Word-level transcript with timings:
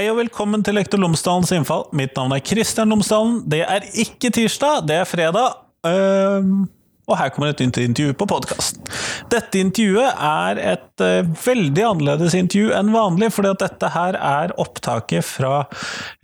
Hei 0.00 0.06
og 0.08 0.16
velkommen 0.16 0.62
til 0.64 0.78
Lektor 0.78 0.96
Lomsdalens 0.96 1.50
innfall. 1.52 1.82
Mitt 1.92 2.14
navn 2.16 2.32
er 2.32 2.40
Kristian 2.40 2.88
Lomsdalen. 2.88 3.34
Det 3.52 3.58
er 3.60 3.84
ikke 4.00 4.30
tirsdag, 4.32 4.86
det 4.88 4.94
er 4.96 5.04
fredag. 5.04 5.58
Øhm, 5.84 6.62
og 7.10 7.18
her 7.18 7.32
kommer 7.34 7.50
et 7.50 7.62
intervju 7.64 8.14
på 8.18 8.28
podkasten. 8.30 8.82
Dette 9.30 9.60
intervjuet 9.60 10.14
er 10.14 10.60
et 10.74 11.04
uh, 11.04 11.26
veldig 11.44 11.84
annerledes 11.86 12.36
intervju 12.38 12.72
enn 12.76 12.92
vanlig, 12.94 13.32
fordi 13.34 13.52
at 13.54 13.62
dette 13.64 13.90
her 13.94 14.18
er 14.18 14.54
opptaket 14.60 15.26
fra 15.26 15.64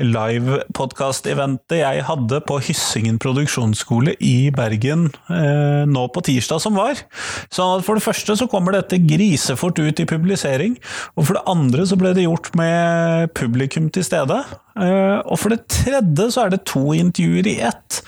live-podkast-eventet 0.03 1.81
jeg 1.83 2.05
hadde 2.09 2.41
på 2.47 2.59
Hyssingen 2.67 3.21
produksjonsskole 3.23 4.17
i 4.23 4.51
Bergen 4.55 5.09
uh, 5.31 5.83
nå 5.91 6.07
på 6.15 6.25
tirsdag 6.31 6.63
som 6.63 6.79
var. 6.79 7.03
Så 7.51 7.69
for 7.87 7.99
det 7.99 8.07
første 8.07 8.39
så 8.39 8.49
kommer 8.51 8.77
dette 8.77 9.03
grisefort 9.03 9.79
ut 9.83 10.03
i 10.03 10.09
publisering, 10.09 10.79
og 11.17 11.29
for 11.29 11.39
det 11.39 11.47
andre 11.51 11.89
så 11.89 11.99
ble 11.99 12.15
det 12.17 12.29
gjort 12.29 12.53
med 12.59 13.35
publikum 13.37 13.91
til 13.93 14.07
stede. 14.07 14.43
Uh, 14.77 15.23
og 15.25 15.39
for 15.41 15.55
det 15.55 15.67
tredje 15.73 16.29
så 16.35 16.45
er 16.45 16.53
det 16.53 16.67
to 16.69 16.93
intervjuer 16.93 17.49
i 17.49 17.57
ett. 17.69 18.03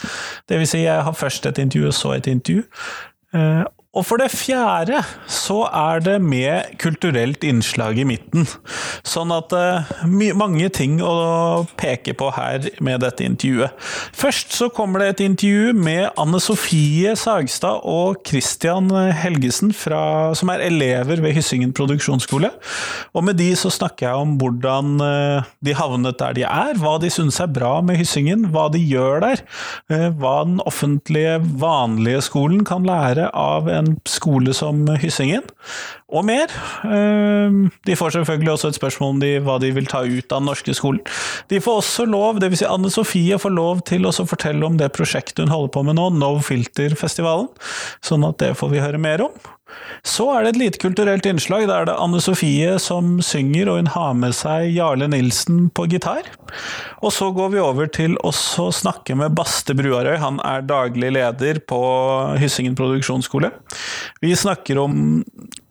Det 0.48 0.60
vil 0.60 0.68
si, 0.68 0.84
jeg 0.84 1.04
har 1.06 1.16
først 1.16 1.48
et 1.48 1.60
intervju 1.62 1.88
og 1.88 1.96
så 1.96 2.14
et 2.18 2.28
intervju. 2.30 2.64
Og 3.98 4.04
for 4.06 4.20
det 4.20 4.30
fjerde 4.30 5.00
så 5.26 5.64
er 5.74 6.02
det 6.04 6.16
med 6.22 6.76
kulturelt 6.78 7.42
innslag 7.46 7.98
i 7.98 8.06
midten. 8.06 8.46
Sånn 9.06 9.32
at 9.34 9.50
uh, 9.50 9.88
mange 10.38 10.68
ting 10.74 11.00
å 11.02 11.66
peke 11.80 12.14
på 12.18 12.30
her 12.36 12.68
med 12.84 13.02
dette 13.02 13.26
intervjuet. 13.26 13.74
Først 14.14 14.54
så 14.54 14.68
kommer 14.74 15.02
det 15.02 15.08
et 15.10 15.24
intervju 15.26 15.72
med 15.74 16.12
Anne 16.20 16.38
Sofie 16.42 17.16
Sagstad 17.18 17.82
og 17.88 18.20
Christian 18.28 18.92
Helgesen, 18.92 19.72
fra, 19.74 20.30
som 20.38 20.52
er 20.52 20.62
elever 20.68 21.22
ved 21.24 21.34
Hyssingen 21.36 21.74
produksjonsskole. 21.76 22.52
Og 23.18 23.26
med 23.26 23.38
de 23.40 23.50
så 23.58 23.72
snakker 23.74 24.08
jeg 24.08 24.22
om 24.22 24.36
hvordan 24.38 24.94
uh, 25.02 25.48
de 25.64 25.74
havnet 25.74 26.20
der 26.22 26.38
de 26.38 26.46
er, 26.46 26.78
hva 26.78 26.96
de 27.02 27.10
syns 27.12 27.40
er 27.42 27.50
bra 27.50 27.78
med 27.82 27.98
Hyssingen, 27.98 28.46
hva 28.54 28.68
de 28.70 28.82
gjør 28.82 29.24
der, 29.26 29.44
uh, 29.90 30.08
hva 30.20 30.36
den 30.46 30.62
offentlige, 30.68 31.38
vanlige 31.58 32.22
skolen 32.28 32.62
kan 32.68 32.86
lære 32.86 33.30
av 33.34 33.66
en 33.72 33.87
skole 34.08 34.54
som 34.56 34.84
Hyssingen, 35.00 35.44
og 36.08 36.24
mer. 36.24 36.52
De 37.84 37.96
får 37.98 38.14
selvfølgelig 38.16 38.52
også 38.54 38.70
et 38.72 38.78
spørsmål 38.78 39.14
om 39.16 39.20
de, 39.22 39.34
hva 39.44 39.58
de 39.60 39.72
vil 39.76 39.88
ta 39.90 40.04
ut 40.06 40.32
av 40.32 40.40
den 40.40 40.48
norske 40.48 40.74
skolen. 40.76 41.02
De 41.52 41.60
får 41.60 41.82
også 41.82 42.06
lov, 42.08 42.40
dvs. 42.40 42.62
Si 42.62 42.68
Anne 42.68 42.90
Sofie 42.92 43.38
får 43.40 43.54
lov 43.54 43.84
til 43.88 44.08
å 44.08 44.14
fortelle 44.18 44.64
om 44.66 44.78
det 44.80 44.90
prosjektet 44.96 45.44
hun 45.44 45.52
holder 45.52 45.74
på 45.74 45.84
med 45.86 45.98
nå, 46.00 46.08
No 46.16 46.32
Filter-festivalen, 46.44 47.50
sånn 48.04 48.26
at 48.28 48.40
det 48.42 48.54
får 48.58 48.72
vi 48.72 48.82
høre 48.82 49.00
mer 49.02 49.28
om. 49.28 49.36
Så 50.06 50.28
er 50.32 50.44
det 50.44 50.50
et 50.54 50.60
lite 50.62 50.80
kulturelt 50.82 51.26
innslag. 51.28 51.66
Da 51.68 51.80
er 51.80 51.88
det 51.88 51.96
Anne 52.00 52.20
Sofie 52.22 52.76
som 52.82 53.18
synger, 53.24 53.68
og 53.68 53.80
hun 53.80 53.90
har 53.94 54.14
med 54.18 54.36
seg 54.36 54.70
Jarle 54.74 55.08
Nilsen 55.10 55.66
på 55.74 55.88
gitar. 55.90 56.28
Og 57.02 57.12
så 57.14 57.30
går 57.34 57.52
vi 57.54 57.62
over 57.62 57.90
til 57.92 58.16
å 58.24 58.32
snakke 58.32 59.16
med 59.18 59.36
Baste 59.38 59.76
Bruarøy. 59.78 60.16
Han 60.22 60.40
er 60.46 60.66
daglig 60.68 61.12
leder 61.18 61.60
på 61.68 61.80
Hyssingen 62.40 62.78
produksjonsskole. 62.78 63.52
Vi 64.24 64.34
snakker 64.38 64.80
om 64.82 64.96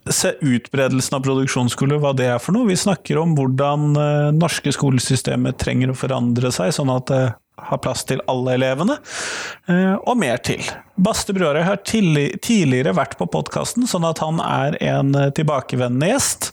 utbredelsen 0.08 1.18
av 1.18 1.26
produksjonsskole, 1.26 1.98
hva 2.00 2.14
det 2.16 2.30
er 2.32 2.40
for 2.40 2.56
noe. 2.56 2.70
Vi 2.70 2.78
snakker 2.80 3.20
om 3.20 3.34
hvordan 3.36 3.92
norske 4.38 4.72
skolesystemet 4.76 5.60
trenger 5.60 5.92
å 5.92 5.98
forandre 5.98 6.54
seg, 6.56 6.72
sånn 6.76 6.94
at 6.94 7.12
det 7.12 7.26
har 7.58 7.80
plass 7.82 8.04
til 8.08 8.22
alle 8.30 8.54
elevene, 8.58 8.98
og 10.06 10.14
mer 10.20 10.38
til. 10.46 10.62
Baste 10.98 11.34
Brøarøy 11.36 11.64
har 11.66 11.82
tidligere 11.86 12.94
vært 12.98 13.18
på 13.20 13.28
podkasten, 13.34 13.86
sånn 13.90 14.06
at 14.08 14.22
han 14.24 14.40
er 14.44 14.78
en 14.86 15.12
tilbakevendende 15.38 16.12
gjest. 16.12 16.52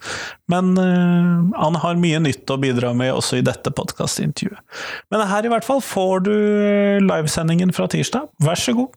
Men 0.53 0.75
han 0.77 1.79
har 1.85 2.01
mye 2.01 2.21
nytt 2.25 2.51
å 2.53 2.59
bidra 2.61 2.93
med 2.97 3.15
også 3.15 3.41
i 3.41 3.47
dette 3.47 3.73
podkastintervjuet. 3.77 4.61
Men 5.13 5.27
her 5.31 5.47
i 5.47 5.53
hvert 5.53 5.69
fall 5.69 5.85
får 5.85 6.27
du 6.27 6.35
livesendingen 7.05 7.73
fra 7.77 7.89
tirsdag. 7.93 8.29
Vær 8.45 8.61
så 8.61 8.77
god. 8.77 8.93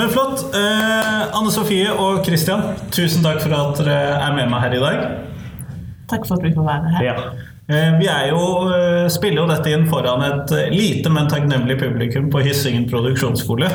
Men 0.00 0.08
flott. 0.08 0.54
Eh, 0.54 1.36
Anne 1.36 1.50
Sofie 1.52 1.90
og 1.92 2.22
Christian, 2.24 2.62
tusen 2.88 3.20
takk 3.20 3.42
for 3.42 3.52
at 3.52 3.82
dere 3.82 3.96
er 4.16 4.32
med 4.32 4.48
meg 4.48 4.62
her 4.64 4.76
i 4.78 4.80
dag. 4.80 5.02
Takk 6.08 6.24
for 6.24 6.38
at 6.38 6.46
vi 6.46 6.54
får 6.56 6.64
være 6.64 6.92
her. 6.94 7.04
Ja. 7.04 7.49
Eh, 7.70 7.98
vi 8.00 8.06
er 8.10 8.28
jo, 8.32 8.40
eh, 8.74 9.08
spiller 9.12 9.44
jo 9.44 9.46
dette 9.46 9.70
inn 9.70 9.84
foran 9.86 10.24
et 10.26 10.50
lite, 10.72 11.10
men 11.12 11.28
takknemlig 11.30 11.76
publikum 11.78 12.26
på 12.32 12.42
Hyssingen 12.42 12.88
produksjonsskole. 12.90 13.68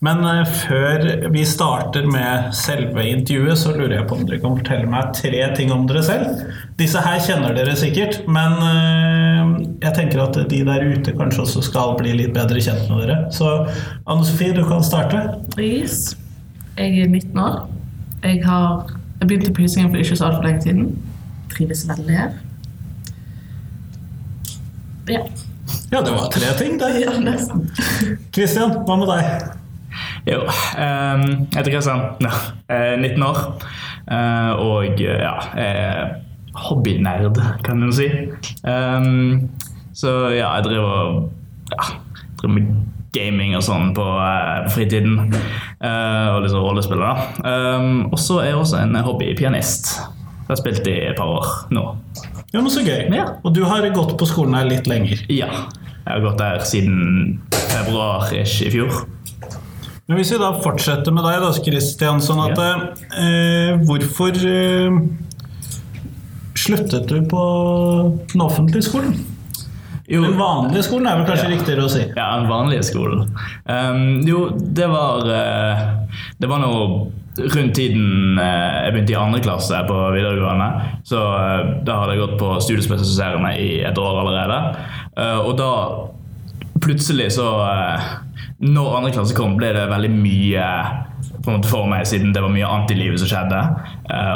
Men 0.00 0.22
eh, 0.24 0.52
før 0.62 1.04
vi 1.34 1.42
starter 1.44 2.06
med 2.08 2.54
selve 2.56 3.04
intervjuet, 3.10 3.60
så 3.60 3.74
lurer 3.76 3.98
jeg 3.98 4.08
på 4.08 4.16
om 4.16 4.24
dere 4.24 4.40
kan 4.40 4.56
fortelle 4.56 4.88
meg 4.88 5.12
tre 5.18 5.42
ting 5.58 5.74
om 5.74 5.84
dere 5.90 6.04
selv. 6.06 6.46
Disse 6.80 7.02
her 7.04 7.20
kjenner 7.26 7.56
dere 7.56 7.76
sikkert, 7.76 8.22
men 8.24 8.56
eh, 8.70 9.52
jeg 9.84 9.94
tenker 10.00 10.24
at 10.24 10.40
de 10.48 10.62
der 10.70 10.88
ute 10.88 11.16
kanskje 11.18 11.44
også 11.44 11.66
skal 11.68 11.92
bli 12.00 12.16
litt 12.16 12.32
bedre 12.36 12.62
kjent 12.62 12.88
med 12.88 13.04
dere. 13.04 13.18
Så 13.36 13.52
Anne 14.06 14.24
Sofie, 14.24 14.56
du 14.56 14.64
kan 14.64 14.84
starte. 14.86 15.26
Yes. 15.60 16.14
Jeg 16.76 17.04
er 17.04 17.12
19 17.12 17.36
år. 17.40 17.62
Jeg, 18.24 18.40
har, 18.48 18.88
jeg 19.20 19.28
begynte 19.28 19.52
på 19.52 19.66
Hyssingen 19.66 19.92
for 19.92 20.00
ikke 20.00 20.16
så 20.16 20.30
altfor 20.30 20.48
lenge 20.48 20.64
siden. 20.64 20.90
Trives 21.52 21.84
veldig 21.88 22.16
her. 22.16 22.34
Ja. 25.08 25.20
Ja, 25.90 26.00
det 26.02 26.10
var 26.10 26.30
tre 26.30 26.52
ting, 26.58 26.78
det. 26.80 26.88
ja, 27.00 27.12
nesten. 27.20 27.66
Christian, 28.34 28.72
hva 28.86 28.96
med 28.98 29.10
deg? 29.10 29.52
Jo, 30.26 30.40
um, 30.42 31.22
jeg 31.46 31.56
heter 31.56 31.72
Christian. 31.72 32.02
Ja, 32.22 32.32
jeg 32.68 32.96
er 32.96 33.02
19 33.02 33.22
år. 33.26 33.38
Og 34.62 35.00
ja, 35.00 35.34
er 35.58 36.10
hobbynerd, 36.66 37.38
kan 37.64 37.80
man 37.80 37.94
si. 37.94 38.08
Um, 38.66 39.48
så 39.96 40.28
ja, 40.34 40.50
jeg 40.58 40.66
driver, 40.66 41.22
ja, 41.72 41.88
driver 42.40 42.54
med 42.58 42.74
gaming 43.16 43.54
og 43.56 43.64
sånn 43.64 43.94
på 43.96 44.04
fritiden. 44.74 45.32
Og 45.80 46.42
liksom 46.44 46.66
rollespill. 46.66 47.00
da. 47.00 47.14
og 48.10 48.18
så 48.20 48.42
er 48.42 48.50
jeg 48.50 48.60
også 48.60 48.82
en 48.82 48.98
hobbypianist. 49.06 49.94
Jeg 50.46 50.52
har 50.52 50.60
spilt 50.60 50.90
i 50.90 50.98
et 51.08 51.16
par 51.18 51.32
år 51.38 51.48
nå. 51.74 51.86
Ja, 52.56 52.62
men 52.62 52.72
Så 52.72 52.80
gøy. 52.80 53.10
Ja. 53.12 53.26
Og 53.44 53.52
du 53.52 53.60
har 53.68 53.84
gått 53.92 54.14
på 54.16 54.28
skolen 54.28 54.56
her 54.56 54.64
litt 54.64 54.88
lenger. 54.88 55.20
Ja. 55.28 55.50
Jeg 56.06 56.08
har 56.08 56.22
gått 56.24 56.38
der 56.40 56.62
siden 56.64 57.40
februar-ish 57.52 58.62
i 58.64 58.70
fjor. 58.72 59.02
Men 60.06 60.20
Hvis 60.20 60.30
vi 60.32 60.38
da 60.40 60.52
fortsetter 60.62 61.12
med 61.12 61.26
deg, 61.26 61.42
da, 61.42 61.50
Christian. 61.52 62.22
Sånn 62.22 62.40
at, 62.46 62.56
eh, 63.18 63.76
hvorfor 63.84 64.38
eh, 64.38 65.00
sluttet 66.56 67.10
du 67.10 67.18
på 67.28 67.42
den 68.32 68.44
offentlige 68.46 68.86
skolen? 68.86 69.18
Jo, 70.08 70.22
Den 70.22 70.38
vanlige 70.38 70.86
skolen 70.86 71.08
er 71.10 71.18
vel 71.18 71.26
kanskje 71.26 71.50
Ja. 71.50 71.52
riktigere 71.56 71.84
å 71.84 71.90
si? 71.90 72.04
Ja, 72.16 72.38
den 72.38 72.48
vanlige 72.48 72.84
skolen. 72.86 73.26
Um, 73.66 74.22
jo, 74.24 74.48
det 74.54 74.86
var 74.88 75.26
uh, 75.26 76.06
Det 76.38 76.48
var 76.48 76.62
nå 76.62 77.10
rundt 77.38 77.74
tiden 77.76 78.38
uh, 78.38 78.84
jeg 78.84 78.92
begynte 78.94 79.14
i 79.14 79.18
andre 79.20 79.40
klasse 79.44 79.80
på 79.88 79.96
videregående. 80.14 80.68
Så 81.06 81.20
uh, 81.20 81.72
da 81.86 82.00
hadde 82.00 82.16
jeg 82.16 82.22
gått 82.24 82.38
på 82.40 82.52
studiespesialiserende 82.64 83.54
i 83.60 83.70
et 83.86 83.98
år 84.00 84.20
allerede. 84.22 84.60
Uh, 85.16 85.40
og 85.46 85.56
da 85.60 85.72
plutselig 86.82 87.32
så 87.32 87.46
Når 88.60 88.96
andre 88.96 89.10
klasse 89.12 89.34
kom, 89.36 89.56
ble 89.56 89.68
det 89.74 89.88
veldig 89.90 90.10
mye 90.12 90.66
på 91.44 91.50
en 91.50 91.56
måte 91.58 91.68
for 91.68 91.88
meg, 91.88 92.06
siden 92.08 92.32
det 92.32 92.40
var 92.40 92.52
mye 92.52 92.68
annet 92.68 92.92
i 92.94 92.98
livet 92.98 93.20
som 93.20 93.28
skjedde. 93.28 93.58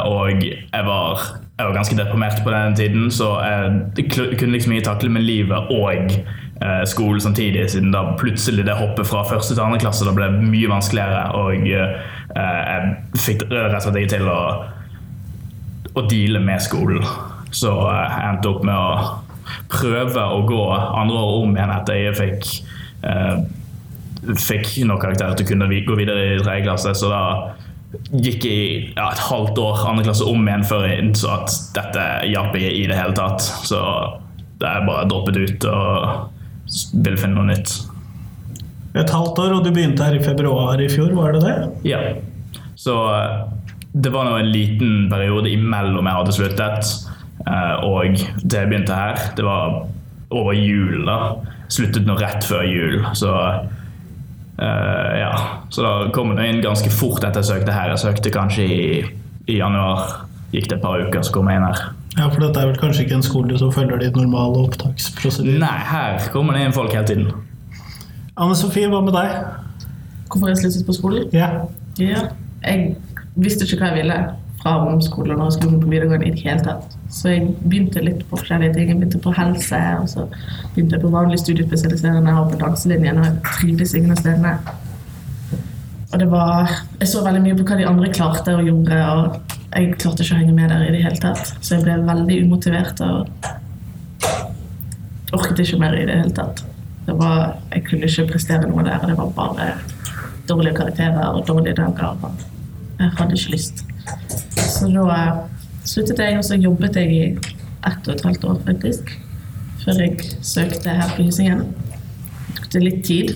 og 0.05 0.43
jeg 0.43 0.85
var 0.85 1.23
jeg 1.61 1.69
var 1.69 1.75
ganske 1.75 1.97
deprimert 1.97 2.39
på 2.43 2.51
den 2.51 2.75
tiden, 2.75 3.11
så 3.11 3.35
jeg 3.45 4.09
kunne 4.39 4.55
liksom 4.55 4.71
ikke 4.73 4.87
takle 4.87 5.09
med 5.13 5.21
livet 5.21 5.57
og 5.69 5.93
eh, 6.65 6.83
skolen 6.89 7.21
samtidig, 7.21 7.69
siden 7.69 7.91
da 7.93 8.15
plutselig 8.17 8.65
det 8.65 8.77
hoppet 8.79 9.07
fra 9.07 9.21
første 9.29 9.53
til 9.53 9.63
andre 9.63 9.81
klasse 9.83 10.07
da 10.07 10.15
ble 10.15 10.29
mye 10.41 10.71
vanskeligere, 10.71 11.27
og 11.37 11.67
eh, 11.69 11.99
jeg 12.35 13.21
fikk 13.25 13.47
rett 13.49 13.75
og 13.75 13.83
slett 13.85 13.99
ikke 14.01 14.15
til 14.17 14.29
å, 14.31 14.41
å 15.95 16.05
deale 16.07 16.41
med 16.43 16.63
skolen. 16.63 17.05
Så 17.51 17.71
eh, 17.71 18.03
jeg 18.05 18.27
endte 18.29 18.51
opp 18.53 18.67
med 18.67 18.75
å 18.75 18.91
prøve 19.71 20.27
å 20.35 20.43
gå 20.47 20.61
andre 20.75 21.17
år 21.17 21.41
om 21.41 21.57
igjen 21.57 21.73
etter 21.75 21.99
jeg 21.99 22.15
fikk 22.19 22.51
eh, 23.07 23.41
fikk 24.21 24.75
nok 24.85 25.01
karakterer 25.01 25.35
til 25.35 25.47
å 25.47 25.49
kunne 25.49 25.81
gå 25.87 25.97
videre 25.97 26.35
i 26.35 26.39
tredje 26.41 26.65
klasse, 26.67 26.93
så 26.97 27.09
da 27.09 27.23
gikk 28.23 28.45
i 28.47 28.59
ja, 28.95 29.09
et 29.09 29.23
halvt 29.25 29.57
år 29.59 29.81
andre 29.89 30.05
klasse 30.07 30.27
om 30.29 30.45
igjen 30.47 30.63
før 30.67 30.85
jeg 30.87 31.01
innså 31.03 31.31
at 31.33 31.55
dette 31.75 32.05
hjalp 32.29 32.55
ikke 32.55 32.73
i 32.77 32.85
det 32.87 32.99
hele 32.99 33.15
tatt. 33.17 33.43
Så 33.67 33.79
da 34.61 34.77
er 34.77 34.85
bare 34.87 35.07
droppet 35.09 35.39
ut 35.41 35.67
og 35.67 37.01
vil 37.03 37.17
finne 37.19 37.35
noe 37.39 37.49
nytt. 37.49 37.73
Et 38.91 39.13
halvt 39.15 39.39
år, 39.39 39.53
og 39.55 39.63
du 39.65 39.71
begynte 39.71 40.03
her 40.03 40.17
i 40.17 40.23
februar 40.23 40.81
i 40.83 40.89
fjor, 40.91 41.13
var 41.15 41.37
det 41.37 41.45
det? 41.45 41.55
Ja. 41.87 42.01
Så 42.75 42.95
det 43.91 44.11
var 44.11 44.27
nå 44.27 44.37
en 44.39 44.51
liten 44.51 45.07
periode 45.11 45.51
imellom 45.51 46.07
jeg 46.07 46.19
hadde 46.19 46.35
sluttet 46.35 46.91
og 47.41 48.17
til 48.19 48.57
jeg 48.57 48.69
begynte 48.69 48.95
her. 48.95 49.21
Det 49.37 49.45
var 49.45 49.81
over 50.31 50.55
jul, 50.55 51.05
da. 51.07 51.17
sluttet 51.71 52.07
nå 52.07 52.15
rett 52.19 52.45
før 52.47 52.67
jul. 52.67 52.99
Så 53.17 53.35
Uh, 54.61 55.17
ja. 55.17 55.31
Så 55.69 55.81
da 55.81 56.11
kom 56.13 56.35
det 56.37 56.45
inn 56.45 56.59
ganske 56.61 56.91
fort 56.93 57.23
etter 57.25 57.41
jeg 57.41 57.49
søkte 57.49 57.73
her. 57.73 57.89
Jeg 57.95 58.01
søkte 58.03 58.33
kanskje 58.33 58.65
i, 58.69 58.83
i 59.49 59.57
januar. 59.57 60.27
Gikk 60.53 60.67
det 60.69 60.77
et 60.77 60.83
par 60.83 61.01
uker, 61.01 61.23
så 61.25 61.33
kom 61.33 61.49
jeg 61.49 61.57
inn 61.57 61.65
her. 61.65 61.81
Ja, 62.19 62.27
for 62.27 62.43
dette 62.43 62.59
er 62.59 62.69
vel 62.69 62.77
kanskje 62.77 63.07
ikke 63.07 63.17
en 63.21 63.25
skole 63.25 63.57
som 63.57 63.71
følger 63.73 64.03
ditt 64.03 64.19
normale 64.19 64.61
opptaksprosedyrer? 64.67 65.61
Nei, 65.63 65.77
her 65.87 66.27
kommer 66.33 66.57
det 66.57 66.67
inn 66.67 66.75
folk 66.75 66.93
hele 66.93 67.07
tiden. 67.07 67.31
Anne 68.39 68.55
Sofie, 68.55 68.87
hva 68.87 69.01
med 69.03 69.11
deg? 69.11 69.31
Hvorfor 70.31 70.47
jeg 70.47 70.61
sluttet 70.61 70.85
på 70.87 70.95
skolen? 70.95 71.25
Ja. 71.35 71.49
Ja. 71.99 72.29
Jeg 72.63 72.93
visste 73.35 73.65
ikke 73.67 73.81
hva 73.81 73.89
jeg 73.91 74.05
ville 74.05 74.19
fra 74.61 74.77
ungdomsskolen 74.79 75.35
når 75.35 75.49
jeg 75.49 75.55
skulle 75.57 75.79
på 75.81 75.89
videregående 75.91 76.29
i 76.29 76.31
det 76.35 76.45
hele 76.45 76.63
tatt. 76.63 76.95
Så 77.11 77.33
jeg 77.33 77.49
begynte 77.65 78.03
litt 78.05 78.21
på 78.29 78.39
forskjellige 78.39 78.77
ting. 78.77 78.87
Jeg 78.93 79.01
begynte 79.01 79.19
på 79.25 79.33
helse, 79.35 79.81
og 79.99 80.07
så 80.13 80.27
begynte 80.71 80.95
jeg 80.95 81.03
på 81.03 81.11
vanlig 81.11 81.41
studiespesialiserende 81.41 82.37
og 82.39 82.53
på 82.53 82.61
danselinjen, 82.61 83.19
og 83.19 83.27
jeg 83.27 83.35
trivdes 83.49 83.95
ingen 83.99 84.15
av 84.15 84.23
stedene. 84.23 84.55
Og 86.11 86.19
det 86.19 86.27
var 86.31 86.71
Jeg 86.99 87.07
så 87.07 87.25
veldig 87.25 87.43
mye 87.43 87.59
på 87.59 87.67
hva 87.67 87.79
de 87.79 87.87
andre 87.91 88.13
klarte 88.15 88.55
og 88.55 88.67
gjorde, 88.67 89.03
og 89.11 89.55
jeg 89.75 89.93
klarte 89.97 90.23
ikke 90.23 90.35
å 90.37 90.39
henge 90.39 90.55
med 90.55 90.71
der 90.71 90.87
i 90.87 90.91
det 90.95 91.03
hele 91.03 91.19
tatt. 91.19 91.55
Så 91.59 91.75
jeg 91.75 91.83
ble 91.83 91.99
veldig 92.07 92.41
umotivert 92.45 93.03
og 93.03 93.27
orket 95.35 95.65
ikke 95.65 95.83
mer 95.83 95.99
i 95.99 96.07
det 96.07 96.21
hele 96.23 96.35
tatt. 96.35 96.63
Var, 97.07 97.55
jeg 97.73 97.83
kunne 97.87 98.07
ikke 98.07 98.27
prestere 98.29 98.67
noe 98.69 98.83
der, 98.85 99.01
det 99.09 99.17
var 99.17 99.31
bare 99.35 99.67
dårlige 100.49 100.75
karakterer 100.77 101.33
og 101.33 101.47
dårlige 101.47 101.75
dager. 101.79 102.31
Jeg 102.99 103.11
hadde 103.17 103.37
ikke 103.37 103.55
lyst. 103.55 103.83
Så 104.57 104.87
da 104.93 105.17
sluttet 105.85 106.19
jeg, 106.19 106.37
og 106.37 106.45
så 106.45 106.55
jobbet 106.55 106.95
jeg 106.95 107.11
i 107.11 107.21
ett 107.87 108.07
og 108.07 108.13
et 108.13 108.25
halvt 108.25 108.45
år, 108.45 108.59
faktisk. 108.65 109.15
Før 109.81 110.01
jeg 110.03 110.31
søkte 110.45 110.89
her 110.89 111.15
på 111.15 111.25
Hysingen. 111.25 111.65
Det 112.59 112.69
tok 112.69 112.85
litt 112.85 113.03
tid. 113.05 113.35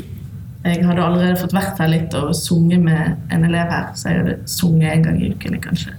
Jeg 0.65 0.85
hadde 0.85 1.03
allerede 1.03 1.37
fått 1.41 1.53
vært 1.53 1.81
her 1.81 1.91
litt 1.91 2.13
og 2.17 2.33
sunget 2.37 2.81
med 2.85 3.33
en 3.33 3.45
elev 3.45 3.69
her, 3.69 3.91
så 3.97 4.09
jeg 4.09 4.23
hadde 4.23 4.39
sunget 4.49 4.93
en 4.93 5.07
gang 5.09 5.21
i 5.21 5.33
uken 5.33 5.61
kanskje 5.61 5.93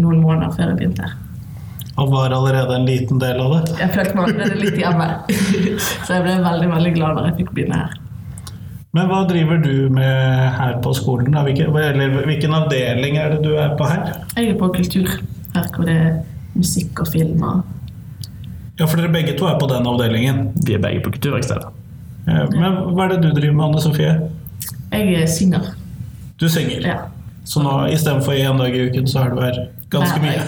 noen 0.00 0.22
måneder 0.22 0.54
før 0.56 0.72
jeg 0.72 0.78
begynte 0.80 1.06
her. 1.06 1.21
Og 2.02 2.10
var 2.10 2.32
allerede 2.34 2.74
en 2.74 2.86
liten 2.88 3.20
del 3.22 3.38
av 3.38 3.52
det? 3.54 3.76
Jeg 3.78 3.92
følte 3.94 4.16
meg 4.18 4.30
allerede 4.30 4.56
litt 4.58 4.78
hjemme. 4.80 5.08
så 6.06 6.16
jeg 6.16 6.24
ble 6.24 6.38
veldig 6.46 6.70
veldig 6.72 6.94
glad 6.96 7.18
når 7.18 7.28
jeg 7.28 7.36
fikk 7.42 7.52
begynne 7.58 7.82
her. 7.84 7.98
Men 8.92 9.06
hva 9.08 9.20
driver 9.28 9.60
du 9.62 9.74
med 9.94 10.56
her 10.58 10.74
på 10.84 10.90
skolen? 10.98 11.36
Hvilken, 11.46 11.70
eller 11.80 12.26
hvilken 12.26 12.56
avdeling 12.58 13.16
er 13.22 13.36
det 13.36 13.38
du 13.46 13.54
er 13.56 13.76
på 13.78 13.86
her? 13.88 14.10
Jeg 14.36 14.50
er 14.52 14.58
på 14.60 14.68
kultur, 14.74 15.14
her 15.54 15.70
hvor 15.76 15.86
det 15.88 15.94
er 15.96 16.18
musikk 16.58 17.00
og 17.04 17.08
film 17.14 17.46
og 17.48 17.62
Ja, 18.80 18.86
for 18.88 18.98
dere 18.98 19.12
begge 19.12 19.36
to 19.38 19.46
er 19.46 19.58
på 19.60 19.68
den 19.70 19.86
avdelingen. 19.86 20.42
Vi 20.66 20.74
er 20.74 20.80
begge 20.82 21.02
på 21.04 21.12
Kulturverkstedet. 21.14 21.68
Ja, 22.26 22.46
Men 22.50 22.78
hva 22.96 23.04
er 23.04 23.12
det 23.12 23.18
du 23.22 23.28
driver 23.36 23.54
med, 23.54 23.64
Anne 23.68 23.82
Sofie? 23.84 24.14
Jeg 24.92 25.28
synger. 25.28 25.68
Du 26.40 26.48
synger. 26.50 26.86
Ja. 26.88 26.96
Så 27.44 27.62
nå 27.62 27.74
istedenfor 27.92 28.32
én 28.32 28.58
dag 28.58 28.74
i 28.74 28.86
uken, 28.88 29.06
så 29.06 29.22
er 29.26 29.30
du 29.30 29.40
her 29.44 29.60
ganske 29.92 30.20
mye. 30.22 30.44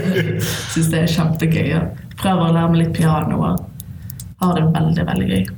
Syns 0.72 0.90
det 0.92 1.04
er 1.04 1.14
kjempegøy. 1.14 1.66
Ja. 1.68 1.84
Prøver 2.20 2.48
å 2.48 2.54
lære 2.56 2.72
meg 2.72 2.82
litt 2.84 2.94
piano 2.96 3.40
og 3.40 3.66
har 4.40 4.56
det 4.56 4.66
veldig, 4.74 5.06
veldig 5.08 5.30
gøy. 5.30 5.48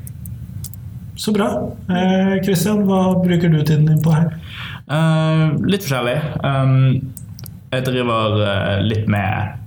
Så 1.22 1.32
bra. 1.34 1.48
Eh, 1.92 2.38
hva 2.86 3.00
bruker 3.22 3.52
du 3.52 3.60
tiden 3.62 3.86
din 3.86 4.00
på 4.02 4.14
her? 4.14 4.32
Uh, 4.90 5.58
litt 5.68 5.84
forskjellig. 5.84 6.16
Um, 6.42 7.12
jeg 7.72 7.84
driver 7.86 8.40
uh, 8.42 8.78
litt 8.84 9.06
med 9.10 9.58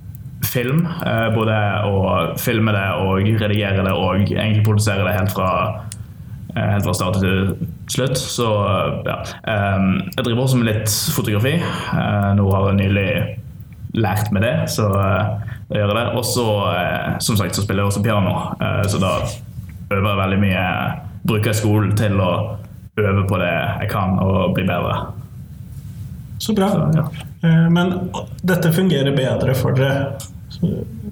film. 0.46 0.84
Uh, 1.00 1.28
både 1.34 1.56
å 1.86 1.96
filme 2.40 2.74
det 2.76 2.86
og 3.00 3.30
redigere 3.40 3.86
det 3.86 3.94
og 3.94 4.26
egentlig 4.26 4.66
produsere 4.66 5.06
det 5.06 5.16
helt 5.16 5.32
fra, 5.34 5.50
eh, 6.54 6.68
helt 6.74 6.86
fra 6.86 6.94
start 6.94 7.20
til 7.22 7.56
slutt. 7.92 8.18
Så 8.18 8.50
ja. 9.06 9.18
Um, 9.46 10.02
jeg 10.12 10.24
driver 10.24 10.44
også 10.44 10.60
med 10.60 10.70
litt 10.70 10.92
fotografi. 11.14 11.56
Eh, 11.62 12.30
nå 12.38 12.46
har 12.52 12.70
jeg 12.70 12.80
nylig 12.82 13.10
lært 13.96 14.28
med 14.34 14.42
det, 14.44 14.54
så 14.72 14.86
eh, 14.92 15.50
jeg 15.72 15.80
gjør 15.82 15.94
det. 15.96 16.04
Og 16.20 16.24
så, 16.28 16.46
eh, 16.76 17.18
som 17.24 17.36
sagt, 17.40 17.56
så 17.56 17.64
spiller 17.64 17.82
jeg 17.84 17.92
også 17.92 18.02
piano, 18.04 18.34
eh, 18.60 18.82
så 18.92 19.00
da 19.02 19.14
øver 19.90 20.08
jeg 20.10 20.20
veldig 20.22 20.40
mye. 20.44 20.64
Bruker 21.26 21.50
jeg 21.52 21.58
skolen 21.62 21.96
til 21.98 22.20
å 22.22 22.30
øve 23.00 23.24
på 23.28 23.38
det 23.40 23.52
jeg 23.82 23.88
kan 23.92 24.18
og 24.22 24.54
bli 24.56 24.64
bedre. 24.68 24.98
Så 26.38 26.54
bra. 26.56 26.68
Så, 26.70 26.86
ja. 26.94 27.06
Eh, 27.48 27.66
Men 27.72 27.94
dette 28.46 28.72
fungerer 28.76 29.16
bedre 29.16 29.54
for 29.56 29.72
dere. 29.76 30.14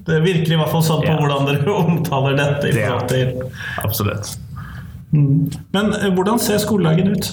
Det 0.05 0.19
virker 0.23 0.53
i 0.53 0.57
hvert 0.59 0.71
fall 0.71 0.83
sånn 0.85 1.01
på 1.03 1.09
Ja. 1.11 1.17
hvordan 1.19 1.49
dere 1.49 1.73
omtaler 1.83 2.37
dette. 2.37 2.69
i 2.69 2.77
forhold 2.77 3.09
til... 3.09 3.51
Absolutt. 3.83 4.35
Mm. 5.11 5.49
Men 5.73 5.93
eh, 5.97 6.09
hvordan 6.13 6.39
ser 6.39 6.57
skoledagen 6.61 7.11
ut? 7.15 7.31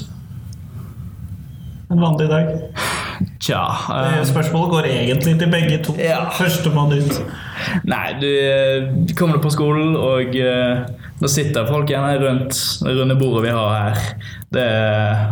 En 1.92 2.00
vanlig 2.00 2.28
dag? 2.32 2.50
Tja 3.42 3.62
eh, 3.90 4.20
Spørsmålet 4.26 4.70
går 4.70 4.88
egentlig 4.90 5.34
til 5.40 5.50
begge 5.50 5.78
to. 5.84 5.94
Ja. 5.98 6.24
Førstemann 6.36 6.94
ut. 6.94 7.18
Nei, 7.88 8.06
du 8.20 8.28
eh, 8.28 8.88
kommer 9.18 9.42
på 9.42 9.52
skolen, 9.52 9.96
og 9.98 10.36
eh, 10.38 10.84
da 11.20 11.30
sitter 11.30 11.68
folk 11.68 11.90
gjerne 11.90 12.16
rundt 12.22 12.58
det 12.82 12.96
runde 12.98 13.18
bordet 13.20 13.44
vi 13.46 13.54
har 13.56 13.76
her. 13.76 14.08
Det, 14.52 14.66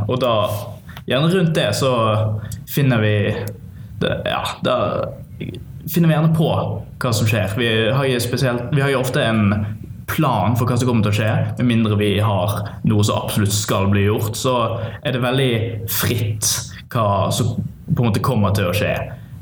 og 0.08 0.20
da, 0.22 0.34
gjerne 1.08 1.32
rundt 1.34 1.54
det, 1.56 1.70
så 1.78 1.94
finner 2.70 3.02
vi 3.02 3.16
det, 4.00 4.14
Ja, 4.26 4.44
da 4.64 4.76
finner 5.90 6.10
vi 6.10 6.14
gjerne 6.14 6.34
på 6.36 6.50
hva 7.00 7.12
som 7.16 7.28
skjer. 7.28 7.54
Vi 7.58 7.68
har 7.94 8.06
jo, 8.06 8.22
spesielt, 8.22 8.70
vi 8.74 8.82
har 8.84 8.92
jo 8.92 9.02
ofte 9.02 9.24
en 9.24 9.54
plan 10.10 10.56
for 10.58 10.66
hva 10.66 10.76
som 10.78 10.88
kommer 10.88 11.06
til 11.06 11.12
å 11.12 11.18
skje, 11.20 11.30
med 11.60 11.68
mindre 11.68 11.98
vi 12.00 12.12
har 12.22 12.56
noe 12.88 13.04
som 13.06 13.20
absolutt 13.22 13.54
skal 13.54 13.88
bli 13.92 14.08
gjort. 14.08 14.38
Så 14.38 14.54
er 15.02 15.14
det 15.14 15.22
veldig 15.22 15.52
fritt 15.90 16.50
hva 16.90 17.30
som 17.34 17.54
på 17.94 18.02
en 18.02 18.10
måte 18.10 18.22
kommer 18.24 18.54
til 18.56 18.70
å 18.70 18.74
skje. 18.76 18.94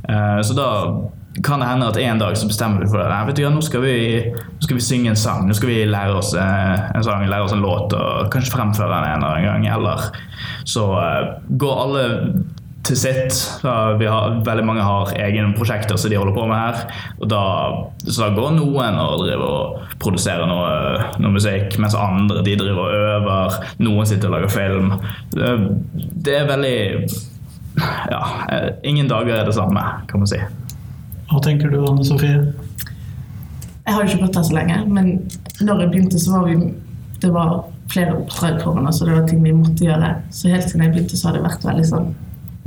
Eh, 0.09 0.41
Så 0.43 0.57
da 0.57 0.69
kan 1.45 1.61
det 1.61 1.69
hende 1.69 1.89
at 1.89 1.97
en 2.03 2.19
dag 2.19 2.37
så 2.37 2.49
bestemmer 2.51 2.83
vi 2.83 2.91
for 2.91 2.99
det. 2.99 3.19
Vet 3.29 3.37
du, 3.39 3.43
ja, 3.45 3.51
nå, 3.55 3.63
skal 3.63 3.85
vi, 3.85 3.97
nå 4.35 4.65
skal 4.65 4.79
vi 4.79 4.83
synge 4.83 5.13
en 5.13 5.21
sang. 5.21 5.47
Nå 5.47 5.55
skal 5.55 5.71
vi 5.71 5.85
lære 5.87 6.17
oss 6.19 6.33
eh, 6.35 6.87
en 6.95 7.05
sang, 7.07 7.27
lære 7.29 7.47
oss 7.47 7.55
en 7.55 7.63
låt 7.63 7.95
og 7.95 8.31
kanskje 8.35 8.57
fremføre 8.57 8.91
den 8.91 9.11
en 9.13 9.23
eller 9.23 9.37
annen 9.37 9.47
gang. 9.47 9.69
Eller 9.77 10.09
så 10.67 10.89
eh, 10.99 11.29
går 11.61 11.83
alle 11.85 12.07
til 12.89 12.97
sitt. 12.97 13.39
Har, 13.63 13.99
veldig 14.01 14.65
mange 14.65 14.83
har 14.83 15.13
egne 15.21 15.53
prosjekter 15.55 15.99
som 16.01 16.11
de 16.11 16.19
holder 16.19 16.35
på 16.35 16.47
med 16.49 16.59
her. 16.59 16.99
Og 17.21 17.31
da, 17.31 17.43
så 18.09 18.25
da 18.25 18.31
går 18.35 18.55
noen 18.57 18.99
og 19.03 19.25
driver 19.27 19.47
og 19.47 19.97
produserer 20.03 20.49
noe, 20.49 21.09
noe 21.21 21.35
musikk, 21.37 21.77
mens 21.79 21.97
andre 21.99 22.43
de 22.47 22.57
driver 22.59 22.87
og 22.87 23.09
øver. 23.13 23.59
Noen 23.85 24.09
sitter 24.09 24.33
og 24.33 24.39
lager 24.39 24.55
film. 24.57 24.95
Det 25.37 26.39
er 26.41 26.49
veldig 26.49 26.79
Ja, 28.13 28.23
eh, 28.53 28.71
ingen 28.83 29.09
dager 29.09 29.41
er 29.41 29.49
det 29.49 29.55
samme, 29.57 29.83
kan 30.09 30.23
man 30.23 30.31
si. 30.31 30.41
Hva 31.29 31.41
tenker 31.45 31.73
du, 31.73 31.81
Anne 31.87 32.05
Sofie? 32.07 32.39
Jeg 33.89 33.95
har 33.95 34.05
jo 34.05 34.09
ikke 34.13 34.27
gått 34.27 34.37
her 34.37 34.47
så 34.49 34.55
lenge, 34.57 34.79
men 34.93 35.11
når 35.65 35.83
jeg 35.83 35.91
begynte, 35.93 36.21
så 36.21 36.37
var 36.37 36.49
vi 36.49 36.75
Det 37.19 37.33
var 37.35 37.65
flere 37.91 38.13
oppdrag 38.15 38.61
foran 38.63 38.87
oss, 38.87 39.01
og 39.03 39.09
det 39.09 39.15
var 39.17 39.25
ting 39.27 39.41
vi 39.43 39.53
måtte 39.53 39.83
gjøre. 39.83 40.11
Så 40.31 40.53
helt 40.53 40.69
siden 40.69 40.85
jeg 40.85 40.93
begynte, 40.93 41.17
så 41.19 41.29
har 41.29 41.35
det 41.35 41.47
vært 41.49 41.65
veldig 41.67 41.87
sånn 41.89 42.13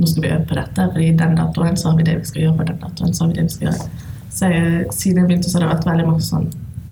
Nå 0.01 0.07
skal 0.09 0.23
vi 0.23 0.31
øve 0.33 0.45
på 0.49 0.57
dette, 0.57 0.85
for 0.91 0.99
i 0.99 1.11
den 1.13 1.35
datoen 1.37 1.77
så 1.77 1.91
har 1.91 1.97
vi 1.99 2.05
det 2.07 2.15
vi 2.17 2.25
skal 2.25 2.41
gjøre 2.41 2.57
på 2.57 2.65
den 2.67 2.79
datoen. 2.81 3.13
Så 3.13 3.23
har 3.23 3.29
vi 3.29 3.37
det 3.37 3.43
vi 3.45 3.53
skal 3.53 3.67
gjøre. 3.67 3.85
Så 4.33 4.49
jeg, 4.49 4.85
siden 4.97 5.21
jeg 5.21 5.27
begynte, 5.29 5.51
så 5.51 5.59
har 5.59 5.65
det 5.65 5.71
vært 5.75 5.87
veldig 5.91 6.07
masse 6.07 6.31
sånn 6.31 6.47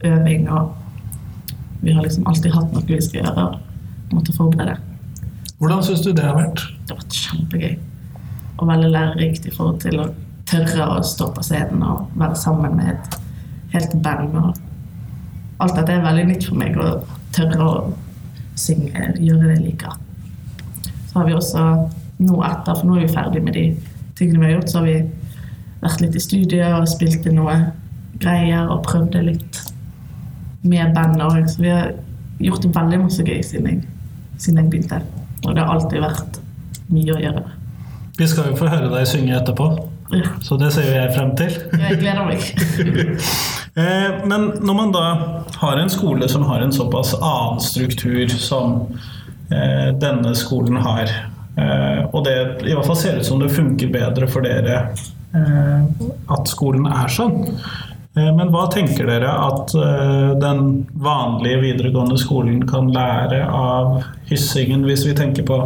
øving, 0.05 0.45
og 0.53 1.81
vi 1.81 1.95
har 1.95 2.05
liksom 2.05 2.27
alltid 2.29 2.53
hatt 2.53 2.75
noe 2.75 2.85
vi 2.85 3.01
skal 3.01 3.23
gjøre, 3.23 3.47
og 3.47 4.13
måtte 4.13 4.35
forberede. 4.35 4.77
Hvordan 5.59 5.83
syns 5.83 6.05
du 6.05 6.11
det 6.13 6.23
har 6.23 6.37
vært? 6.37 6.61
Det 6.85 6.93
har 6.93 7.01
vært 7.01 7.19
kjempegøy. 7.23 7.73
Og 8.59 8.67
veldig 8.67 8.91
lærerikt 8.91 9.47
i 9.47 9.53
forhold 9.55 9.79
til 9.83 10.01
å 10.03 10.09
tørre 10.49 10.87
å 10.95 11.03
stå 11.05 11.29
på 11.35 11.43
scenen 11.45 11.83
og 11.85 12.09
være 12.19 12.37
sammen 12.39 12.75
med 12.79 12.91
et 12.95 13.17
helt 13.75 13.95
band. 14.03 14.35
Og 14.35 15.63
alt 15.63 15.77
dette 15.77 15.95
er 15.95 16.05
veldig 16.05 16.27
nytt 16.31 16.47
for 16.49 16.59
meg, 16.59 16.77
å 16.79 16.99
tørre 17.35 17.65
å 17.65 17.73
synge, 18.59 19.13
gjøre 19.19 19.45
det 19.45 19.55
jeg 19.57 19.65
liker. 19.67 19.97
Så 21.09 21.19
har 21.19 21.27
vi 21.27 21.37
også 21.37 21.65
nå 22.19 22.41
etter, 22.45 22.75
for 22.75 22.87
nå 22.87 22.97
er 22.97 23.05
vi 23.05 23.13
ferdig 23.13 23.43
med 23.45 23.55
de 23.55 23.65
tingene 24.19 24.41
vi 24.41 24.49
har 24.49 24.57
gjort, 24.57 24.71
så 24.71 24.81
har 24.81 24.89
vi 24.89 24.97
vært 25.79 26.03
litt 26.03 26.17
i 26.19 26.23
studio 26.23 26.73
og 26.79 26.89
spilt 26.91 27.27
inn 27.29 27.39
noe 27.39 27.55
greier 28.19 28.67
og 28.67 28.83
prøvd 28.87 29.13
det 29.15 29.23
litt 29.29 29.61
med 30.67 30.91
bandet 30.95 31.23
òg. 31.27 31.45
Så 31.47 31.63
vi 31.63 31.71
har 31.71 31.93
gjort 32.43 32.67
veldig 32.75 33.03
masse 33.05 33.23
gøy 33.23 33.39
siden 33.45 33.71
jeg, 33.71 33.85
siden 34.37 34.63
jeg 34.63 34.73
begynte. 34.73 35.01
Og 35.45 35.55
det 35.55 35.63
har 35.63 35.75
alltid 35.75 36.03
vært 36.03 36.41
mye 36.91 37.15
å 37.15 37.23
gjøre. 37.23 37.58
Vi 38.19 38.27
skal 38.27 38.49
jo 38.51 38.57
få 38.59 38.67
høre 38.67 38.89
deg 38.91 39.07
synge 39.07 39.37
etterpå, 39.37 39.65
så 40.43 40.57
det 40.59 40.73
ser 40.75 40.89
jo 40.89 40.95
jeg 40.97 41.13
frem 41.15 41.29
til. 41.39 41.53
jeg 41.79 41.99
gleder 42.01 42.25
meg. 42.27 42.43
Eh, 43.79 44.25
Men 44.27 44.47
når 44.65 44.75
man 44.75 44.89
da 44.91 45.01
har 45.61 45.77
en 45.79 45.91
skole 45.93 46.25
som 46.27 46.41
har 46.49 46.59
en 46.65 46.73
såpass 46.73 47.13
annen 47.15 47.61
struktur 47.63 48.27
som 48.33 48.73
eh, 49.53 49.93
denne 50.01 50.33
skolen 50.35 50.81
har, 50.83 51.07
eh, 51.55 52.01
og 52.09 52.25
det 52.25 52.33
i 52.65 52.73
hvert 52.73 52.89
fall 52.89 52.97
ser 52.99 53.21
ut 53.21 53.29
som 53.29 53.39
det 53.39 53.51
funker 53.53 53.93
bedre 53.93 54.27
for 54.27 54.43
dere 54.43 54.81
at 55.31 56.49
skolen 56.49 56.89
er 56.89 57.13
sånn, 57.13 57.37
Men 58.17 58.49
hva 58.49 58.63
tenker 58.73 59.05
dere 59.05 59.29
at 59.29 59.73
eh, 59.77 60.31
den 60.41 60.87
vanlige 60.97 61.59
videregående 61.61 62.17
skolen 62.17 62.63
kan 62.67 62.89
lære 62.91 63.43
av 63.45 63.99
Hyssingen, 64.31 64.81
hvis 64.87 65.05
vi 65.05 65.13
tenker 65.17 65.45
på 65.45 65.59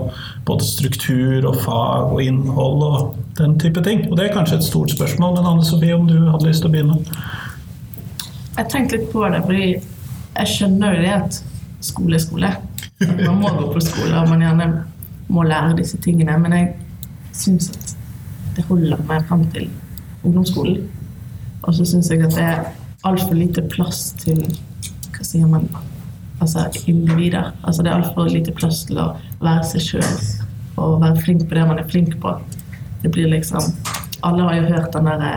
både 0.46 0.68
struktur 0.68 1.48
og 1.48 1.62
fag 1.64 2.12
og 2.12 2.20
innhold 2.22 2.84
og 2.84 3.16
den 3.40 3.56
type 3.64 3.82
ting? 3.86 4.04
Og 4.10 4.20
det 4.20 4.28
er 4.28 4.36
kanskje 4.36 4.60
et 4.60 4.68
stort 4.68 4.92
spørsmål, 4.92 5.38
men 5.38 5.50
Anne 5.54 5.66
Sofie, 5.66 5.96
om 5.96 6.04
du 6.10 6.18
hadde 6.20 6.50
lyst 6.50 6.66
til 6.66 6.72
å 6.72 6.74
begynne? 6.76 7.00
Jeg 8.58 8.70
tenkte 8.70 9.00
litt 9.00 9.10
på 9.16 9.24
det, 9.32 9.40
fordi 9.48 9.70
jeg 9.72 10.52
skjønner 10.52 10.98
jo 10.98 11.06
det 11.06 11.14
at 11.16 11.40
skole 11.84 12.20
er 12.20 12.26
skole. 12.26 12.52
Man 13.24 13.40
må 13.40 13.54
gå 13.56 13.70
på 13.72 13.86
skole, 13.88 14.14
og 14.20 14.30
man 14.30 14.44
gjerne 14.44 14.68
må 15.34 15.46
lære 15.48 15.78
disse 15.80 15.98
tingene. 16.04 16.36
Men 16.44 16.58
jeg 16.58 16.68
syns 17.34 17.72
at 17.72 17.96
det 18.58 18.68
holder 18.68 19.02
meg 19.08 19.26
frem 19.32 19.48
til 19.56 19.72
ungdomsskolen. 20.24 20.84
Og 21.64 21.76
så 21.78 21.88
syns 21.88 22.12
jeg 22.12 22.24
at 22.26 22.36
det 22.36 22.46
er 22.46 22.64
altfor 23.08 23.36
lite 23.38 23.64
plass 23.72 24.12
til 24.22 24.44
Hva 25.14 25.26
sier 25.26 25.48
man? 25.50 25.68
Altså 26.42 26.66
individer. 26.90 27.54
Altså 27.64 27.84
det 27.84 27.92
er 27.92 28.02
altfor 28.02 28.32
lite 28.32 28.52
plass 28.56 28.84
til 28.90 29.00
å 29.00 29.14
være 29.44 29.64
seg 29.72 29.88
sjøl 29.88 30.14
og 30.82 31.02
være 31.04 31.22
flink 31.22 31.44
på 31.48 31.56
det 31.56 31.66
man 31.70 31.80
er 31.80 31.90
flink 31.90 32.16
på. 32.22 32.32
Det 33.04 33.12
blir 33.14 33.30
liksom 33.32 33.74
Alle 34.24 34.48
har 34.48 34.56
jo 34.58 34.70
hørt 34.74 34.96
den 34.96 35.10
derre 35.12 35.34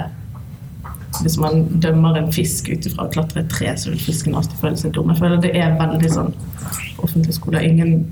hvis 1.23 1.39
man 1.41 1.63
dømmer 1.81 2.19
en 2.19 2.33
fisk 2.33 2.69
ut 2.69 2.87
ifra 2.89 3.07
å 3.07 3.13
klatre 3.13 3.41
et 3.41 3.53
tre, 3.53 3.71
så 3.79 3.89
vil 3.89 4.01
fisken 4.05 4.35
alltid 4.37 4.59
føle 4.61 4.81
seg 4.81 4.93
dum. 4.93 5.09
Jeg 5.13 5.21
føler 5.23 5.39
det 5.41 5.53
er 5.57 5.77
veldig 5.79 6.11
sånn 6.13 6.33
offentlig 7.03 7.37
skole. 7.39 7.63
Ingen 7.65 8.03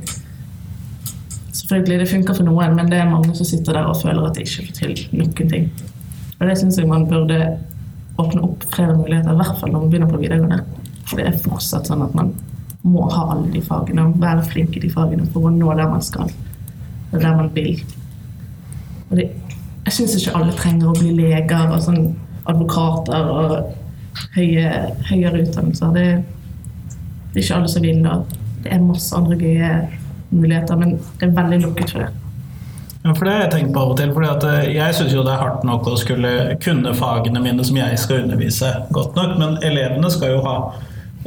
Selvfølgelig, 1.54 1.98
det 2.00 2.08
funker 2.10 2.36
for 2.36 2.44
noen, 2.48 2.74
men 2.76 2.88
det 2.90 2.98
er 3.00 3.06
mange 3.08 3.32
som 3.36 3.46
sitter 3.46 3.76
der 3.76 3.86
og 3.88 4.00
føler 4.00 4.24
at 4.26 4.36
de 4.36 4.42
ikke 4.44 4.64
får 4.66 4.78
til 4.78 4.94
noen 5.14 5.50
ting. 5.52 5.68
Og 6.40 6.48
det 6.48 6.56
syns 6.60 6.80
jeg 6.80 6.88
man 6.90 7.06
burde 7.08 7.38
åpne 8.20 8.42
opp 8.46 8.64
flere 8.74 8.96
muligheter, 8.96 9.32
i 9.32 9.40
hvert 9.40 9.60
fall 9.60 9.72
når 9.72 9.84
man 9.84 9.92
begynner 9.92 10.10
på 10.12 10.20
videregående. 10.22 10.60
For 11.04 11.20
det 11.20 11.26
er 11.28 11.40
fortsatt 11.44 11.90
sånn 11.90 12.04
at 12.04 12.14
man 12.16 12.32
må 12.84 13.06
ha 13.12 13.28
alle 13.32 13.48
de 13.52 13.62
fagene 13.64 14.04
og 14.04 14.18
være 14.20 14.44
flink 14.50 14.76
i 14.76 14.82
de 14.84 14.90
fagene 14.92 15.26
for 15.32 15.48
å 15.48 15.52
nå 15.54 15.72
der 15.76 15.90
man 15.90 16.04
skal. 16.04 16.30
Og 17.12 17.16
der 17.20 17.36
man 17.36 17.50
vil. 17.54 17.80
Og 19.10 19.16
det, 19.18 19.30
jeg 19.86 19.96
syns 19.98 20.16
ikke 20.18 20.36
alle 20.38 20.54
trenger 20.56 20.90
å 20.90 20.96
bli 20.98 21.14
leger 21.16 21.72
og 21.72 21.82
sånn 21.84 22.06
advokater 22.50 23.30
og 23.32 23.54
høye, 24.36 24.70
høyere 25.10 25.44
utdannelser. 25.44 25.94
Det, 25.96 26.08
det 27.32 27.40
er 27.40 27.44
ikke 27.44 27.60
alle 27.60 27.72
som 27.72 27.86
vil 27.86 28.02
det. 28.04 28.18
Det 28.64 28.72
er 28.72 28.84
masse 28.84 29.16
andre 29.16 29.38
gøye 29.40 29.72
muligheter, 30.34 30.78
men 30.80 30.96
det 31.20 31.28
er 31.28 31.34
veldig 31.36 31.64
lukket 31.66 31.94
for 31.94 32.04
det. 32.04 32.23
Ja, 33.04 33.12
for 33.14 33.26
det 33.26 33.32
har 33.34 33.42
jeg 33.42 33.52
tenkt 33.52 33.74
på 33.74 33.80
av 33.82 33.90
og 33.92 33.98
til. 34.00 34.12
fordi 34.16 34.28
at 34.32 34.44
eh, 34.48 34.70
Jeg 34.78 34.94
syns 34.96 35.12
jo 35.12 35.22
det 35.26 35.32
er 35.34 35.42
hardt 35.42 35.64
nok 35.68 35.90
å 35.92 35.96
skulle 36.00 36.30
kunne 36.64 36.94
fagene 36.96 37.42
mine 37.44 37.64
som 37.68 37.76
jeg 37.76 37.98
skal 38.00 38.22
undervise 38.24 38.70
godt 38.96 39.18
nok, 39.18 39.34
men 39.42 39.58
elevene 39.60 40.08
skal 40.12 40.32
jo 40.32 40.44
ha 40.46 40.54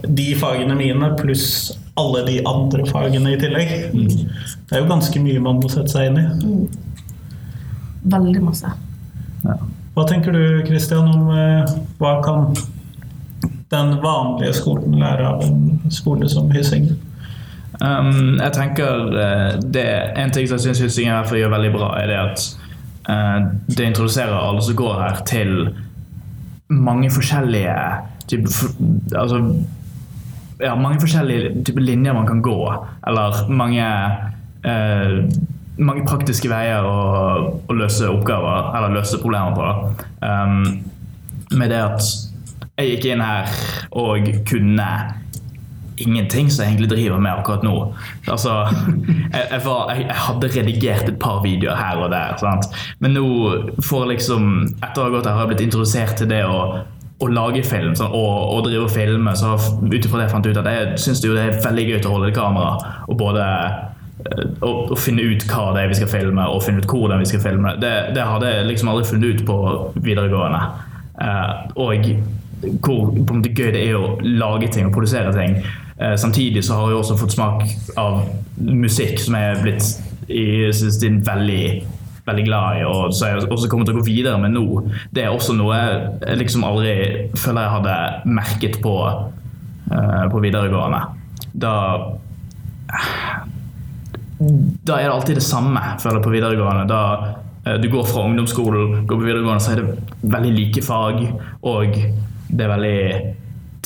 de 0.02 0.26
fagene 0.38 0.74
mine 0.78 1.12
pluss 1.20 1.78
alle 1.98 2.24
de 2.26 2.40
andre 2.50 2.86
fagene 2.90 3.34
i 3.34 3.38
tillegg. 3.42 3.72
Det 3.94 4.74
er 4.74 4.82
jo 4.82 4.90
ganske 4.90 5.22
mye 5.22 5.42
man 5.42 5.62
må 5.62 5.70
sette 5.74 5.94
seg 5.94 6.10
inn 6.10 6.20
i. 6.22 6.26
Veldig 8.10 8.42
masse. 8.46 8.74
Hva 9.46 10.06
tenker 10.10 10.34
du 10.34 10.64
Kristian, 10.66 11.10
om 11.14 11.30
eh, 11.34 11.78
hva 12.02 12.18
kan 12.26 12.52
den 13.70 13.98
vanlige 14.02 14.54
skolen 14.64 14.98
lære 15.02 15.30
av 15.30 15.46
en 15.46 15.94
skole 15.94 16.30
som 16.30 16.50
Hyssing? 16.54 16.90
Um, 17.78 18.40
jeg 18.42 18.54
tenker 18.56 19.12
eh, 19.22 19.58
det 19.62 19.84
En 20.18 20.32
ting 20.34 20.48
som 20.50 20.58
jeg 20.58 20.64
syns 20.66 20.80
Hyssingen 20.82 21.28
fall 21.30 21.38
gjør 21.38 21.52
veldig 21.54 21.70
bra, 21.76 21.90
er 22.02 22.08
det 22.10 22.16
at 22.18 22.46
uh, 23.06 23.52
det 23.70 23.86
introduserer 23.92 24.34
alle 24.34 24.64
som 24.66 24.78
går 24.80 24.96
her, 25.04 25.20
til 25.30 25.52
mange 26.74 27.12
forskjellige 27.14 27.76
typ 28.28 28.48
f- 28.50 28.74
Altså 29.14 29.44
ja, 30.58 30.74
mange 30.74 30.98
forskjellige 31.04 31.52
typer 31.68 31.86
linjer 31.86 32.18
man 32.18 32.26
kan 32.26 32.42
gå, 32.42 32.58
eller 33.08 33.44
mange 33.54 33.86
uh, 34.66 35.20
mange 35.78 36.02
praktiske 36.10 36.50
veier 36.50 36.82
å, 36.82 36.98
å 37.70 37.78
løse 37.78 38.10
oppgaver, 38.10 38.72
eller 38.74 38.96
løse 38.98 39.20
problemer 39.22 39.54
på. 39.54 39.68
Um, 40.26 40.82
med 41.54 41.70
det 41.70 41.84
at 41.84 42.10
jeg 42.82 42.96
gikk 42.96 43.06
inn 43.12 43.22
her 43.22 43.54
og 43.94 44.26
kunne 44.50 44.90
ingenting 45.98 46.52
som 46.52 46.64
jeg 46.64 46.74
egentlig 46.74 46.90
driver 46.92 47.22
med 47.22 47.32
akkurat 47.32 47.64
nå. 47.66 47.76
Altså, 48.28 48.54
jeg, 49.34 49.44
jeg, 49.52 49.62
var, 49.66 49.94
jeg, 49.94 50.06
jeg 50.06 50.20
hadde 50.26 50.52
redigert 50.56 51.10
et 51.10 51.20
par 51.22 51.42
videoer 51.44 51.80
her 51.80 52.04
og 52.04 52.12
der, 52.14 52.38
sant? 52.42 52.70
men 53.00 53.16
nå 53.18 53.26
får 53.86 54.08
liksom 54.14 54.46
Etter 54.84 55.02
å 55.02 55.08
ha 55.08 55.14
gått 55.14 55.28
her 55.28 55.38
har 55.38 55.46
jeg 55.46 55.54
blitt 55.54 55.66
introdusert 55.68 56.16
til 56.20 56.30
det 56.32 56.44
å, 56.46 56.62
å 57.24 57.30
lage 57.32 57.64
film 57.66 57.96
sånn, 57.98 58.14
og, 58.14 58.34
og 58.54 58.66
drive 58.68 58.86
og 58.86 58.94
filme. 58.94 59.36
Så 59.38 59.56
ut 59.58 60.00
ifra 60.00 60.22
det 60.22 60.28
jeg 60.28 60.34
fant 60.36 60.50
ut 60.50 60.62
at 60.62 60.72
jeg 60.72 61.04
syns 61.04 61.24
det 61.24 61.36
er 61.36 61.62
veldig 61.66 61.86
gøy 61.90 62.00
å 62.00 62.16
holde 62.16 62.32
et 62.32 62.38
kamera 62.38 62.98
og 63.08 63.20
både 63.20 63.46
eh, 64.28 64.66
å 64.66 64.98
finne 65.00 65.26
ut 65.26 65.46
hva 65.50 65.72
det 65.76 65.86
er 65.86 65.94
vi 65.94 66.00
skal 66.02 66.12
filme, 66.12 66.50
og 66.50 66.66
finne 66.66 66.84
ut 66.84 66.90
hvordan 66.92 67.24
vi 67.24 67.30
skal 67.30 67.44
filme. 67.44 67.78
Det, 67.82 67.96
det 68.18 68.26
hadde 68.28 68.54
jeg 68.54 68.70
liksom 68.72 68.94
aldri 68.94 69.10
funnet 69.12 69.34
ut 69.34 69.48
på 69.48 69.58
videregående. 69.98 70.66
Uh, 71.18 71.72
og 71.82 72.06
hvor 72.82 73.12
på 73.14 73.34
en 73.34 73.40
måte 73.40 73.54
gøy 73.54 73.72
det 73.74 73.84
er 73.86 73.98
å 73.98 74.16
lage 74.22 74.70
ting 74.74 74.88
og 74.88 74.96
produsere 74.96 75.34
ting. 75.36 75.60
Eh, 75.98 76.16
samtidig 76.16 76.64
så 76.66 76.78
har 76.78 76.92
jeg 76.92 77.00
også 77.02 77.18
fått 77.18 77.34
smak 77.34 77.64
av 77.98 78.22
musikk 78.58 79.20
som 79.22 79.38
jeg 79.38 79.54
er 79.54 79.64
blitt 79.64 80.30
i 80.30 80.48
siste 80.76 81.10
veldig 81.26 81.64
veldig 82.28 82.44
glad 82.44 82.78
i, 82.82 82.84
og 82.84 83.14
så 83.16 83.30
jeg 83.30 83.48
også 83.48 83.70
kommer 83.72 83.88
til 83.88 83.96
å 83.96 84.02
gå 84.02 84.08
videre 84.10 84.40
med 84.42 84.52
nå. 84.52 84.66
Det 85.16 85.24
er 85.24 85.32
også 85.32 85.56
noe 85.56 85.78
jeg 85.80 86.40
liksom 86.42 86.66
aldri 86.68 86.94
føler 87.40 87.64
jeg 87.64 87.76
hadde 87.78 87.98
merket 88.36 88.82
på, 88.84 88.96
eh, 89.92 90.26
på 90.34 90.42
videregående. 90.44 91.06
Da 91.56 91.74
da 94.38 95.00
er 95.00 95.08
det 95.08 95.14
alltid 95.16 95.40
det 95.40 95.44
samme, 95.48 95.82
føler 95.98 96.20
jeg, 96.20 96.26
på 96.28 96.34
videregående. 96.36 96.86
Da 96.90 97.02
eh, 97.66 97.80
du 97.82 97.90
går 97.90 98.06
fra 98.06 98.28
ungdomsskolen, 98.28 99.08
går 99.08 99.18
på 99.18 99.26
videregående, 99.26 99.64
så 99.64 99.74
er 99.74 99.82
det 99.82 99.96
veldig 100.22 100.54
like 100.54 100.84
fag, 100.86 101.24
og 101.66 101.98
det 102.52 102.68
er 102.68 102.74
veldig 102.76 103.00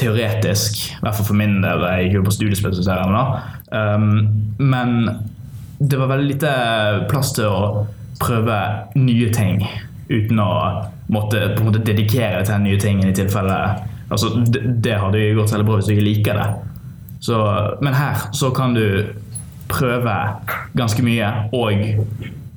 teoretisk. 0.02 0.82
I 0.98 1.04
hvert 1.06 1.20
fall 1.20 1.30
for 1.30 1.40
min 1.40 1.60
del. 1.64 1.86
Jeg 1.88 2.08
gikk 2.08 2.18
jo 2.20 2.26
på 2.28 2.36
studiespesialiserende, 2.36 3.22
da. 3.22 3.44
Um, 3.72 4.58
men 4.60 4.98
det 5.82 5.98
var 5.98 6.12
veldig 6.12 6.28
lite 6.34 6.52
plass 7.10 7.32
til 7.38 7.50
å 7.50 7.86
prøve 8.22 8.58
nye 9.00 9.32
ting 9.34 9.64
uten 10.12 10.42
å 10.44 10.52
måtte 11.12 11.40
på 11.56 11.64
en 11.64 11.70
måte 11.72 11.82
dedikere 11.86 12.44
til 12.44 12.54
den 12.54 12.68
nye 12.68 12.80
tingen 12.80 13.10
i 13.10 13.16
tilfelle 13.16 13.58
altså, 14.12 14.30
det, 14.46 14.62
det 14.84 15.00
hadde 15.02 15.24
jo 15.24 15.40
gått 15.40 15.56
veldig 15.56 15.68
bra 15.68 15.80
hvis 15.80 15.90
du 15.90 15.96
ikke 15.96 16.08
liker 16.08 16.40
det. 16.40 16.50
Så, 17.22 17.38
men 17.86 17.98
her 17.98 18.28
så 18.38 18.52
kan 18.56 18.76
du 18.76 18.86
prøve 19.72 20.16
ganske 20.78 21.04
mye 21.06 21.30
og 21.56 21.84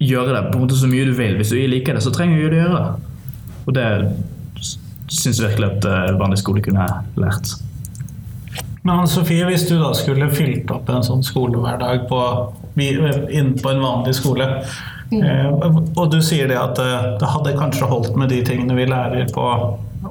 gjøre 0.03 0.35
det 0.35 0.45
på 0.51 0.59
en 0.59 0.65
måte 0.65 0.79
så 0.79 0.91
mye 0.91 1.07
du 1.09 1.15
vil. 1.17 1.37
Hvis 1.39 1.53
du 1.53 1.59
ikke 1.59 1.75
liker 1.77 1.97
det, 1.97 2.05
så 2.05 2.13
trenger 2.15 2.39
du 2.39 2.45
ikke 2.45 2.55
å 2.57 2.63
gjøre 2.63 2.81
det. 2.81 3.11
Og 3.65 3.77
det 3.77 3.89
syns 5.09 5.43
virkelig 5.43 5.71
at 5.71 5.87
eh, 5.89 6.11
vanlig 6.19 6.41
skole 6.41 6.63
kunne 6.65 6.87
lært. 7.21 7.55
Men 8.85 8.99
Anne 8.99 9.09
Sofie, 9.09 9.47
hvis 9.49 9.65
du 9.69 9.79
da 9.81 9.95
skulle 9.97 10.29
fylt 10.35 10.69
opp 10.73 10.91
en 10.93 11.05
sånn 11.07 11.25
skolehverdag 11.25 12.05
på, 12.11 12.21
på 12.77 13.71
en 13.71 13.81
vanlig 13.81 14.13
skole, 14.19 14.49
mm. 15.09 15.95
og 15.97 16.11
du 16.13 16.19
sier 16.25 16.51
det 16.51 16.59
at 16.61 16.81
eh, 16.83 17.07
det 17.21 17.31
hadde 17.33 17.57
kanskje 17.57 17.89
holdt 17.89 18.19
med 18.21 18.33
de 18.35 18.43
tingene 18.45 18.77
vi 18.77 18.89
lærer 18.91 19.31
på 19.33 19.47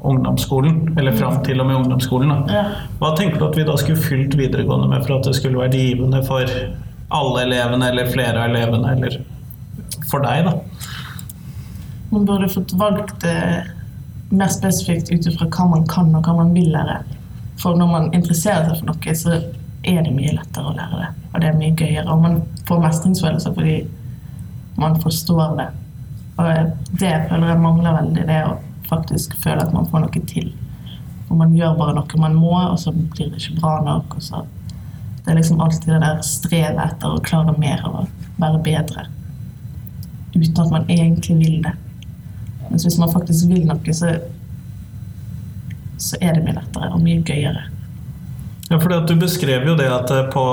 ungdomsskolen, 0.01 0.95
eller 0.97 1.13
fram 1.19 1.37
til 1.45 1.61
og 1.61 1.69
med 1.69 1.83
ungdomsskolen, 1.83 2.33
da. 2.33 2.55
Ja. 2.57 2.63
hva 2.97 3.11
tenker 3.17 3.37
du 3.37 3.45
at 3.51 3.59
vi 3.59 3.67
da 3.67 3.75
skulle 3.77 4.01
fylt 4.01 4.33
videregående 4.39 4.89
med 4.89 5.05
for 5.05 5.19
at 5.19 5.29
det 5.29 5.35
skulle 5.37 5.61
være 5.61 5.77
givende 5.77 6.23
for 6.25 6.49
alle 7.13 7.45
elevene, 7.45 7.91
eller 7.93 8.09
flere 8.09 8.41
av 8.41 8.49
elevene, 8.49 8.95
eller 8.97 9.19
for 10.09 10.25
deg, 10.25 10.49
da? 10.49 10.57
Man 12.09 12.25
burde 12.25 12.49
fått 12.49 12.73
valgt 12.77 13.25
eh, 13.29 13.69
mer 14.33 14.51
spesifikt 14.53 15.11
ut 15.11 15.27
ifra 15.29 15.47
hva 15.53 15.67
man 15.71 15.85
kan 15.89 16.13
og 16.15 16.25
hva 16.25 16.37
man 16.41 16.53
vil 16.55 16.71
lære. 16.73 17.01
For 17.61 17.77
når 17.77 17.91
man 17.91 18.09
interesserer 18.13 18.69
seg 18.69 18.81
for 18.81 18.89
noe, 18.89 19.15
så 19.17 19.37
er 19.83 20.01
det 20.05 20.15
mye 20.15 20.33
lettere 20.33 20.71
å 20.71 20.75
lære 20.77 21.01
det. 21.01 21.11
Og 21.31 21.41
det 21.41 21.49
er 21.49 21.59
mye 21.59 21.77
gøyere. 21.77 22.07
Og 22.09 22.23
man 22.23 22.41
får 22.67 22.83
mestringsfølelse 22.87 23.53
fordi 23.53 23.77
man 24.79 24.97
forstår 25.03 25.55
det. 25.59 25.69
Og 26.41 26.49
det 26.99 27.13
føler 27.29 27.51
jeg 27.51 27.61
mangler 27.61 27.97
veldig, 27.99 28.25
det 28.29 28.41
å 28.47 28.57
faktisk 28.89 29.37
føle 29.43 29.65
at 29.65 29.73
man 29.75 29.87
får 29.91 30.05
noe 30.05 30.25
til. 30.29 30.49
Og 31.29 31.37
man 31.39 31.53
gjør 31.57 31.77
bare 31.77 31.95
noe 31.97 32.21
man 32.21 32.37
må, 32.37 32.55
og 32.57 32.79
så 32.81 32.93
blir 32.93 33.29
det 33.29 33.41
ikke 33.41 33.59
bra 33.61 33.77
nok. 33.85 34.17
Og 34.17 34.25
så 34.25 34.43
det 35.23 35.31
er 35.31 35.39
liksom 35.39 35.61
alltid 35.61 35.93
det 35.93 36.01
der 36.03 36.23
strevet 36.27 36.81
etter 36.83 37.13
å 37.13 37.21
klare 37.23 37.53
mer 37.55 37.83
og 37.87 38.09
være 38.41 38.59
bedre. 38.65 39.05
Uten 40.33 40.63
at 40.65 40.73
man 40.73 40.89
egentlig 40.91 41.37
vil 41.39 41.61
det. 41.63 41.73
Mens 42.69 42.87
hvis 42.87 42.99
man 43.01 43.11
faktisk 43.13 43.49
vil 43.51 43.67
noe, 43.69 43.95
så, 43.95 44.15
så 46.01 46.19
er 46.21 46.37
det 46.37 46.45
mye 46.47 46.57
lettere 46.57 46.91
og 46.93 47.01
mye 47.03 47.23
gøyere. 47.25 47.69
Ja, 48.73 48.97
at 48.97 49.07
Du 49.07 49.15
beskrev 49.15 49.67
jo 49.67 49.75
det 49.77 49.85
at 49.91 50.11
eh, 50.11 50.23
på, 50.33 50.43